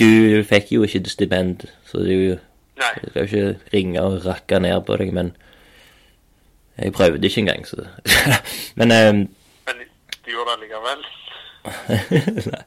du 0.00 0.40
fikk 0.48 0.72
jo 0.72 0.86
ikke 0.88 1.04
stipend, 1.12 1.66
så 1.86 2.00
du 2.02 2.38
Nei. 2.80 2.92
Jeg 3.02 3.10
skal 3.10 3.28
ikke 3.28 3.76
ringe 3.76 4.02
og 4.02 4.24
rakke 4.26 4.58
ned 4.64 4.80
på 4.88 4.96
deg, 4.98 5.12
men 5.14 5.36
jeg 6.80 6.92
prøvde 6.96 7.28
ikke 7.28 7.40
engang, 7.44 7.68
så 7.68 7.84
Men 8.80 8.92
um, 8.96 9.20
Men 9.68 9.84
du 10.24 10.30
gjorde 10.32 10.56
det 10.56 10.60
likevel. 10.64 11.00
Nei. 12.52 12.64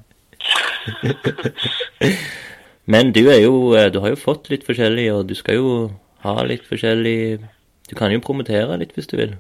Men 2.86 3.12
du 3.12 3.30
er 3.30 3.40
jo 3.42 3.74
eh, 3.74 3.92
Du 3.94 4.00
har 4.00 4.14
jo 4.14 4.20
fått 4.20 4.50
litt 4.50 4.66
forskjellig, 4.66 5.08
og 5.14 5.30
du 5.30 5.36
skal 5.36 5.56
jo 5.56 5.70
ha 6.26 6.44
litt 6.44 6.66
forskjellig 6.68 7.40
Du 7.90 7.96
kan 7.98 8.14
jo 8.14 8.22
promotere 8.22 8.78
litt 8.82 8.94
hvis 8.98 9.10
du 9.10 9.18
vil. 9.18 9.36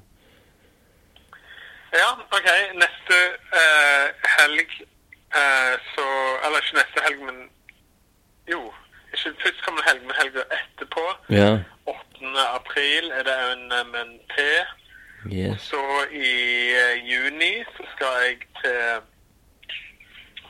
Ja, 1.96 2.10
OK. 2.38 2.50
Neste 2.82 3.20
eh, 3.62 4.08
helg 4.40 4.74
eh, 4.82 5.76
så 5.94 6.08
Eller 6.46 6.64
ikke 6.64 6.80
neste 6.82 7.06
helg, 7.08 7.22
men 7.30 7.46
Jo. 8.52 8.64
Ikke 9.16 9.32
førstkommende 9.44 9.86
helg, 9.88 10.02
men 10.04 10.18
helga 10.20 10.44
etterpå. 10.52 11.04
Ja. 11.32 11.52
8. 11.88 12.32
april 12.60 13.12
er 13.16 13.24
det 13.24 13.36
en 13.54 13.70
MNT. 13.88 14.36
Yes. 15.32 15.62
Så 15.62 15.82
i 16.12 16.34
eh, 16.76 16.98
juni 17.12 17.54
så 17.78 17.88
skal 17.96 18.20
jeg 18.26 18.38
til 18.60 18.82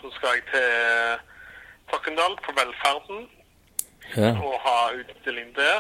Så 0.02 0.12
skal 0.16 0.30
jeg 0.34 0.44
til 0.52 0.66
Sokndal 1.92 2.34
på 2.46 2.52
Velferden 2.60 3.20
Ja. 4.18 4.30
og 4.48 4.56
ha 4.66 4.78
utstilling 5.00 5.50
der. 5.56 5.80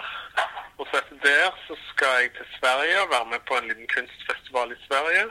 Og 0.77 0.87
så 0.89 0.97
etter 1.01 1.17
der 1.23 1.47
så 1.67 1.73
skal 1.91 2.07
jeg 2.21 2.29
til 2.37 2.47
Sverige 2.59 2.95
og 3.03 3.09
være 3.15 3.25
med 3.33 3.41
på 3.47 3.53
en 3.59 3.67
liten 3.69 3.87
kunstfestival 3.95 4.67
i 4.75 4.79
Sverige. 4.87 5.23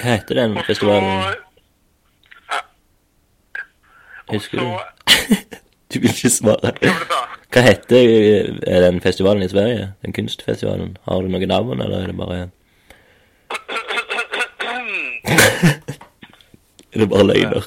Hva 0.00 0.08
heter 0.16 0.34
den 0.40 0.56
Også, 0.56 0.66
festivalen? 0.66 1.34
Husker 4.32 4.58
du? 4.60 4.66
Du 5.94 5.98
vil 6.00 6.08
ikke 6.08 6.30
svare. 6.30 6.70
Hva 7.52 7.60
heter 7.60 8.02
eh, 8.66 8.80
den 8.86 9.00
festivalen 9.04 9.42
i 9.44 9.48
Sverige? 9.52 9.92
Den 10.02 10.12
kunstfestivalen? 10.16 10.96
Har 11.04 11.20
du 11.20 11.28
noe 11.28 11.46
navn, 11.46 11.80
eller 11.84 11.98
er 12.02 12.06
det 12.08 12.16
bare 12.16 12.38
Er 16.94 16.98
det 16.98 17.08
bare 17.12 17.26
løgner? 17.28 17.62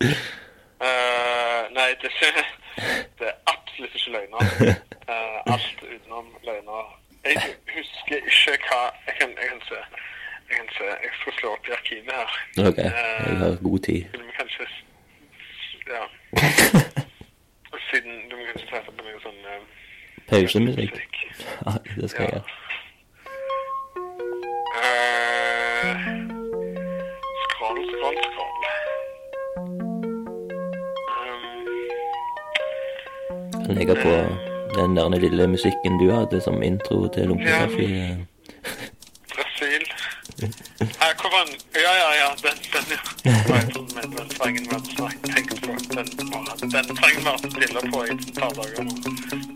Eh, 0.00 1.62
nei, 1.78 1.90
det, 2.02 2.10
det 3.18 3.26
er 3.30 3.36
absolutt 3.46 3.94
ikke 3.94 4.10
løgner. 4.16 4.42
Uh, 5.08 5.52
alt 5.52 5.78
utenom 5.94 6.26
løgner. 6.44 6.84
Jeg 7.24 7.36
husker 7.76 8.16
ikke 8.16 8.58
hva 8.68 8.80
Jeg 9.06 9.14
kan, 9.20 9.30
jeg 9.40 9.48
kan 9.52 9.62
se. 9.68 9.80
Jeg 10.48 10.56
kan 10.58 10.68
se. 10.76 10.84
Jeg 10.84 11.12
skal 11.20 11.32
slå 11.38 11.52
opp 11.56 11.68
i 11.68 11.70
arkivet 11.78 12.12
her. 12.18 12.30
Ok, 12.68 12.78
jeg 12.78 13.36
har 13.42 13.62
god 13.68 13.78
tid. 13.78 14.04
Du 14.14 14.18
må 14.18 14.32
kanskje 14.40 14.66
Ja. 15.94 16.02
Siden 17.90 18.12
du 18.30 18.36
må 18.36 18.42
kanskje 18.50 18.68
sette 18.70 18.90
på 18.96 19.06
noe 19.06 19.22
sånn 19.22 19.40
uh, 19.54 19.62
Pausemusikk? 20.28 21.00
Ja, 21.66 21.72
det 22.00 22.10
skal 22.10 22.24
jeg 22.24 22.32
gjøre. 22.32 22.60
Eh, 24.84 26.23
legge 33.68 33.94
på 33.94 34.12
den 34.74 34.96
der 34.96 35.18
lille 35.18 35.46
musikken 35.46 35.98
du 35.98 36.10
hadde 36.10 36.40
som 36.40 36.62
intro 36.62 37.08
til. 37.08 37.28
Brasil. 39.34 39.84
Her 41.00 41.12
kommer 41.16 41.38
den. 41.46 41.54
Ja, 41.74 41.92
ja, 42.02 42.10
ja. 42.22 42.28
Den, 42.44 42.56
den, 42.72 42.84
ja. 42.90 43.00
Den 43.74 43.86
trenger 43.88 44.18
den 44.18 44.30
sangen 44.36 44.66
hadde 44.72 44.88
snakket 44.96 45.22
tenkt 45.34 45.62
på? 45.62 45.70
Den, 45.94 46.06
den 46.70 46.96
sangen 46.96 47.22
vi 47.42 47.50
stille 47.50 47.80
på 47.92 47.98
i 48.04 48.06
et 48.10 48.20
par 48.38 48.52
dager 48.58 48.82
nå. 48.84 48.92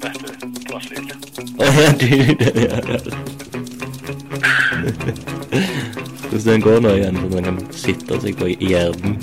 Dette 0.02 0.28
Brasil. 0.68 1.04
Å 1.58 1.64
ja, 1.78 1.88
du 1.98 2.06
ja, 2.44 2.50
ja. 2.64 2.78
Hvordan 6.28 6.52
den 6.52 6.60
går 6.60 6.80
nå 6.80 6.90
igjen, 6.94 7.16
så 7.16 7.28
den 7.32 7.44
kan 7.44 7.58
sitte 7.72 8.20
seg 8.20 8.36
på 8.38 8.46
gjerden. 8.60 9.16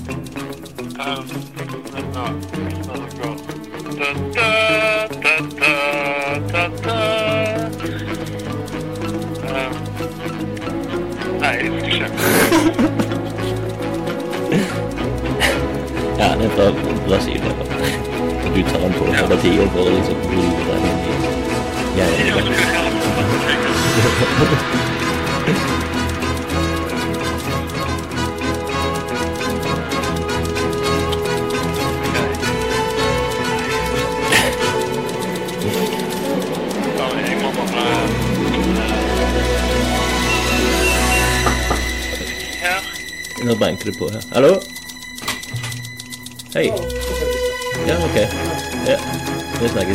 Eh, 49.86 49.92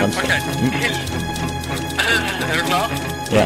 Hans. 0.00 0.16
ok. 0.16 0.28
Er 2.50 2.54
du 2.58 2.64
klar? 2.66 2.90
Ja. 3.32 3.44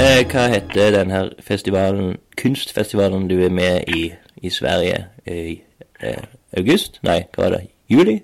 Eh, 0.00 0.26
hva 0.30 0.46
heter 0.48 0.90
den 0.98 1.10
her 1.10 1.28
festivalen, 1.46 2.16
kunstfestivalen 2.42 3.28
du 3.30 3.36
er 3.44 3.50
med 3.50 3.84
i 3.88 4.12
i 4.42 4.50
Sverige 4.50 5.06
i 5.26 5.60
eh, 6.02 6.22
august? 6.56 6.98
Nei, 7.02 7.20
hva 7.36 7.42
var 7.44 7.50
det? 7.58 7.62
Juli? 7.90 8.16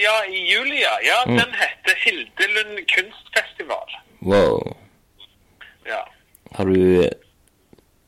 Ja, 0.00 0.16
i 0.32 0.40
juli, 0.52 0.78
ja. 0.80 0.94
Ja, 1.04 1.20
Mm. 1.26 1.36
den 1.38 1.54
heter 1.60 1.96
Hildelund 2.04 2.78
kunstfestival. 2.94 3.88
Wow. 4.22 4.76
Ja. 5.86 6.00
Har 6.56 6.64
du 6.64 7.04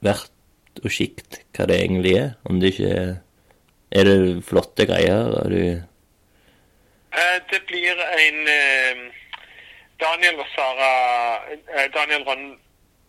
vært 0.00 0.30
og 0.84 0.90
kikt 0.90 1.41
hva 1.56 1.66
det 1.68 1.78
egentlig 1.84 2.16
er? 2.18 2.30
Om 2.48 2.60
det 2.60 2.72
ikke 2.74 2.90
er 2.96 3.14
Er 3.92 4.04
det 4.08 4.44
flotte 4.48 4.86
greier? 4.88 5.32
Er 5.44 5.48
du 5.52 5.82
Eh, 7.12 7.38
Det 7.50 7.60
blir 7.68 7.92
en 7.92 8.38
eh, 8.48 9.00
Daniel 10.00 10.38
og 10.40 10.46
Sara 10.54 10.90
eh, 11.52 11.88
Daniel 11.94 12.22
Rønn... 12.24 12.58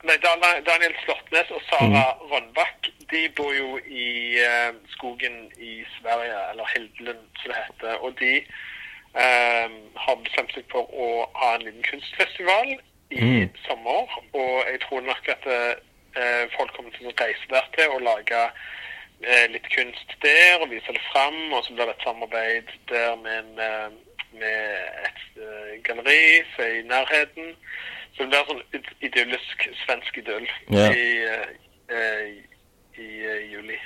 Nei, 0.03 0.17
Daniel 0.19 0.95
Slåttnes 1.05 1.51
og 1.55 1.61
Sara 1.69 2.01
Rønnbakk 2.27 2.89
de 3.13 3.21
bor 3.37 3.53
jo 3.55 3.77
i 3.87 4.35
eh, 4.43 4.73
skogen 4.91 5.37
i 5.57 5.77
Sverige, 5.95 6.35
eller 6.51 6.67
Hildelund 6.73 7.23
som 7.39 7.53
det 7.53 7.61
heter. 7.61 7.95
Og 8.03 8.11
de 8.19 8.33
eh, 9.15 9.69
har 10.03 10.19
bestemt 10.25 10.51
seg 10.57 10.67
for 10.73 10.91
å 10.91 11.07
ha 11.39 11.53
en 11.55 11.63
liten 11.69 11.85
kunstfestival 11.87 12.73
i 13.13 13.21
Mm. 13.23 13.49
sommer. 13.67 14.09
Og 14.33 14.53
jeg 14.67 14.79
tror 14.83 15.01
nok 15.07 15.27
at 15.29 15.47
eh, 15.47 15.75
folk 16.57 16.71
kommer 16.75 16.91
til 16.97 17.07
å 17.09 17.13
reise 17.21 17.47
der 17.49 17.65
til 17.75 17.89
og 17.95 18.01
lage 18.05 18.41
eh, 19.23 19.45
litt 19.53 19.67
kunst 19.75 20.13
der 20.21 20.59
og 20.61 20.69
vise 20.71 20.93
det 20.95 21.01
fram. 21.11 21.39
Og 21.53 21.63
så 21.65 21.73
blir 21.73 21.85
det 21.89 21.95
et 21.97 22.03
samarbeid 22.07 22.69
der 22.91 23.15
med, 23.23 23.39
en, 23.39 23.59
eh, 23.59 23.89
med 24.39 24.59
et 25.07 25.23
eh, 25.41 25.73
galleri 25.87 26.43
som 26.55 26.65
er 26.65 26.75
i 26.79 26.85
nærheten. 26.91 27.55
Så 28.13 28.23
det 28.23 28.29
blir 28.29 28.45
sånn 28.51 28.63
id- 28.77 28.93
idyllisk 29.09 29.67
svensk 29.85 30.17
idyll 30.21 30.47
Ja. 30.69 30.91
i, 30.93 31.07
eh, 31.25 31.47
eh, 31.89 32.27
i 33.01 33.09
eh, 33.25 33.51
juli. 33.51 33.79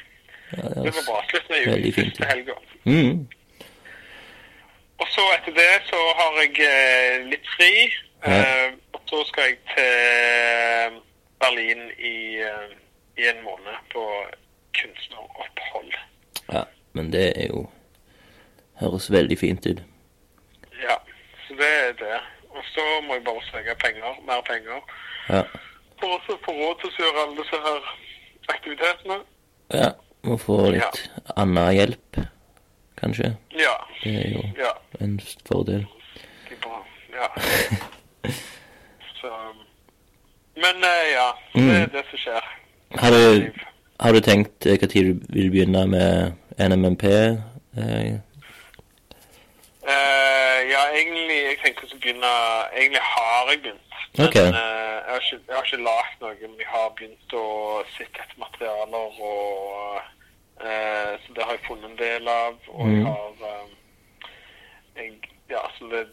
ja, 0.51 0.61
Det 0.61 0.75
var 0.75 0.85
altså. 0.91 1.05
bra. 1.11 1.23
Slutten 1.29 1.55
av 1.55 1.77
juli. 1.79 1.91
siste. 1.95 2.25
Helga. 2.27 2.53
Mm. 2.85 3.27
Og 4.99 5.07
så 5.13 5.23
etter 5.37 5.53
det 5.53 5.71
så 5.87 5.99
har 6.19 6.41
jeg 6.41 6.59
eh, 6.65 7.25
litt 7.31 7.47
fri. 7.55 7.71
Ja. 8.25 8.37
Eh, 8.41 8.71
og 8.97 9.01
så 9.09 9.23
skal 9.29 9.43
jeg 9.43 9.57
til 9.75 10.95
Berlin 11.39 11.81
i, 11.99 12.41
eh, 12.41 12.69
i 13.17 13.27
en 13.29 13.43
måned 13.43 13.77
på 13.93 14.03
kunstneropphold. 14.77 15.93
Ja, 16.53 16.63
men 16.93 17.11
det 17.13 17.27
er 17.37 17.47
jo 17.53 17.67
Høres 18.77 19.07
veldig 19.11 19.37
fint 19.39 19.65
ut. 19.65 19.79
Ja, 20.83 20.95
så 21.47 21.55
det 21.57 21.69
er 21.87 21.93
det. 21.97 22.17
Og 22.53 22.63
så 22.73 22.83
må 23.07 23.13
jeg 23.17 23.23
bare 23.25 23.41
søke 23.51 23.73
penger, 23.81 24.19
mer 24.27 24.41
penger, 24.45 24.81
Ja. 25.29 25.41
for 25.99 26.07
å 26.13 26.37
få 26.45 26.51
råd 26.53 26.79
til 26.83 26.89
å 26.89 26.97
gjøre 27.01 27.23
alle 27.23 27.37
disse 27.41 27.61
her 27.65 27.87
aktivitetene. 28.53 29.17
ja. 29.73 29.91
Må 30.23 30.35
få 30.37 30.71
litt 30.71 31.09
annen 31.37 31.73
hjelp, 31.73 32.17
kanskje. 33.01 33.37
Ja. 33.55 33.73
Det 34.03 34.25
er 34.25 34.29
jo 34.31 34.41
Ja. 34.57 34.71
en 34.99 35.19
fordel. 35.45 35.85
Det 36.49 36.57
er 36.57 36.61
bra. 36.61 36.85
Ja. 37.13 37.27
Så 39.21 39.31
Men 40.57 40.83
eh, 40.83 41.03
ja, 41.13 41.27
det 41.53 41.63
er 41.63 41.85
Mm. 41.85 41.91
det 41.93 42.03
som 42.09 42.19
skjer. 42.19 42.45
Har 43.01 43.11
du, 43.11 43.51
har 43.99 44.11
du 44.13 44.19
tenkt 44.25 44.65
eh, 44.65 44.79
tid 44.89 45.13
du 45.13 45.25
vil 45.35 45.51
begynne 45.53 45.83
med 45.87 46.33
NMMP? 46.59 47.03
Uh, 47.77 48.17
Eh, 49.87 50.59
ja, 50.71 50.81
egentlig 50.99 51.37
jeg 51.47 51.57
tenkte 51.63 51.85
å 51.87 51.99
begynne 52.01 52.29
Egentlig 52.75 53.03
har 53.07 53.51
jeg 53.51 53.61
begynt. 53.63 53.83
Men 54.17 54.27
okay. 54.27 54.47
uh, 54.49 54.97
jeg 55.05 55.13
har 55.13 55.21
ikke, 55.21 55.39
jeg 55.47 55.55
har 55.55 55.67
ikke 55.69 55.85
lagd 55.85 56.15
noe, 56.23 56.33
men 56.41 56.59
jeg 56.63 56.69
har 56.73 56.89
begynt 56.97 57.35
å 57.37 57.43
sitte 57.93 58.23
etter 58.23 58.41
materialer 58.41 59.21
og 59.29 60.01
uh, 60.59 61.11
Så 61.23 61.35
det 61.37 61.45
har 61.45 61.53
jeg 61.55 61.63
funnet 61.69 61.87
en 61.91 61.99
del 62.01 62.27
av. 62.33 62.57
Og 62.73 62.89
jeg 62.91 62.97
Mhm. 62.97 63.07
har 63.07 63.61
um, 63.61 63.71
jeg, 64.97 65.13
Ja, 65.49 65.61
så, 65.77 65.87
det, 65.93 66.03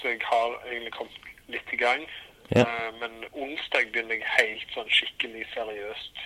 så 0.00 0.08
jeg 0.08 0.22
har 0.24 0.54
egentlig 0.70 0.94
kommet 0.96 1.18
litt 1.52 1.72
i 1.76 1.76
gang. 1.82 2.06
Ja. 2.54 2.64
Eh, 2.66 2.90
men 3.00 3.12
onsdag 3.32 3.90
begynner 3.92 4.18
jeg 4.18 4.28
helt 4.38 4.74
sånn 4.74 4.88
skikkelig 4.92 5.46
seriøst 5.54 6.18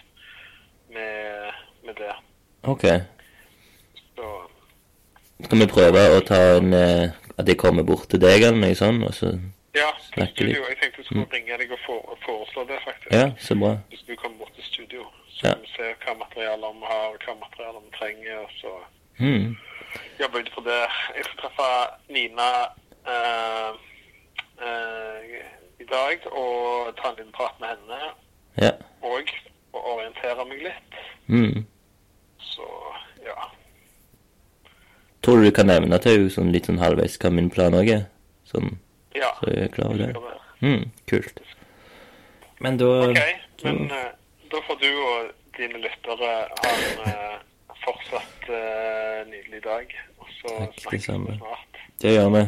med, 0.95 1.53
med 1.85 1.95
det. 2.01 2.15
ok. 2.63 2.85
Så 4.17 4.31
Skal 5.45 5.59
vi 5.61 5.67
prøve 5.69 6.03
å 6.17 6.21
ta 6.25 6.39
en 6.57 6.73
eh, 6.73 7.11
At 7.39 7.49
jeg 7.49 7.59
kommer 7.61 7.83
bort 7.85 8.09
til 8.09 8.21
deg 8.23 8.41
eller 8.43 8.57
noe 8.57 8.75
sånt? 8.79 9.05
Og 9.05 9.13
så, 9.15 9.35
ja, 9.77 9.91
til 10.15 10.23
vi? 10.25 10.31
studio. 10.33 10.63
Jeg 10.71 10.79
tenkte 10.81 11.03
jeg 11.03 11.07
skulle 11.11 11.27
ringe 11.35 11.59
deg 11.61 11.73
og 11.77 11.83
foreslå 12.25 12.65
det, 12.71 12.79
faktisk. 12.85 13.13
ja, 13.13 13.27
så 13.39 13.55
bra. 13.61 13.75
Hvis 13.93 14.07
du 14.09 14.15
kommer 14.17 14.39
bort 14.39 14.55
til 14.57 14.65
studio, 14.65 15.05
så 15.37 15.47
Ja. 15.47 15.53
kan 15.53 15.61
vi 15.63 15.69
se 15.77 15.91
hva 16.07 16.15
materialer 16.23 16.73
vi 16.81 16.87
har, 16.89 17.19
hva 17.27 17.35
materialer 17.45 17.81
vi 17.85 17.91
trenger, 17.99 18.39
og 18.39 18.51
så 18.61 18.73
Mm. 19.21 19.57
jobbe 20.21 20.39
ut 20.41 20.51
fra 20.55 20.63
det. 20.71 20.83
Jeg 21.17 21.25
skal 21.25 21.39
treffe 21.43 21.69
Nina 22.09 22.49
eh, 23.13 23.71
eh, 24.65 25.45
i 25.81 25.85
dag 25.91 26.27
og 26.33 26.93
ta 26.97 27.11
en 27.11 27.17
liten 27.19 27.33
prat 27.37 27.61
med 27.61 27.69
henne 27.75 28.13
Ja. 28.63 28.73
og 29.03 29.29
å 29.77 29.83
orientere 29.97 30.45
meg 30.49 30.63
litt. 30.65 31.01
Mm. 31.29 31.67
Så 32.41 32.67
ja. 33.25 33.51
Tror 35.23 35.37
du 35.43 35.45
du 35.45 35.51
kan 35.53 35.67
nevne 35.67 35.99
til 36.01 36.17
henne 36.17 36.31
sånn 36.33 36.53
litt 36.55 36.67
sånn 36.71 36.79
halvveis 36.81 37.19
hva 37.21 37.31
min 37.35 37.51
plan 37.51 37.75
òg 37.77 37.91
er? 37.93 38.07
Sånn, 38.49 38.79
Ja. 39.15 39.33
så 39.41 39.51
jeg 39.53 39.65
er 39.69 39.73
klar 39.75 39.91
over 39.93 39.99
det. 39.99 40.15
Mm, 40.63 40.91
kult. 41.07 41.41
Men 42.61 42.77
da 42.81 42.87
OK, 43.11 43.19
men 43.65 43.91
uh, 43.91 44.13
da 44.51 44.61
får 44.67 44.79
du 44.81 44.89
og 44.89 45.33
dine 45.59 45.81
lyttere 45.83 46.31
ha 46.63 46.71
en 46.73 47.01
uh, 47.05 47.39
fortsatt 47.85 48.49
uh, 48.49 49.27
nydelig 49.29 49.61
dag. 49.65 49.93
Og 50.21 50.29
så 50.41 50.55
Takk, 50.59 50.79
snakkes 50.81 51.09
vi 51.09 51.37
snart. 51.37 51.81
Det 52.01 52.15
gjør 52.15 52.31
vi. 52.37 52.45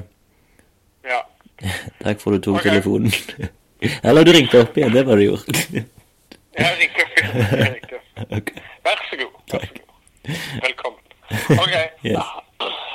Ja. 1.11 1.21
Takk 2.05 2.21
for 2.21 2.35
at 2.35 2.43
du 2.43 2.51
tok 2.51 2.61
okay. 2.61 2.71
telefonen. 2.71 3.13
Eller 4.07 4.25
du 4.25 4.33
ringte 4.35 4.63
opp 4.63 4.77
igjen, 4.79 4.95
det 4.95 5.07
var 5.07 5.19
du 5.19 5.25
gjort. 5.25 5.63
Jeg 6.59 6.75
ringte 6.81 7.07
opp. 7.07 7.23
Jeg 7.23 7.71
ringte. 7.75 8.03
Vær 8.87 9.05
så 9.11 9.21
god. 9.21 9.39
Vær 9.53 9.65
så 9.67 9.79
god. 9.79 9.89
Velkommen. 10.67 11.01
OK. 11.59 11.75
Yes. 12.05 12.37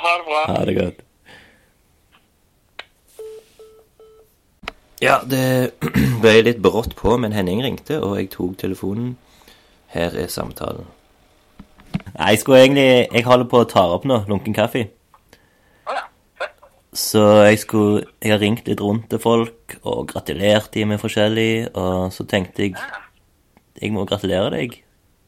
Ha 0.04 0.14
det 0.18 0.24
bra. 0.28 0.44
Ha 0.50 0.64
det 0.68 0.76
godt. 0.80 1.04
Ja, 5.02 5.18
det 5.28 5.72
ble 6.22 6.34
litt 6.46 6.60
brått 6.64 6.94
på, 6.96 7.16
men 7.20 7.34
Henning 7.36 7.62
ringte, 7.64 8.00
og 8.00 8.16
jeg 8.20 8.30
tok 8.32 8.58
telefonen. 8.60 9.16
Her 9.94 10.16
er 10.18 10.30
samtalen. 10.32 10.86
Nei, 11.94 12.32
jeg 12.32 12.40
skulle 12.42 12.64
egentlig 12.64 13.06
Jeg 13.12 13.22
holder 13.22 13.46
på 13.46 13.60
å 13.62 13.66
ta 13.70 13.84
opp 13.94 14.06
nå, 14.08 14.24
lunken 14.28 14.56
kaffe. 14.56 14.88
Ja. 16.94 16.98
Så 16.98 17.22
jeg 17.42 17.58
skulle 17.58 18.04
Jeg 18.22 18.30
har 18.30 18.38
ringt 18.40 18.68
litt 18.68 18.80
rundt 18.80 19.08
til 19.10 19.18
folk 19.18 19.76
og 19.82 20.08
gratulert 20.12 20.70
de 20.74 20.84
med 20.86 21.00
forskjellig, 21.02 21.74
og 21.74 22.12
så 22.14 22.24
tenkte 22.24 22.62
jeg 22.62 22.76
Jeg 23.82 23.92
må 23.92 24.04
gratulere 24.06 24.50
deg 24.54 24.78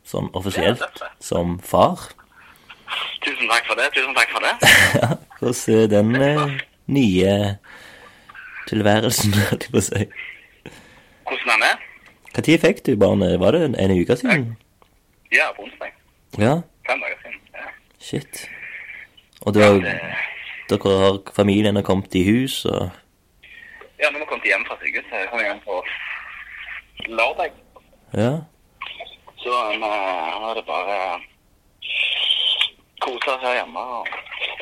sånn 0.06 0.30
offisielt 0.38 0.84
som 1.18 1.58
far. 1.58 1.98
Tusen 3.24 3.50
takk 3.50 3.66
for 3.66 3.74
det. 3.74 3.88
Tusen 3.96 4.14
takk 4.14 4.30
for 4.30 4.44
det. 4.46 4.52
Hvordan 5.40 5.80
er 5.82 5.88
den 5.90 6.14
eh, 6.22 6.60
nye 6.86 7.32
tilværelsen, 8.70 9.34
holdt 9.50 9.66
jeg 9.66 9.74
på 9.74 9.82
å 9.82 9.86
si. 9.88 10.04
Hvordan 11.26 11.52
han 11.56 11.66
er? 11.72 11.82
Når 12.36 12.62
fikk 12.62 12.84
du 12.86 12.94
barnet? 13.00 13.40
Var 13.42 13.56
det 13.56 13.64
en, 13.66 13.76
en 13.82 13.96
uke 13.98 14.16
siden? 14.20 14.46
Ja, 15.34 15.50
på 15.56 15.66
onsdag. 15.66 15.90
Ja, 16.38 16.60
Fem 16.86 17.02
dager 17.02 17.18
siden. 17.24 17.42
Ja. 17.56 17.68
shit. 17.98 18.44
Og 19.42 19.54
da, 19.56 19.72
dere 20.70 20.98
har 21.02 21.18
familien 21.36 21.76
har 21.76 21.82
kommet 21.86 22.14
i 22.14 22.24
hus, 22.30 22.64
og 22.64 22.90
Ja, 24.02 24.10
når 24.10 24.18
vi 24.18 24.26
kom 24.28 24.40
hjem 24.44 24.64
fra 24.68 24.76
sykehuset, 24.80 25.12
jeg 25.20 25.28
kom 25.30 25.40
hjem 25.40 25.60
på 25.64 25.74
lørdag. 27.08 27.52
Ja. 28.12 28.32
Så 29.40 29.52
uh, 29.52 29.72
nå 29.80 30.50
er 30.50 30.54
det 30.58 30.64
bare 30.68 30.98
kose 33.00 33.36
her 33.42 33.54
hjemme. 33.54 33.80
Og 33.80 34.06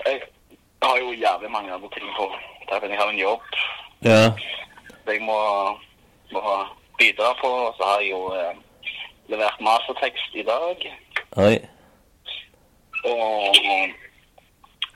jeg 0.06 0.20
har 0.82 0.98
jo 0.98 1.12
jævlig 1.24 1.50
mange 1.50 1.72
andre 1.72 1.90
ting 1.96 2.06
på. 2.18 2.26
tappen. 2.68 2.90
jeg 2.90 2.98
har 2.98 3.08
en 3.10 3.18
jobb 3.18 3.40
Ja. 4.04 4.22
jeg 5.06 5.20
må, 5.22 5.38
må 6.32 6.40
bidra 6.98 7.32
på. 7.42 7.48
Og 7.66 7.74
så 7.76 7.82
har 7.84 8.00
jeg 8.00 8.10
jo 8.10 8.20
eh, 8.34 8.54
levert 9.28 9.60
mastertekst 9.60 10.34
i 10.34 10.42
dag. 10.42 10.76
Oi. 11.36 11.56
Og 13.04 13.56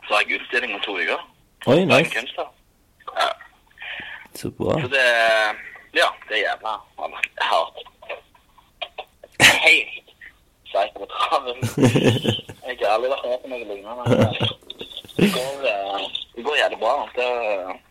så 0.09 0.15
har 0.15 0.23
jeg 0.27 0.41
utstilling 0.41 0.75
om 0.75 0.81
to 0.81 0.93
uker. 0.97 1.21
Oi, 1.67 1.85
nice. 1.85 2.11
Kunsthall. 2.15 2.47
Ja. 3.21 3.29
Så 4.35 4.51
bra. 4.51 4.81
Så 4.81 4.89
det 4.89 5.05
Ja, 5.95 6.09
det 6.29 6.35
er 6.37 6.43
jævla 6.49 6.73
hardt. 7.41 7.79
Helt 9.41 10.09
psyko 10.65 11.05
travel. 11.15 11.57
Jeg 12.69 12.77
har 12.83 12.95
aldri 12.95 13.09
vært 13.11 13.25
med 13.29 13.39
på 13.43 13.49
noe 13.49 13.65
lignende. 13.69 14.05
Det 15.17 15.29
går, 15.35 15.55
eh, 15.71 16.03
det 16.37 16.45
går 16.45 16.57
jævlig 16.57 16.79
bra. 16.79 16.93
Det, 17.17 17.29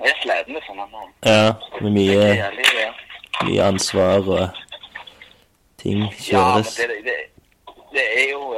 jeg 0.03 0.11
er 0.11 0.19
sliten, 0.21 0.53
liksom. 0.53 0.75
Men 0.77 0.93
eh, 0.93 1.31
Ja, 1.31 1.53
med 1.81 1.91
mye, 1.91 2.21
jævlig 2.41 2.67
eh, 2.83 3.01
mye 3.47 3.63
ansvar 3.63 4.29
og 4.37 4.47
ting 5.81 6.05
Ja, 6.31 6.45
men 6.53 6.63
det, 6.77 6.87
det, 7.07 7.17
det 7.95 8.05
er 8.21 8.31
jo 8.31 8.53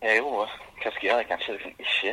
Det 0.00 0.10
er 0.10 0.16
jo 0.16 0.46
Hva 0.82 0.90
skal 0.90 1.02
jeg 1.02 1.08
gjøre? 1.08 1.22
Jeg 1.22 1.28
kan 1.28 1.38
ikke 1.38 1.52
liksom 1.52 1.74
ikke 1.78 2.12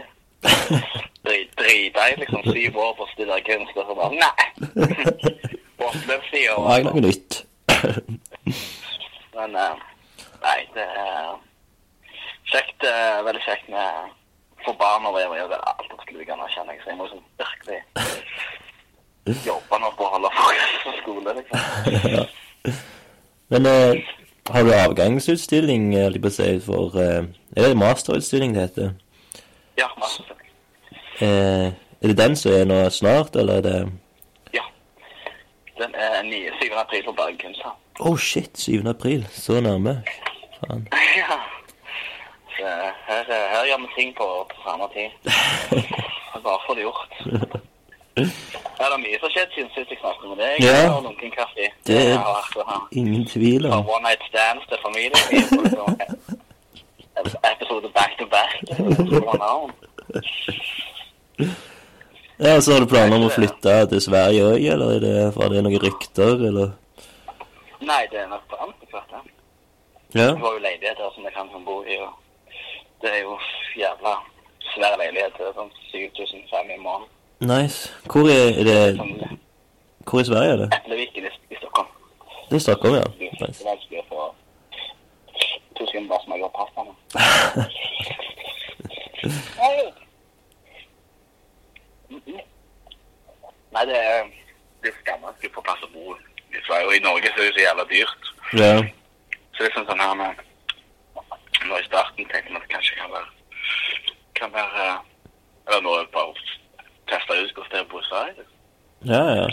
dri- 1.26 1.50
drite 1.60 2.02
i 2.14 2.16
liksom 2.22 2.42
syv 2.54 2.78
år 2.86 2.94
på 2.98 3.04
å 3.06 3.12
studere 3.14 3.42
kunst, 3.48 3.76
og 3.78 3.86
så 3.90 3.94
bare 3.98 4.14
Nei! 4.16 4.44
Opplevelsestida. 5.80 6.56
Lag 6.60 6.84
noe 6.86 7.02
nytt. 7.04 7.32
Men 9.36 9.50
eh, 9.56 9.76
nei, 10.44 10.60
det 10.76 10.86
er 10.86 11.38
kjekt. 12.52 12.84
eh, 12.84 13.20
veldig 13.26 13.44
kjekt 13.46 13.68
med 13.72 13.88
for 14.66 14.76
barn 14.82 15.08
å 15.08 15.14
være 15.16 15.30
med. 15.32 15.46
Det 15.50 15.58
er 15.58 15.68
alt 15.72 15.94
opp 15.96 16.04
til 16.10 16.20
ukene, 16.22 16.50
kjenner 16.54 16.74
jeg. 16.76 16.82
Så 16.84 16.90
jeg 16.92 16.98
må 17.00 17.04
liksom 17.08 17.24
virkelig 17.40 17.80
jobbe 19.46 19.76
nå 19.80 19.88
å 19.96 20.10
holde 20.16 20.30
fokus 20.36 20.74
på 20.84 20.92
skole, 21.00 21.30
liksom. 21.40 21.60
Men 23.50 23.62
eh, 23.66 23.94
har 24.50 24.64
du 24.64 24.74
avgangsutstilling, 24.74 25.96
eh, 25.96 26.04
holdt 26.04 26.24
jeg 26.24 26.32
si, 26.32 26.60
for 26.66 26.96
eh, 27.00 27.24
Er 27.58 27.68
det 27.68 27.78
masterutstilling 27.78 28.54
det 28.56 28.62
heter? 28.62 28.92
Ja, 29.78 29.88
masterutstilling. 29.98 30.50
Eh, 31.22 31.68
er 32.02 32.08
det 32.08 32.18
den 32.18 32.36
som 32.36 32.52
er 32.52 32.66
nå 32.66 32.90
snart, 32.90 33.36
eller 33.36 33.54
er 33.54 33.62
det 33.62 33.92
Ja. 34.54 34.66
Den 35.78 35.96
er 35.96 36.24
9. 36.24 36.50
7. 36.62 36.74
april 36.76 37.04
på 37.06 37.12
Bergen 37.12 37.38
kunsthall. 37.38 37.78
Oh 38.00 38.18
shit, 38.18 38.58
7. 38.58 38.88
april. 38.88 39.28
Så 39.32 39.62
nærme. 39.62 40.04
Faen. 40.60 40.88
Ja. 41.18 41.40
Så 42.60 42.66
her, 43.08 43.24
her 43.28 43.66
gjør 43.66 43.78
vi 43.82 43.88
ting 43.98 44.16
på, 44.18 44.28
på 44.50 44.56
samme 44.64 44.86
tid. 44.94 45.10
Bare 46.44 46.60
få 46.68 46.74
det 46.76 46.82
gjort. 46.82 47.14
Ja, 48.18 48.24
det 48.90 48.96
er 48.96 49.02
mye 49.04 49.18
som 49.20 49.28
har 49.28 49.34
skjedd 49.36 49.52
siden 49.56 49.70
sist 49.76 49.90
jeg 49.94 50.00
snakket 50.02 50.28
med 50.30 50.38
deg. 50.44 50.54
Ja. 50.64 50.80
Og 50.96 51.04
lunken 51.04 51.32
kaffe. 51.32 51.66
Det 51.88 51.98
er- 52.12 52.18
har 52.18 52.24
vært 52.56 52.88
Ingen 52.92 53.26
tvil 53.28 53.66
om. 53.66 53.72
om. 53.72 53.90
one 53.90 54.04
night 54.04 54.22
stands 54.30 54.66
til 54.70 54.78
familien. 54.82 55.22
min, 55.32 55.44
Episode 57.52 57.90
back 57.94 58.12
to 58.20 58.26
back. 58.26 58.52
Ja, 62.42 62.62
så 62.62 62.72
har 62.74 62.80
du 62.80 62.86
planer 62.88 63.16
om 63.18 63.26
å 63.28 63.32
flytte 63.36 63.74
til 63.92 64.00
Sverige 64.02 64.44
òg, 64.48 64.64
eller 64.74 64.94
er 64.96 65.00
det, 65.04 65.16
var 65.36 65.50
det 65.52 65.60
noen 65.66 65.82
rykter, 65.84 66.40
eller? 66.50 66.70
Nei, 67.84 68.06
det 68.12 68.20
er 68.22 68.28
nok 68.32 68.46
på 68.48 68.56
antikvart, 68.64 69.10
fall. 69.12 69.28
Ja. 70.16 70.30
Det 70.32 70.40
var 70.42 70.54
jo 70.56 70.62
leiligheter 70.64 71.12
som 71.16 71.24
jeg 71.28 71.34
kan 71.36 71.50
bo 71.66 71.82
i, 71.84 71.98
og 72.00 72.14
det 73.04 73.12
er 73.12 73.20
jo 73.26 73.36
jævla 73.76 74.14
svær 74.72 74.96
leilighet. 75.02 75.36
Sånn 75.58 75.72
7500 75.92 76.72
i 76.78 76.80
måneden. 76.80 77.12
Nice. 77.40 77.94
Hvor 78.12 78.20
er, 78.20 78.50
er 78.60 78.64
det 78.64 79.00
Hvor 80.10 80.20
i 80.20 80.26
Sverige 80.26 80.52
er 80.52 80.56
det? 80.56 80.70
Etleviken 80.86 81.24
i, 81.24 81.30
i 81.54 81.56
Stockholm. 81.56 81.88
Det 82.50 82.56
er 82.56 82.60
Stockholm, 82.60 82.96
ja. 82.96 83.00
Det 83.04 83.48
Nice. 83.48 83.64
er 83.64 83.70
vanskelig 83.70 84.00
å 84.00 84.06
få 84.10 84.20
to 85.78 85.86
sekunder 85.88 86.10
bare 86.12 86.24
smake 86.26 86.44
opp 86.48 86.56
pastaen. 86.60 86.90
Nei. 89.60 89.78
Nei, 93.74 93.84
det 93.90 93.98
er 94.00 94.24
det 94.84 94.92
er 94.92 94.98
skammelig 95.04 95.50
å 95.52 95.56
få 95.56 95.62
plass 95.68 95.84
å 95.86 95.90
bo 95.94 96.16
i 96.56 96.62
Sverige. 96.66 96.86
Og 96.88 96.94
i 96.98 97.04
Norge 97.04 97.32
så 97.36 97.42
er 97.44 97.50
det 97.50 97.56
så 97.58 97.64
jævla 97.66 97.86
dyrt. 97.94 98.30
Ja. 98.60 98.72
Så 99.54 99.64
det 99.64 99.70
er 99.70 99.76
sånn 99.78 99.90
sånn 99.92 100.04
her 100.04 100.16
med 100.20 100.46
Nå 101.70 101.76
i 101.78 101.84
starten 101.86 102.26
tenkte 102.32 102.54
man 102.54 102.62
at 102.62 102.68
det 102.68 102.72
kanskje 102.74 102.96
kan 102.98 103.12
være 103.12 103.28
Kan 104.40 104.54
være 104.56 104.86
eh, 104.88 105.02
Eller 105.68 105.82
nå 105.84 105.92
er 105.98 106.06
det 106.06 106.14
bare 106.16 106.32
å 106.32 106.38
teste 107.12 107.38
ut 107.44 107.52
hvordan 107.56 107.72
det 107.74 107.80
er 107.80 107.86
å 107.86 107.92
bo 107.92 108.00
i 108.00 108.08
Sverige. 108.10 108.46
Ja, 109.14 109.24
ja. 109.40 109.48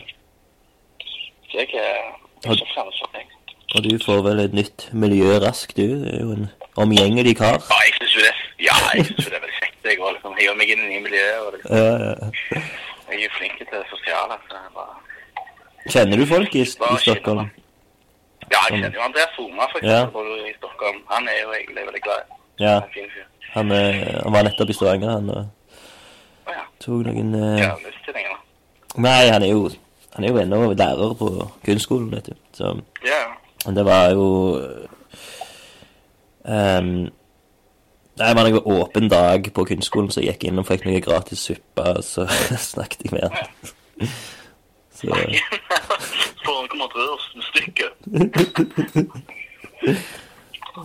Så 1.48 1.58
jeg 1.60 1.62
er 1.62 1.66
ikke 1.66 2.68
fremmed. 2.74 3.32
Og 3.76 3.82
du 3.84 3.90
får 4.04 4.20
vel 4.24 4.40
et 4.44 4.54
nytt 4.56 4.88
miljø 4.94 5.36
raskt, 5.42 5.76
du. 5.76 5.82
Det 6.04 6.12
er 6.14 6.20
jo 6.22 6.32
en 6.36 6.46
omgjengelig 6.82 7.34
kar. 7.40 7.58
Ja, 7.70 7.78
jeg 7.88 7.94
synes 7.98 8.14
jo 8.16 8.20
det. 8.26 8.34
Ja, 8.68 8.76
jeg 8.94 9.06
synes 9.08 9.24
jo 9.26 9.30
det 9.32 9.38
er 9.40 9.44
veldig 9.44 9.58
kjekt. 9.60 9.78
Jeg, 9.86 9.98
liksom, 10.16 10.36
hiver 10.40 10.56
meg 10.60 10.70
inn 10.72 10.84
i 10.86 10.88
nye 10.92 11.02
miljøer. 11.04 11.40
Og 11.46 11.52
liksom, 11.56 11.76
Ja, 11.76 11.90
ja. 12.06 12.62
jeg 13.10 13.18
er 13.18 13.24
jo 13.26 13.32
flink 13.38 13.58
til 13.60 13.68
det 13.72 13.82
sosiale. 13.90 14.38
Så 14.48 14.56
jeg 14.60 14.72
bare... 14.78 14.94
Kjenner 15.92 16.22
du 16.22 16.26
folk 16.30 16.54
i, 16.54 16.62
i 16.62 17.00
Stockholm? 17.04 17.50
Ja, 18.54 18.60
jeg 18.70 18.78
kjenner 18.80 18.96
jo 19.00 19.04
Andreas 19.08 19.34
Soma, 19.36 19.66
for 19.72 19.82
Ja. 19.82 19.98
eksempel, 19.98 20.12
bor 20.14 20.30
jo 20.30 20.38
i 20.46 20.54
Stockholm. 20.60 20.98
Han 21.12 21.28
er 21.34 21.38
jo 21.42 21.52
egentlig 21.58 21.84
veldig 21.90 22.02
glad. 22.06 22.32
Ja. 22.62 22.76
Han 23.56 23.70
er 23.72 23.92
han 24.22 24.32
var 24.32 24.42
nettopp 24.46 24.70
i 24.70 24.76
Stavanger, 24.78 25.10
han, 25.18 25.30
og 25.30 25.65
Å 26.46 26.54
ja. 26.54 26.64
tok 26.82 27.06
noen 27.08 27.34
eh. 27.34 27.66
Nei, 28.96 29.28
han 29.28 29.42
er 29.42 29.50
jo 29.50 29.66
Han 30.14 30.24
er 30.24 30.32
jo 30.32 30.40
ennå 30.40 30.60
lærer 30.72 31.14
på 31.18 31.30
kunstskolen, 31.66 32.10
vet 32.14 32.30
du. 32.30 32.38
Så 32.56 32.72
Ja, 33.04 33.18
ja. 33.26 33.72
Det 33.76 33.84
var 33.84 34.10
jo 34.14 34.26
um, 36.46 36.90
Nei, 38.16 38.28
det 38.30 38.36
var 38.38 38.46
en 38.46 38.60
åpen 38.64 39.10
dag 39.12 39.50
på 39.52 39.64
kunstskolen, 39.68 40.10
så 40.10 40.22
jeg 40.22 40.36
gikk 40.36 40.46
inn 40.48 40.62
og 40.62 40.68
fikk 40.70 40.86
noe 40.86 41.02
gratis 41.04 41.42
suppe, 41.50 41.82
og 41.98 42.04
så 42.06 42.24
snakket 42.70 43.04
jeg 43.04 43.16
med 43.16 43.28
han. 43.28 44.10
Så 44.96 45.12
Får 46.46 46.54
han 46.56 46.68
kommer 46.68 46.86
til 46.88 47.00
rørstykket. 47.04 47.92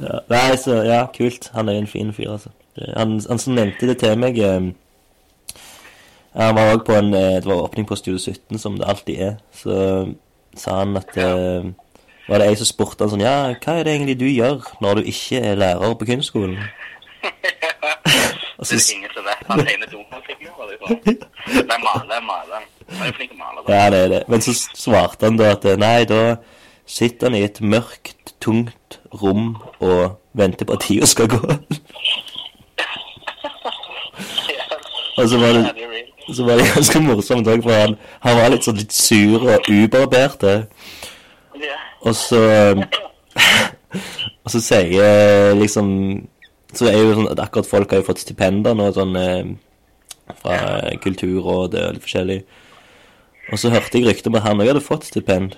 ja. 0.02 0.18
Nei, 0.28 0.58
så 0.58 0.82
ja, 0.84 1.06
kult. 1.16 1.48
Han 1.54 1.70
er 1.70 1.80
en 1.80 1.88
fin 1.88 2.14
fyr, 2.14 2.32
altså. 2.34 2.50
Han, 2.98 3.22
han 3.30 3.40
som 3.40 3.56
nevnte 3.56 3.88
det 3.88 3.98
til 4.02 4.20
meg 4.20 4.40
eh, 4.44 4.60
Han 6.38 6.56
var 6.56 6.74
òg 6.74 6.84
på 6.88 6.96
en 6.96 7.14
eh, 7.14 7.40
Det 7.42 7.50
var 7.50 7.64
åpning 7.66 7.88
på 7.88 7.96
Studio 8.00 8.20
17, 8.20 8.60
som 8.60 8.78
det 8.80 8.88
alltid 8.88 9.20
er. 9.20 9.34
Så 9.52 9.74
sa 10.58 10.78
han 10.80 10.98
at 10.98 11.18
eh, 11.18 11.72
Var 12.30 12.40
det 12.40 12.48
ei 12.48 12.56
som 12.60 12.70
spurte 12.70 13.04
han 13.04 13.12
sånn 13.12 13.26
Ja, 13.26 13.52
hva 13.56 13.80
er 13.80 13.88
det 13.88 13.96
egentlig 13.96 14.20
du 14.22 14.28
gjør 14.30 14.64
når 14.84 15.02
du 15.02 15.12
ikke 15.12 15.42
er 15.42 15.60
lærer 15.60 15.98
på 16.00 16.08
kunstskolen? 16.14 16.62
Det 18.62 18.78
er 18.78 18.94
ingen 18.94 19.10
som 19.10 19.24
vet. 19.26 19.48
Han 19.50 19.60
tegner. 19.66 19.88
Liksom. 19.90 20.02
Nei, 21.68 21.78
maler, 21.82 22.20
maler. 22.22 22.66
Han 22.92 23.02
er 23.02 23.10
jo 23.10 23.16
flink 23.18 23.32
til 23.32 23.40
å 23.40 23.42
male. 23.42 23.64
Ja, 23.66 23.88
det 23.90 24.02
er 24.06 24.12
det. 24.12 24.20
Men 24.30 24.44
så 24.46 24.54
svarte 24.54 25.26
han 25.26 25.40
da 25.40 25.52
at 25.56 25.66
eh, 25.66 25.80
nei, 25.82 26.04
da 26.10 26.36
sitter 26.86 27.30
han 27.30 27.38
i 27.40 27.46
et 27.48 27.58
mørkt, 27.66 28.36
tungt 28.44 29.00
rom 29.22 29.56
og 29.80 30.20
venter 30.38 30.70
på 30.70 30.78
at 30.78 30.86
tida 30.86 31.10
skal 31.10 31.32
gå. 31.32 31.42
Og 35.18 35.28
så 35.30 35.38
var 35.42 35.58
det, 35.58 35.64
det 35.76 36.36
så 36.36 36.46
var 36.48 36.60
det 36.62 36.68
ganske 36.72 37.02
morsomt 37.04 37.48
òg, 37.52 37.64
for 37.66 37.76
han, 37.76 37.96
han 38.24 38.38
var 38.38 38.52
litt 38.54 38.64
sånn 38.68 38.78
litt 38.80 38.94
sur 38.96 39.44
og 39.44 39.68
ubarbert. 39.68 40.44
eh. 40.48 40.62
Og 42.08 42.16
så 42.18 42.40
Og 44.42 44.50
så 44.50 44.60
sier 44.64 45.52
liksom 45.60 45.90
Så 46.74 46.88
er 46.90 46.96
jo 46.98 47.12
sånn 47.18 47.28
at 47.34 47.42
akkurat 47.44 47.68
folk 47.70 47.92
har 47.92 48.00
jo 48.02 48.08
fått 48.08 48.24
stipender 48.24 48.74
nå, 48.78 48.88
sånn 48.96 49.12
eh, 49.20 49.52
fra 50.40 50.56
Kulturrådet 51.04 51.82
og 51.90 51.98
litt 51.98 52.06
forskjellig. 52.06 52.38
Og 53.52 53.60
så 53.60 53.70
hørte 53.74 54.00
jeg 54.00 54.08
rykter 54.08 54.32
om 54.32 54.38
at 54.40 54.46
han 54.48 54.64
òg 54.64 54.72
hadde 54.72 54.84
fått 54.86 55.10
stipend. 55.10 55.58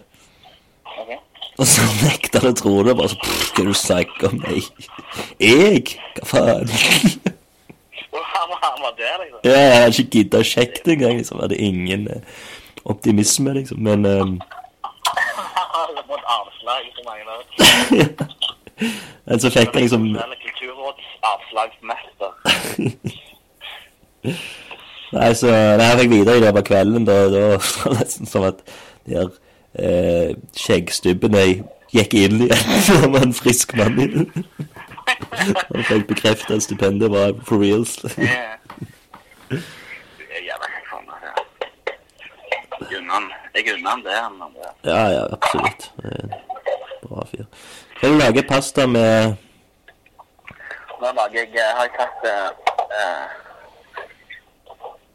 Og 1.61 1.67
så 1.69 1.85
nekta 2.01 2.41
han 2.41 2.49
å 2.49 2.57
tro 2.57 2.73
det. 2.87 2.95
Bare 2.97 3.11
så 3.13 3.19
Hva 3.21 3.29
er 3.29 3.59
det 3.59 3.67
du 3.69 3.77
snakker 3.77 4.31
om? 4.31 4.41
Nei. 4.41 4.63
Jeg? 5.37 5.99
Hva 6.17 6.25
faen? 6.31 6.73
Og 8.17 8.23
han, 8.33 8.49
var- 8.83 8.97
der, 8.97 9.15
liksom. 9.23 9.39
Ja, 9.43 9.59
jeg 9.59 9.81
hadde 9.83 9.95
ikke 10.03 10.17
gidda 10.17 10.37
å 10.43 10.49
sjekke 10.53 10.81
det 10.85 10.91
engang. 10.97 11.15
Liksom. 11.21 11.37
Jeg 11.39 11.43
hadde 11.47 11.61
ingen 11.69 12.07
eh, 12.13 12.21
optimisme, 12.85 13.53
liksom. 13.59 13.77
Men 13.87 14.05
eh, 14.05 14.23
Han 14.23 15.67
har 15.73 15.87
avslag 16.37 16.83
så 16.95 17.01
mange. 17.07 17.23
Men 19.25 19.39
så 19.39 19.49
fikk 19.53 19.71
jeg 19.77 19.85
liksom 19.87 20.05
Kulturrådets 20.13 21.11
avslagsmester. 21.29 22.31
Nei, 25.13 25.29
så 25.37 25.47
det 25.51 25.85
her 25.85 25.99
fikk 25.99 26.11
videre 26.11 26.37
i 26.39 26.43
løpet 26.43 26.61
av 26.63 26.67
kvelden. 26.67 27.05
Da, 27.07 27.17
da 27.31 27.43
var 27.53 27.93
det 27.93 27.99
nesten 27.99 28.29
som 28.29 28.45
at 28.47 28.63
de 29.05 29.17
her 29.19 29.29
eh, 29.77 30.29
skjeggstubbene 30.57 31.43
gikk 31.93 32.15
inn 32.17 32.45
igjen. 32.47 32.63
Var 33.13 33.27
en 33.27 33.35
frisk 33.37 33.75
mann. 33.77 34.25
Han 35.73 35.83
fikk 35.83 36.07
bekreftet 36.07 36.55
at 36.55 36.63
stipendet 36.63 37.11
var 37.11 37.33
for 37.43 37.57
reals. 37.63 37.97
Ja. 38.17 38.55
Det 39.49 40.29
er 40.29 40.43
jævla 40.47 40.67
faen 40.89 41.09
er. 41.09 41.41
Jeg 42.89 42.97
unner 42.99 43.13
han- 43.13 44.03
det, 44.03 44.15
men 44.39 44.53
det. 44.55 44.69
Ja, 44.91 45.03
ja, 45.15 45.23
absolutt. 45.33 45.91
Bra 47.07 47.25
fyr. 47.31 47.45
Kan 47.99 48.09
du 48.11 48.17
lage 48.17 48.43
pasta 48.43 48.85
med 48.87 49.35
Nå 51.01 51.11
lager 51.11 51.39
jeg, 51.39 51.49
eh, 51.55 51.71
har 51.77 51.83
jeg 51.83 51.91
tatt 51.99 52.25
eh, 52.25 52.49
eh, 52.97 53.25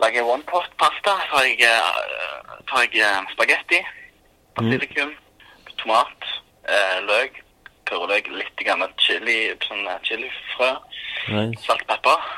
Lager 0.01 0.23
one 0.25 0.43
pot 0.43 0.69
pasta. 0.79 1.15
Så 1.29 1.37
har 1.37 1.45
jeg, 1.45 1.61
eh, 1.61 2.53
tar 2.71 2.85
jeg 2.93 3.25
spagetti, 3.33 3.81
basilikum, 4.57 5.11
tomat, 5.79 6.29
eh, 6.69 6.99
løk, 7.09 7.41
purreløk, 7.89 8.29
litt 8.37 8.65
chili, 9.03 9.39
sånn 9.67 9.87
eh, 9.89 10.01
chilifrø, 10.05 10.71
nice. 11.33 11.65
salt, 11.65 11.85
pepper, 11.89 12.29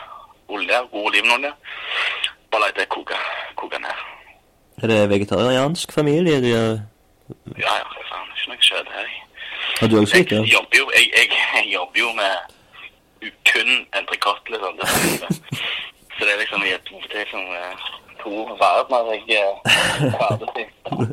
olje, 0.49 0.83
god 0.93 1.11
olivenolje. 1.11 1.53
Bare 2.51 2.67
la 2.67 2.71
det 2.77 2.89
koke, 2.89 3.19
koke 3.55 3.79
ned. 3.79 4.07
Er 4.83 4.89
det 4.89 5.11
vegetariansk 5.11 5.93
familie? 5.93 6.41
De 6.43 6.55
er... 6.57 6.79
Ja, 7.59 7.75
ja, 7.79 7.91
faen. 8.09 8.31
Ikke 8.35 8.55
noe 8.55 8.65
kjøtt 8.65 8.95
her. 8.95 9.11
Har 9.81 9.89
du 9.89 9.99
også 10.01 10.17
Jeg 10.17 10.27
slikt? 10.27 10.33
Ja? 10.33 10.43
jobber 10.57 10.79
jo, 10.81 10.87
jeg, 10.97 11.11
jeg, 11.15 11.29
jeg 11.55 11.67
jobber 11.75 12.01
jo 12.01 12.13
med 12.19 13.31
kun 13.51 13.71
entrecôte, 13.99 14.49
liksom. 14.53 14.75
Så 16.17 16.27
det 16.27 16.33
er 16.35 16.43
liksom 16.43 16.65
i 16.65 16.73
et, 16.77 16.91
det 17.11 17.17
er 17.17 17.25
liksom 17.25 17.45
eh, 17.61 17.75
to 18.23 18.33
verdener. 18.63 19.13
Jeg 19.29 19.47
er 19.47 20.11
ferdig 20.17 20.49
til 20.57 20.67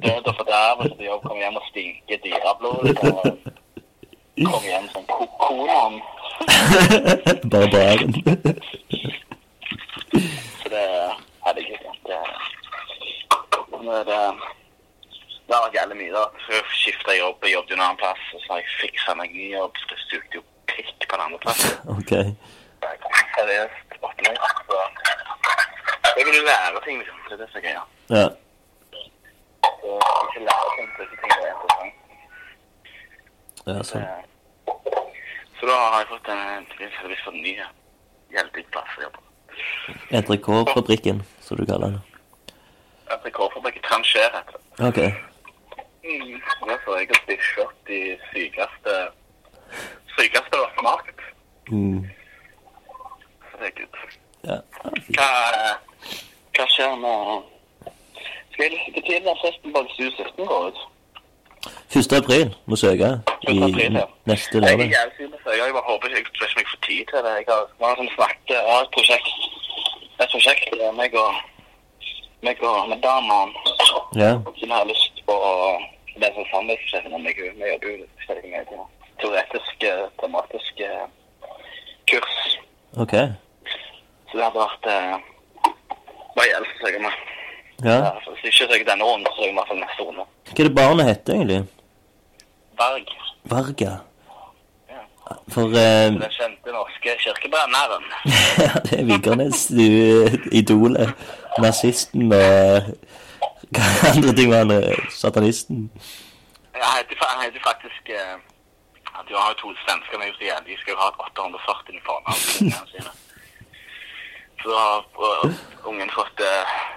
død 0.04 0.30
og 0.32 0.36
fordervelse 0.40 1.04
jobb, 1.10 1.22
kommer 1.28 1.44
hjem 1.44 1.60
og 1.62 1.66
stinker 1.70 2.18
dyreblod. 2.26 2.80
Liksom, 2.88 3.14
og 4.46 4.52
kommer 4.52 4.70
hjem 4.70 4.90
som 4.94 5.04
ko 5.10 5.26
konan. 5.42 6.02
Barbaren. 7.52 8.14
Så 10.62 10.70
det 10.70 10.86
hadde 11.46 11.62
jeg 11.62 11.72
ikke. 11.74 11.92
Det, 12.10 12.20
men 13.72 13.96
det, 14.10 14.20
det 15.48 15.56
har 15.56 15.64
vært 15.66 15.80
jævlig 15.80 15.98
mye, 16.02 16.14
da. 16.14 16.26
Så 16.46 16.62
skifta 16.82 17.16
jeg 17.16 17.24
jobb, 17.24 17.38
jeg 17.46 17.56
jobbet 17.56 17.74
en 17.74 17.84
annen 17.86 18.02
plass, 18.02 18.24
og 18.34 18.44
så 18.44 18.54
har 18.54 18.62
jeg 18.62 18.76
fiksa 18.82 19.18
meg 19.18 19.34
ny 19.34 19.48
jobb. 19.56 19.74
Så 19.82 19.90
det 19.94 20.00
sugde 20.06 20.40
jo 20.40 20.44
pikk 20.74 21.08
på 21.08 21.14
den 21.16 21.26
andre 21.26 21.40
plassen. 21.46 21.78
ok. 21.98 22.14
seriøst 23.38 23.98
opplegg. 24.02 24.38
Så 24.70 24.78
jeg 26.18 26.26
vil 26.28 26.44
lære 26.52 26.84
ting, 26.86 27.02
liksom. 27.02 27.18
Det 27.28 27.34
er 27.34 27.42
det 27.42 27.50
som 27.52 27.58
er 27.60 27.66
greia. 27.66 27.84
Ja. 28.18 28.28
Så 29.82 29.98
ikke 30.28 30.46
lære 30.50 30.70
ting, 30.78 30.88
så 30.96 31.02
ikke 31.08 31.18
ting 31.24 31.32
er 31.34 31.50
interessant. 31.56 31.67
Ja, 33.68 33.84
sånn. 33.84 34.04
Eh, 34.04 34.24
Så 35.60 35.66
da 35.66 35.78
har 35.92 36.04
jeg 36.04 36.10
fått 36.12 36.28
en 36.30 36.66
tilfeldigvis 36.76 37.24
fått 37.26 37.34
en 37.34 37.42
ny 37.42 37.54
hjelpeplass 38.36 38.98
å 39.00 39.08
jobbe. 39.08 39.24
Entrecôte-fabrikken, 40.20 41.24
som 41.42 41.58
du 41.58 41.66
kaller 41.66 41.96
den. 41.96 42.04
Rekordfabrikk 43.24 43.80
i 43.80 43.82
Trancher 43.88 44.30
heter 44.36 44.54
det. 44.54 44.88
Ok. 44.88 45.00
Mm. 46.04 46.38
Det 46.66 46.74
er 46.76 46.82
for 46.86 47.00
jeg 47.00 47.10
har 47.10 47.22
spisket 47.24 47.74
de 47.88 48.00
sykeste 48.32 48.94
sykeste 50.18 50.54
da, 50.54 50.68
på 50.78 50.86
markedet. 50.86 51.32
Mm. 51.72 52.06
Er 53.58 53.72
good. 53.80 53.98
Ja. 54.46 54.60
Hva, 55.18 55.30
hva 56.56 56.68
skjer 56.76 56.94
nå? 57.02 57.14
Skal 58.54 58.64
jeg 58.64 58.76
lytte 58.76 59.04
til 59.08 59.26
den 59.26 59.40
festen 59.42 59.74
på 59.74 59.84
Stu 59.96 60.06
17 60.12 60.46
går 60.46 60.70
ut? 60.70 60.84
1. 61.96 62.14
april 62.22 62.56
må 62.66 62.76
søke 62.76 63.10
i 63.48 63.58
1. 63.58 63.64
april, 63.70 63.94
ja. 64.00 64.06
neste 64.26 64.58
Jeg 64.58 64.64
er 64.64 64.78
lørdag. 64.78 64.90
jævlig 64.98 65.40
på 65.44 65.52
Jeg 65.58 65.74
bare 65.78 65.88
håper 65.92 66.08
ikke 66.08 66.18
jeg 66.18 66.26
ikke 66.28 66.60
jeg 66.62 66.68
får 66.72 66.82
tid 66.88 67.02
til 67.12 67.20
det. 67.26 67.34
Jeg 67.40 67.46
har, 67.50 67.64
vi 67.80 67.84
har 67.86 67.96
sånn 68.00 68.12
snakket 68.18 68.56
jeg 68.56 68.66
har 68.72 68.82
et 68.88 68.92
prosjekt 68.96 69.30
et 70.20 70.30
prosjekt 70.34 70.74
der 70.82 70.92
meg 70.98 71.14
og 71.14 71.34
meg 72.46 72.64
og 72.64 72.90
med 72.90 73.00
damen 73.06 73.48
Ja. 74.24 74.32
som 74.60 74.70
har 74.76 74.86
lyst 74.92 75.16
på 75.28 75.36
det 76.22 76.30
sånn 76.36 76.50
samarbeidsprosjekt 76.52 77.12
med 77.14 77.22
meg. 77.26 77.36
Vi 77.38 77.72
jobber 77.72 77.90
jo 77.94 78.06
forskjellige 78.18 78.52
med 78.52 78.66
det. 78.72 78.86
teoretiske, 79.22 79.92
tematiske 80.22 80.88
kurs. 82.12 82.36
Ok. 83.04 83.14
Så 84.30 84.38
det 84.38 84.44
hadde 84.46 84.62
vært 84.66 84.86
eh, 84.92 85.16
bare 86.38 86.48
hjelp 86.52 86.70
å 86.74 86.80
søke 86.82 87.00
med. 87.02 87.14
Ja. 87.84 87.98
Ja, 88.06 88.12
så 88.26 88.32
Hvis 88.42 88.62
ikke 88.62 88.90
denne 88.92 89.04
runden, 89.04 89.28
så 89.36 89.42
jeg 89.44 89.52
i 89.52 89.54
hvert 89.58 89.68
fall 89.68 89.80
neste 89.80 90.02
runde. 90.04 90.24
Hva 90.48 90.60
er 90.60 90.68
det 90.68 90.76
barnet 90.76 91.06
heter 91.06 91.34
egentlig? 91.34 91.64
Varg. 92.78 93.08
Varg, 93.44 93.82
Ja. 93.82 93.96
For 95.52 95.68
eh, 95.76 96.08
Den 96.14 96.24
kjente 96.40 96.72
norske 96.72 97.10
kirkebrenneren. 97.24 98.04
ja, 98.66 98.74
det 98.86 99.00
er 99.00 99.06
Vikernes, 99.10 99.68
du 99.68 99.84
idolet. 100.52 101.10
Nazisten 101.60 102.32
og 102.32 102.82
Hva 103.76 103.84
andre 104.14 104.32
ting 104.38 104.52
var 104.52 104.64
han? 104.64 104.72
eh, 104.72 104.98
Satanisten? 105.10 105.90
Ja, 106.76 106.88
han 107.34 107.44
heter 107.46 107.62
faktisk 107.70 108.04
eh, 108.20 108.36
Du 109.30 109.34
har 109.36 109.48
jo 109.52 109.56
to 109.62 109.68
svensker 109.84 110.18
med 110.18 110.28
igjen. 110.42 110.64
De 110.68 110.78
skal 110.80 110.92
jo 110.94 111.00
ha 111.04 111.10
840 111.28 111.98
i 112.00 112.02
fornavn. 112.08 112.72
Så 114.62 114.66
da 114.72 114.80
har 114.90 115.02
eh, 115.28 115.90
ungen 115.90 116.10
fått 116.20 116.40
eh, 116.40 116.48
eh, 116.48 116.97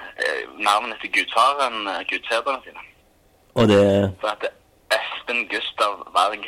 navnet 0.58 0.96
til 1.02 1.10
gudfaren, 1.16 1.76
eh, 1.88 2.00
gudfedrene 2.10 2.60
sine. 2.64 2.82
Og 3.54 3.68
det 3.68 3.82
Så 4.20 4.26
heter 4.32 4.48
Espen 4.96 5.40
Gustav 5.52 5.94
Varg. 6.16 6.44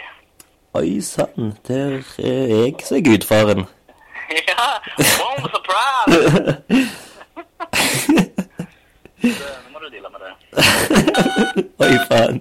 Oi 0.75 1.01
sann, 1.01 1.53
der 1.69 2.01
er 2.19 2.47
jeg 2.57 2.75
som 2.85 2.97
er 2.97 3.03
gudfaren. 3.11 3.63
ja! 4.49 4.69
Wow, 5.21 5.37
surprise! 5.55 6.13
Så, 9.23 9.47
Nå 9.65 9.69
må 9.73 9.79
du 9.79 9.89
deale 9.93 10.09
med 10.11 10.21
det. 10.25 10.33
Oi 11.85 11.99
faen. 12.11 12.41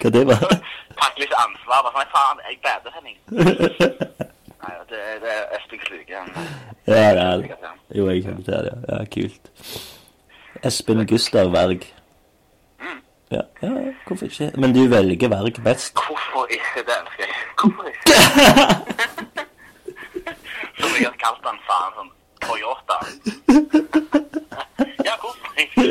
Hva 0.00 0.08
det 0.14 0.22
var? 0.28 0.40
Takk 0.96 1.18
litt 1.20 1.34
ansvar. 1.36 1.82
Bare 1.84 1.92
sånn, 1.98 2.12
faen, 2.14 2.38
jeg 2.46 2.56
bader, 2.64 2.94
Henning. 2.96 3.18
Nei, 3.36 4.72
det, 4.90 5.00
er- 5.02 5.20
det 5.24 5.34
er 5.34 5.44
Espen 5.58 5.82
Kluge. 5.84 6.16
Ja, 6.16 6.22
det 6.86 6.96
er 7.02 7.14
det. 7.42 7.50
Jo, 7.98 8.06
jeg 8.08 8.24
kjenner 8.24 8.44
til 8.46 8.70
det. 8.70 8.76
Ja, 8.88 9.02
kult. 9.16 9.52
Espen 10.62 11.06
Gustav 11.06 11.50
Berg. 11.52 11.80
Mm. 12.80 13.00
Ja, 13.30 13.40
ja, 13.62 13.68
hvorfor 14.06 14.24
ikke? 14.24 14.50
Men 14.56 14.74
du 14.74 14.88
velger 14.88 15.28
verg 15.28 15.62
best. 15.64 15.94
Hvorfor 15.94 16.46
ikke 16.50 16.80
det, 16.88 16.94
elsker 17.00 17.24
jeg? 17.24 17.34
Hvorfor 17.60 17.84
ikke? 17.84 18.12
Som 20.78 20.90
jeg 21.00 21.08
har 21.08 21.16
kalt 21.24 21.42
den 21.48 21.58
faen 21.68 21.92
sånn 21.96 22.10
Toyota. 22.46 22.98
Ja, 25.04 25.14
hvorfor 25.22 25.50
ikke? 25.62 25.82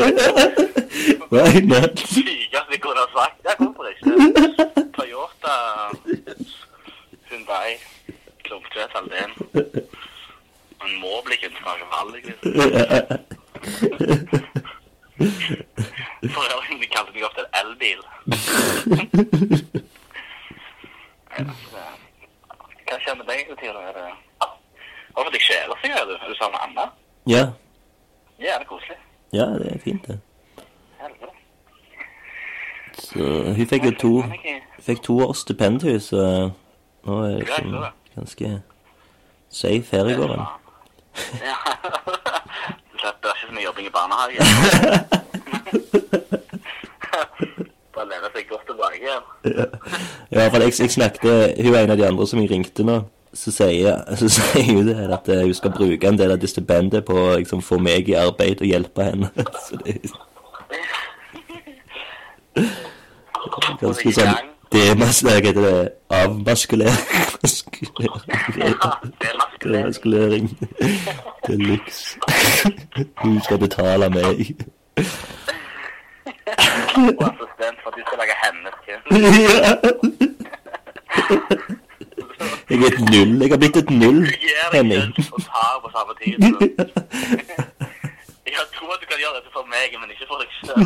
Why 1.34 1.62
not? 1.66 2.00
Sykeste 2.00 2.72
jeg 2.72 2.82
kunne 2.82 3.02
ha 3.04 3.08
sagt. 3.18 3.38
Ja, 3.46 3.54
hvorfor 3.60 3.86
ikke? 3.92 4.12
Toyota, 4.98 5.56
Hyundai, 7.30 7.70
klumpkjøtt, 8.44 8.94
all 8.96 9.08
det. 9.14 9.26
Man 10.82 10.92
må 11.02 11.14
bli 11.26 11.36
kunstner, 11.44 11.74
ikke 11.76 11.90
valg, 11.96 12.12
liksom. 12.16 12.40
Foreldrene 15.18 16.76
mine 16.76 16.88
kalte 16.92 17.12
meg 17.16 17.24
ofte 17.24 17.42
en 17.46 17.52
elbil. 17.62 18.02
Hva 22.86 22.98
skjer 23.02 23.16
med 23.20 23.26
deg, 23.30 23.48
Tino? 23.60 23.80
Er 23.80 23.94
det... 23.96 24.06
Hvorfor 25.16 25.32
deg 25.32 25.42
kjæler 25.42 25.76
er 25.88 26.06
du? 26.10 26.14
Er 26.18 26.28
du 26.28 26.36
sammen 26.36 26.56
med 26.58 26.62
Anna? 26.68 26.86
Ja, 27.28 27.44
Ja, 28.40 28.54
det 28.60 28.62
er 28.62 28.66
koselig. 28.68 28.98
ja, 29.34 29.46
det 29.46 29.76
er 29.76 29.80
fint, 29.84 30.08
det. 30.08 30.20
Helvete. 31.00 31.32
Så 33.00 33.24
hun 33.56 33.68
fikk 33.68 33.86
jo 33.86 33.92
to, 34.00 34.14
fikk 34.80 35.04
to 35.04 35.20
års 35.28 35.38
stipend, 35.46 35.82
hun, 35.88 36.00
så 36.00 36.52
nå 37.06 37.20
er 37.24 37.28
det 37.30 37.40
liksom 37.48 37.76
ganske 38.16 38.62
safe 39.50 39.88
her 39.92 40.06
i 40.12 40.14
gården. 40.20 40.44
Ja. 41.40 41.56
Du 43.22 43.28
er 43.28 43.34
ikke 43.36 43.48
så 43.48 43.54
mye 43.54 43.64
jobbing 43.64 43.88
i 43.88 43.94
barnehage. 43.98 44.38
Bare 47.96 48.08
lære 48.10 48.30
seg 48.36 48.48
godt 48.50 48.66
tilbake 48.70 48.98
igjen. 49.02 49.24
Ja, 50.32 50.48
for 50.48 50.58
jeg, 50.62 50.74
jeg 50.80 50.92
snakket 50.92 51.54
Hun 51.66 51.74
er 51.74 51.84
en 51.84 51.92
av 51.92 51.98
de 51.98 52.08
andre 52.08 52.28
som 52.28 52.40
jeg 52.42 52.52
ringte 52.52 52.84
nå. 52.84 52.98
Så 53.36 53.52
sier, 53.52 54.00
så 54.16 54.30
sier 54.32 54.72
hun 54.72 54.88
det 54.88 54.96
at 55.12 55.30
eh, 55.30 55.44
hun 55.44 55.54
skal 55.54 55.72
bruke 55.76 56.08
en 56.08 56.18
del 56.18 56.32
av 56.32 56.40
disse 56.40 56.62
bandet 56.64 57.04
på 57.06 57.14
å 57.20 57.36
liksom, 57.36 57.62
få 57.62 57.78
meg 57.84 58.08
i 58.10 58.16
arbeid 58.16 58.62
og 58.64 58.68
hjelpe 58.70 59.04
henne. 59.04 59.28
Så 59.68 59.76
det 59.84 59.98
er 62.56 62.66
ganske 63.82 64.14
sånn 64.16 64.55
demaskulering, 64.74 65.56
det. 65.56 65.90
Avmaskulering. 66.10 66.98
Demaskulering. 69.64 70.50
Det 71.48 71.54
er 71.54 71.58
luxe. 71.58 72.20
Du 73.24 73.40
skal 73.44 73.58
betale 73.60 74.10
meg. 74.10 74.56
Og 76.98 77.24
assistent 77.30 77.78
for 77.84 77.90
at 77.90 77.96
du 77.98 78.02
skal 78.08 78.18
lage 78.22 78.36
hennes 78.44 78.76
kunst. 78.86 79.06
Jeg 82.70 82.78
er 82.82 82.86
et 82.88 83.00
null. 83.14 83.32
Jeg 83.42 83.50
har 83.54 83.58
blitt 83.58 83.78
et 83.78 83.90
null, 83.90 84.20
Du 84.26 84.32
gir 84.44 84.56
deg 84.72 84.78
Henning. 84.78 85.02
kunst 85.16 85.32
og 85.34 85.42
tar 85.42 85.80
på 85.84 85.90
samme 85.96 86.14
tid. 86.22 86.36
Jeg 88.56 88.64
tror 88.76 88.90
at 88.96 89.00
du 89.02 89.06
kan 89.12 89.18
gjøre 89.22 89.36
dette 89.38 89.52
for 89.56 89.64
meg, 89.76 89.88
men 90.02 90.08
ikke 90.14 90.28
for 90.32 90.38
deg 90.42 90.50
selv. 90.66 90.86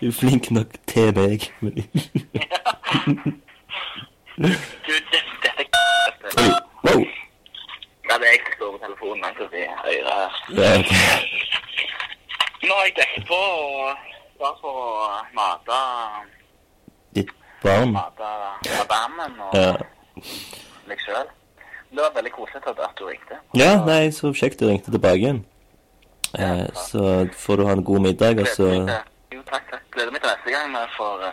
Du 0.00 0.06
er 0.08 0.12
flink 0.12 0.50
nok 0.50 0.66
til 0.86 1.14
meg. 1.14 1.40
men- 1.60 1.74
Du, 4.36 4.92
det, 5.12 5.20
dette 5.42 5.64
er 5.72 6.40
Oi, 6.40 6.50
Wow. 6.84 7.00
Ja, 8.10 8.14
det 8.18 8.26
er 8.28 8.32
jeg 8.34 8.40
som 8.44 8.52
står 8.56 8.70
på 8.72 8.78
telefonen 8.84 9.20
langt 9.24 9.40
oppi 9.44 9.60
høyre. 9.84 10.14
her. 10.18 10.30
Ja, 10.58 10.70
ok. 10.80 10.90
Nå 12.66 12.74
har 12.78 12.84
jeg 12.88 12.94
dekket 12.98 13.24
på 13.28 13.38
og 13.38 13.96
bare 14.40 14.56
for 14.60 14.74
å 14.74 15.22
mate, 15.38 15.78
Ditt 17.14 17.30
barn. 17.62 17.92
mate 17.92 18.28
barnen 18.90 19.40
og 19.40 19.54
Ja. 19.54 19.72
meg 20.88 20.98
selv. 21.06 21.28
Det 21.94 22.00
var 22.02 22.10
veldig 22.14 22.32
koselig 22.32 22.62
at 22.66 22.98
du 22.98 23.04
ringte. 23.06 23.36
ja, 23.54 23.84
nei, 23.84 24.10
så 24.10 24.32
kjekt 24.34 24.58
du 24.60 24.66
ringte 24.68 24.90
tilbake 24.90 25.18
igjen. 25.18 25.44
Eh, 26.38 26.66
så 26.74 27.28
får 27.32 27.56
du 27.56 27.64
ha 27.66 27.72
en 27.72 27.84
god 27.84 28.00
middag, 28.00 28.40
og 28.40 28.46
så 28.46 28.66
Takk, 29.50 29.64
takk. 29.70 29.82
Gleder 29.94 30.12
meg 30.14 30.20
til 30.22 30.30
neste 30.30 30.50
gang 30.54 30.66
vi 30.74 30.78
får 30.96 31.16
uh, 31.28 31.32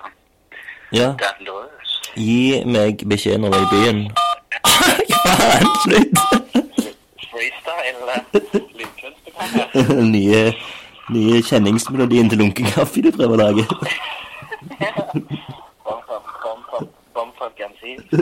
Ja, 0.92 1.08
løs. 1.48 1.92
gi 2.16 2.64
meg 2.68 2.96
beskjed 3.08 3.38
når 3.40 3.50
du 3.54 3.58
er 3.58 3.64
i 3.64 3.72
byen. 3.72 4.00
Faen, 5.24 5.68
slutt! 5.86 6.16
Freestyle 7.32 8.02
lydkunst, 8.78 9.22
du 9.26 9.30
kan 9.38 9.48
gjøre. 9.56 9.72
nye, 10.12 10.42
nye 11.16 11.38
kjenningsmelodien 11.48 12.28
til 12.30 12.38
lunkekaffe 12.44 13.00
du 13.06 13.10
prøver 13.16 13.36
å 13.38 13.40
lage. 13.46 13.64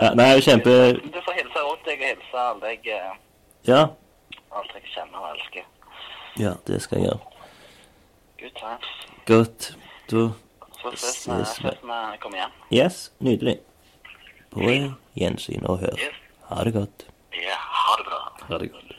Ja, 0.00 0.14
nei, 0.14 0.40
kjempe... 0.40 0.70
Du 1.12 1.20
får 1.24 1.32
hilse 1.36 1.58
rundt 1.64 1.84
deg 1.84 2.00
og 2.00 2.06
hilse 2.08 2.36
alle 2.40 2.60
deg, 2.62 2.80
uh, 2.94 2.98
Ja, 3.68 3.80
alt 4.56 4.70
jeg 4.76 4.82
kjenner 4.94 5.18
og 5.20 5.26
elsker. 5.34 5.64
Ja, 6.38 6.52
det 6.66 6.82
skal 6.82 6.98
jeg 6.98 7.06
gjøre. 7.08 7.18
Good 8.40 8.56
times. 8.58 8.88
Godt. 9.26 9.76
Da 10.10 10.28
Så 10.80 10.90
ses 10.96 11.26
vi 11.28 11.44
Ses 11.44 11.58
vi. 11.64 11.70
kommer 12.20 12.36
hjem. 12.38 12.50
Yes, 12.84 13.12
nydelig. 13.20 13.58
På 14.50 14.60
gjensyn 15.16 15.66
og 15.66 15.78
hør. 15.78 15.96
Ha 16.48 16.64
det 16.64 16.72
godt. 16.74 17.06
Ja, 17.34 17.56
ha 17.58 17.96
det 17.98 18.06
bra. 18.06 18.20
Ha 18.48 18.58
det 18.58 18.72
godt. 18.72 18.96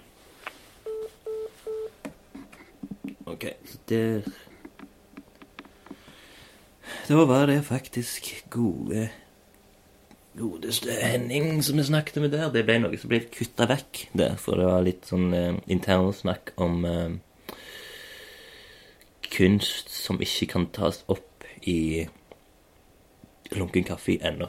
Ok, 3.25 3.45
der 3.89 4.21
Da 7.07 7.13
var 7.25 7.45
det 7.45 7.65
faktisk 7.65 8.45
gode 8.49 9.09
Godeste 10.37 10.93
Henning 10.95 11.59
som 11.63 11.77
vi 11.77 11.83
snakket 11.83 12.21
med 12.21 12.31
der. 12.31 12.47
Det 12.53 12.63
ble 12.63 12.77
noe 12.79 12.97
som 12.99 13.11
ble 13.11 13.19
kutta 13.33 13.67
vekk 13.67 14.05
der, 14.15 14.37
for 14.39 14.59
det 14.59 14.69
var 14.69 14.85
litt 14.85 15.09
sånn 15.09 15.33
eh, 15.35 15.59
internsnakk 15.71 16.53
om 16.61 16.85
eh, 16.87 17.59
kunst 19.31 19.91
som 19.91 20.21
ikke 20.23 20.47
kan 20.53 20.69
tas 20.71 21.01
opp 21.11 21.43
i 21.67 22.07
lunken 23.51 23.83
kaffe 23.87 24.15
ennå. 24.23 24.47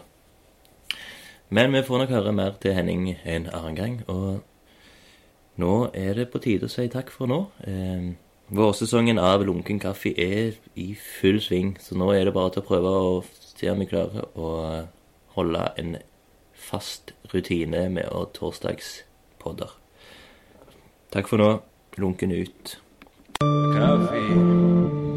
Men 1.53 1.74
vi 1.74 1.83
får 1.85 2.05
nok 2.05 2.14
høre 2.14 2.33
mer 2.33 2.55
til 2.62 2.78
Henning 2.78 3.11
en 3.26 3.51
annen 3.51 3.76
gang. 3.76 3.99
Og 4.07 5.59
nå 5.61 5.74
er 5.93 6.14
det 6.16 6.30
på 6.33 6.41
tide 6.41 6.70
å 6.70 6.72
si 6.72 6.87
takk 6.95 7.11
for 7.12 7.26
nå. 7.26 7.43
Eh, 7.66 8.12
vårsesongen 8.55 9.18
av 9.18 9.43
lunken 9.45 9.83
kaffe 9.83 10.14
er 10.14 10.55
i 10.78 10.93
full 10.95 11.43
sving, 11.43 11.74
så 11.83 11.99
nå 11.99 12.14
er 12.14 12.28
det 12.28 12.39
bare 12.39 12.55
til 12.55 12.62
å 12.62 12.70
prøve 12.70 12.99
å 13.03 13.14
se 13.26 13.70
om 13.72 13.83
vi 13.83 13.91
klarer 13.91 14.30
å 14.39 14.51
holde 15.37 15.66
en 15.80 15.97
fast 16.55 17.12
rutine 17.33 17.89
med 17.93 18.09
å 18.12 18.26
torsdagspodder. 18.37 19.76
Takk 21.12 21.28
for 21.28 21.43
nå. 21.43 21.53
Lunken 22.01 22.33
ut. 22.33 22.76
Kaffe. 23.43 25.11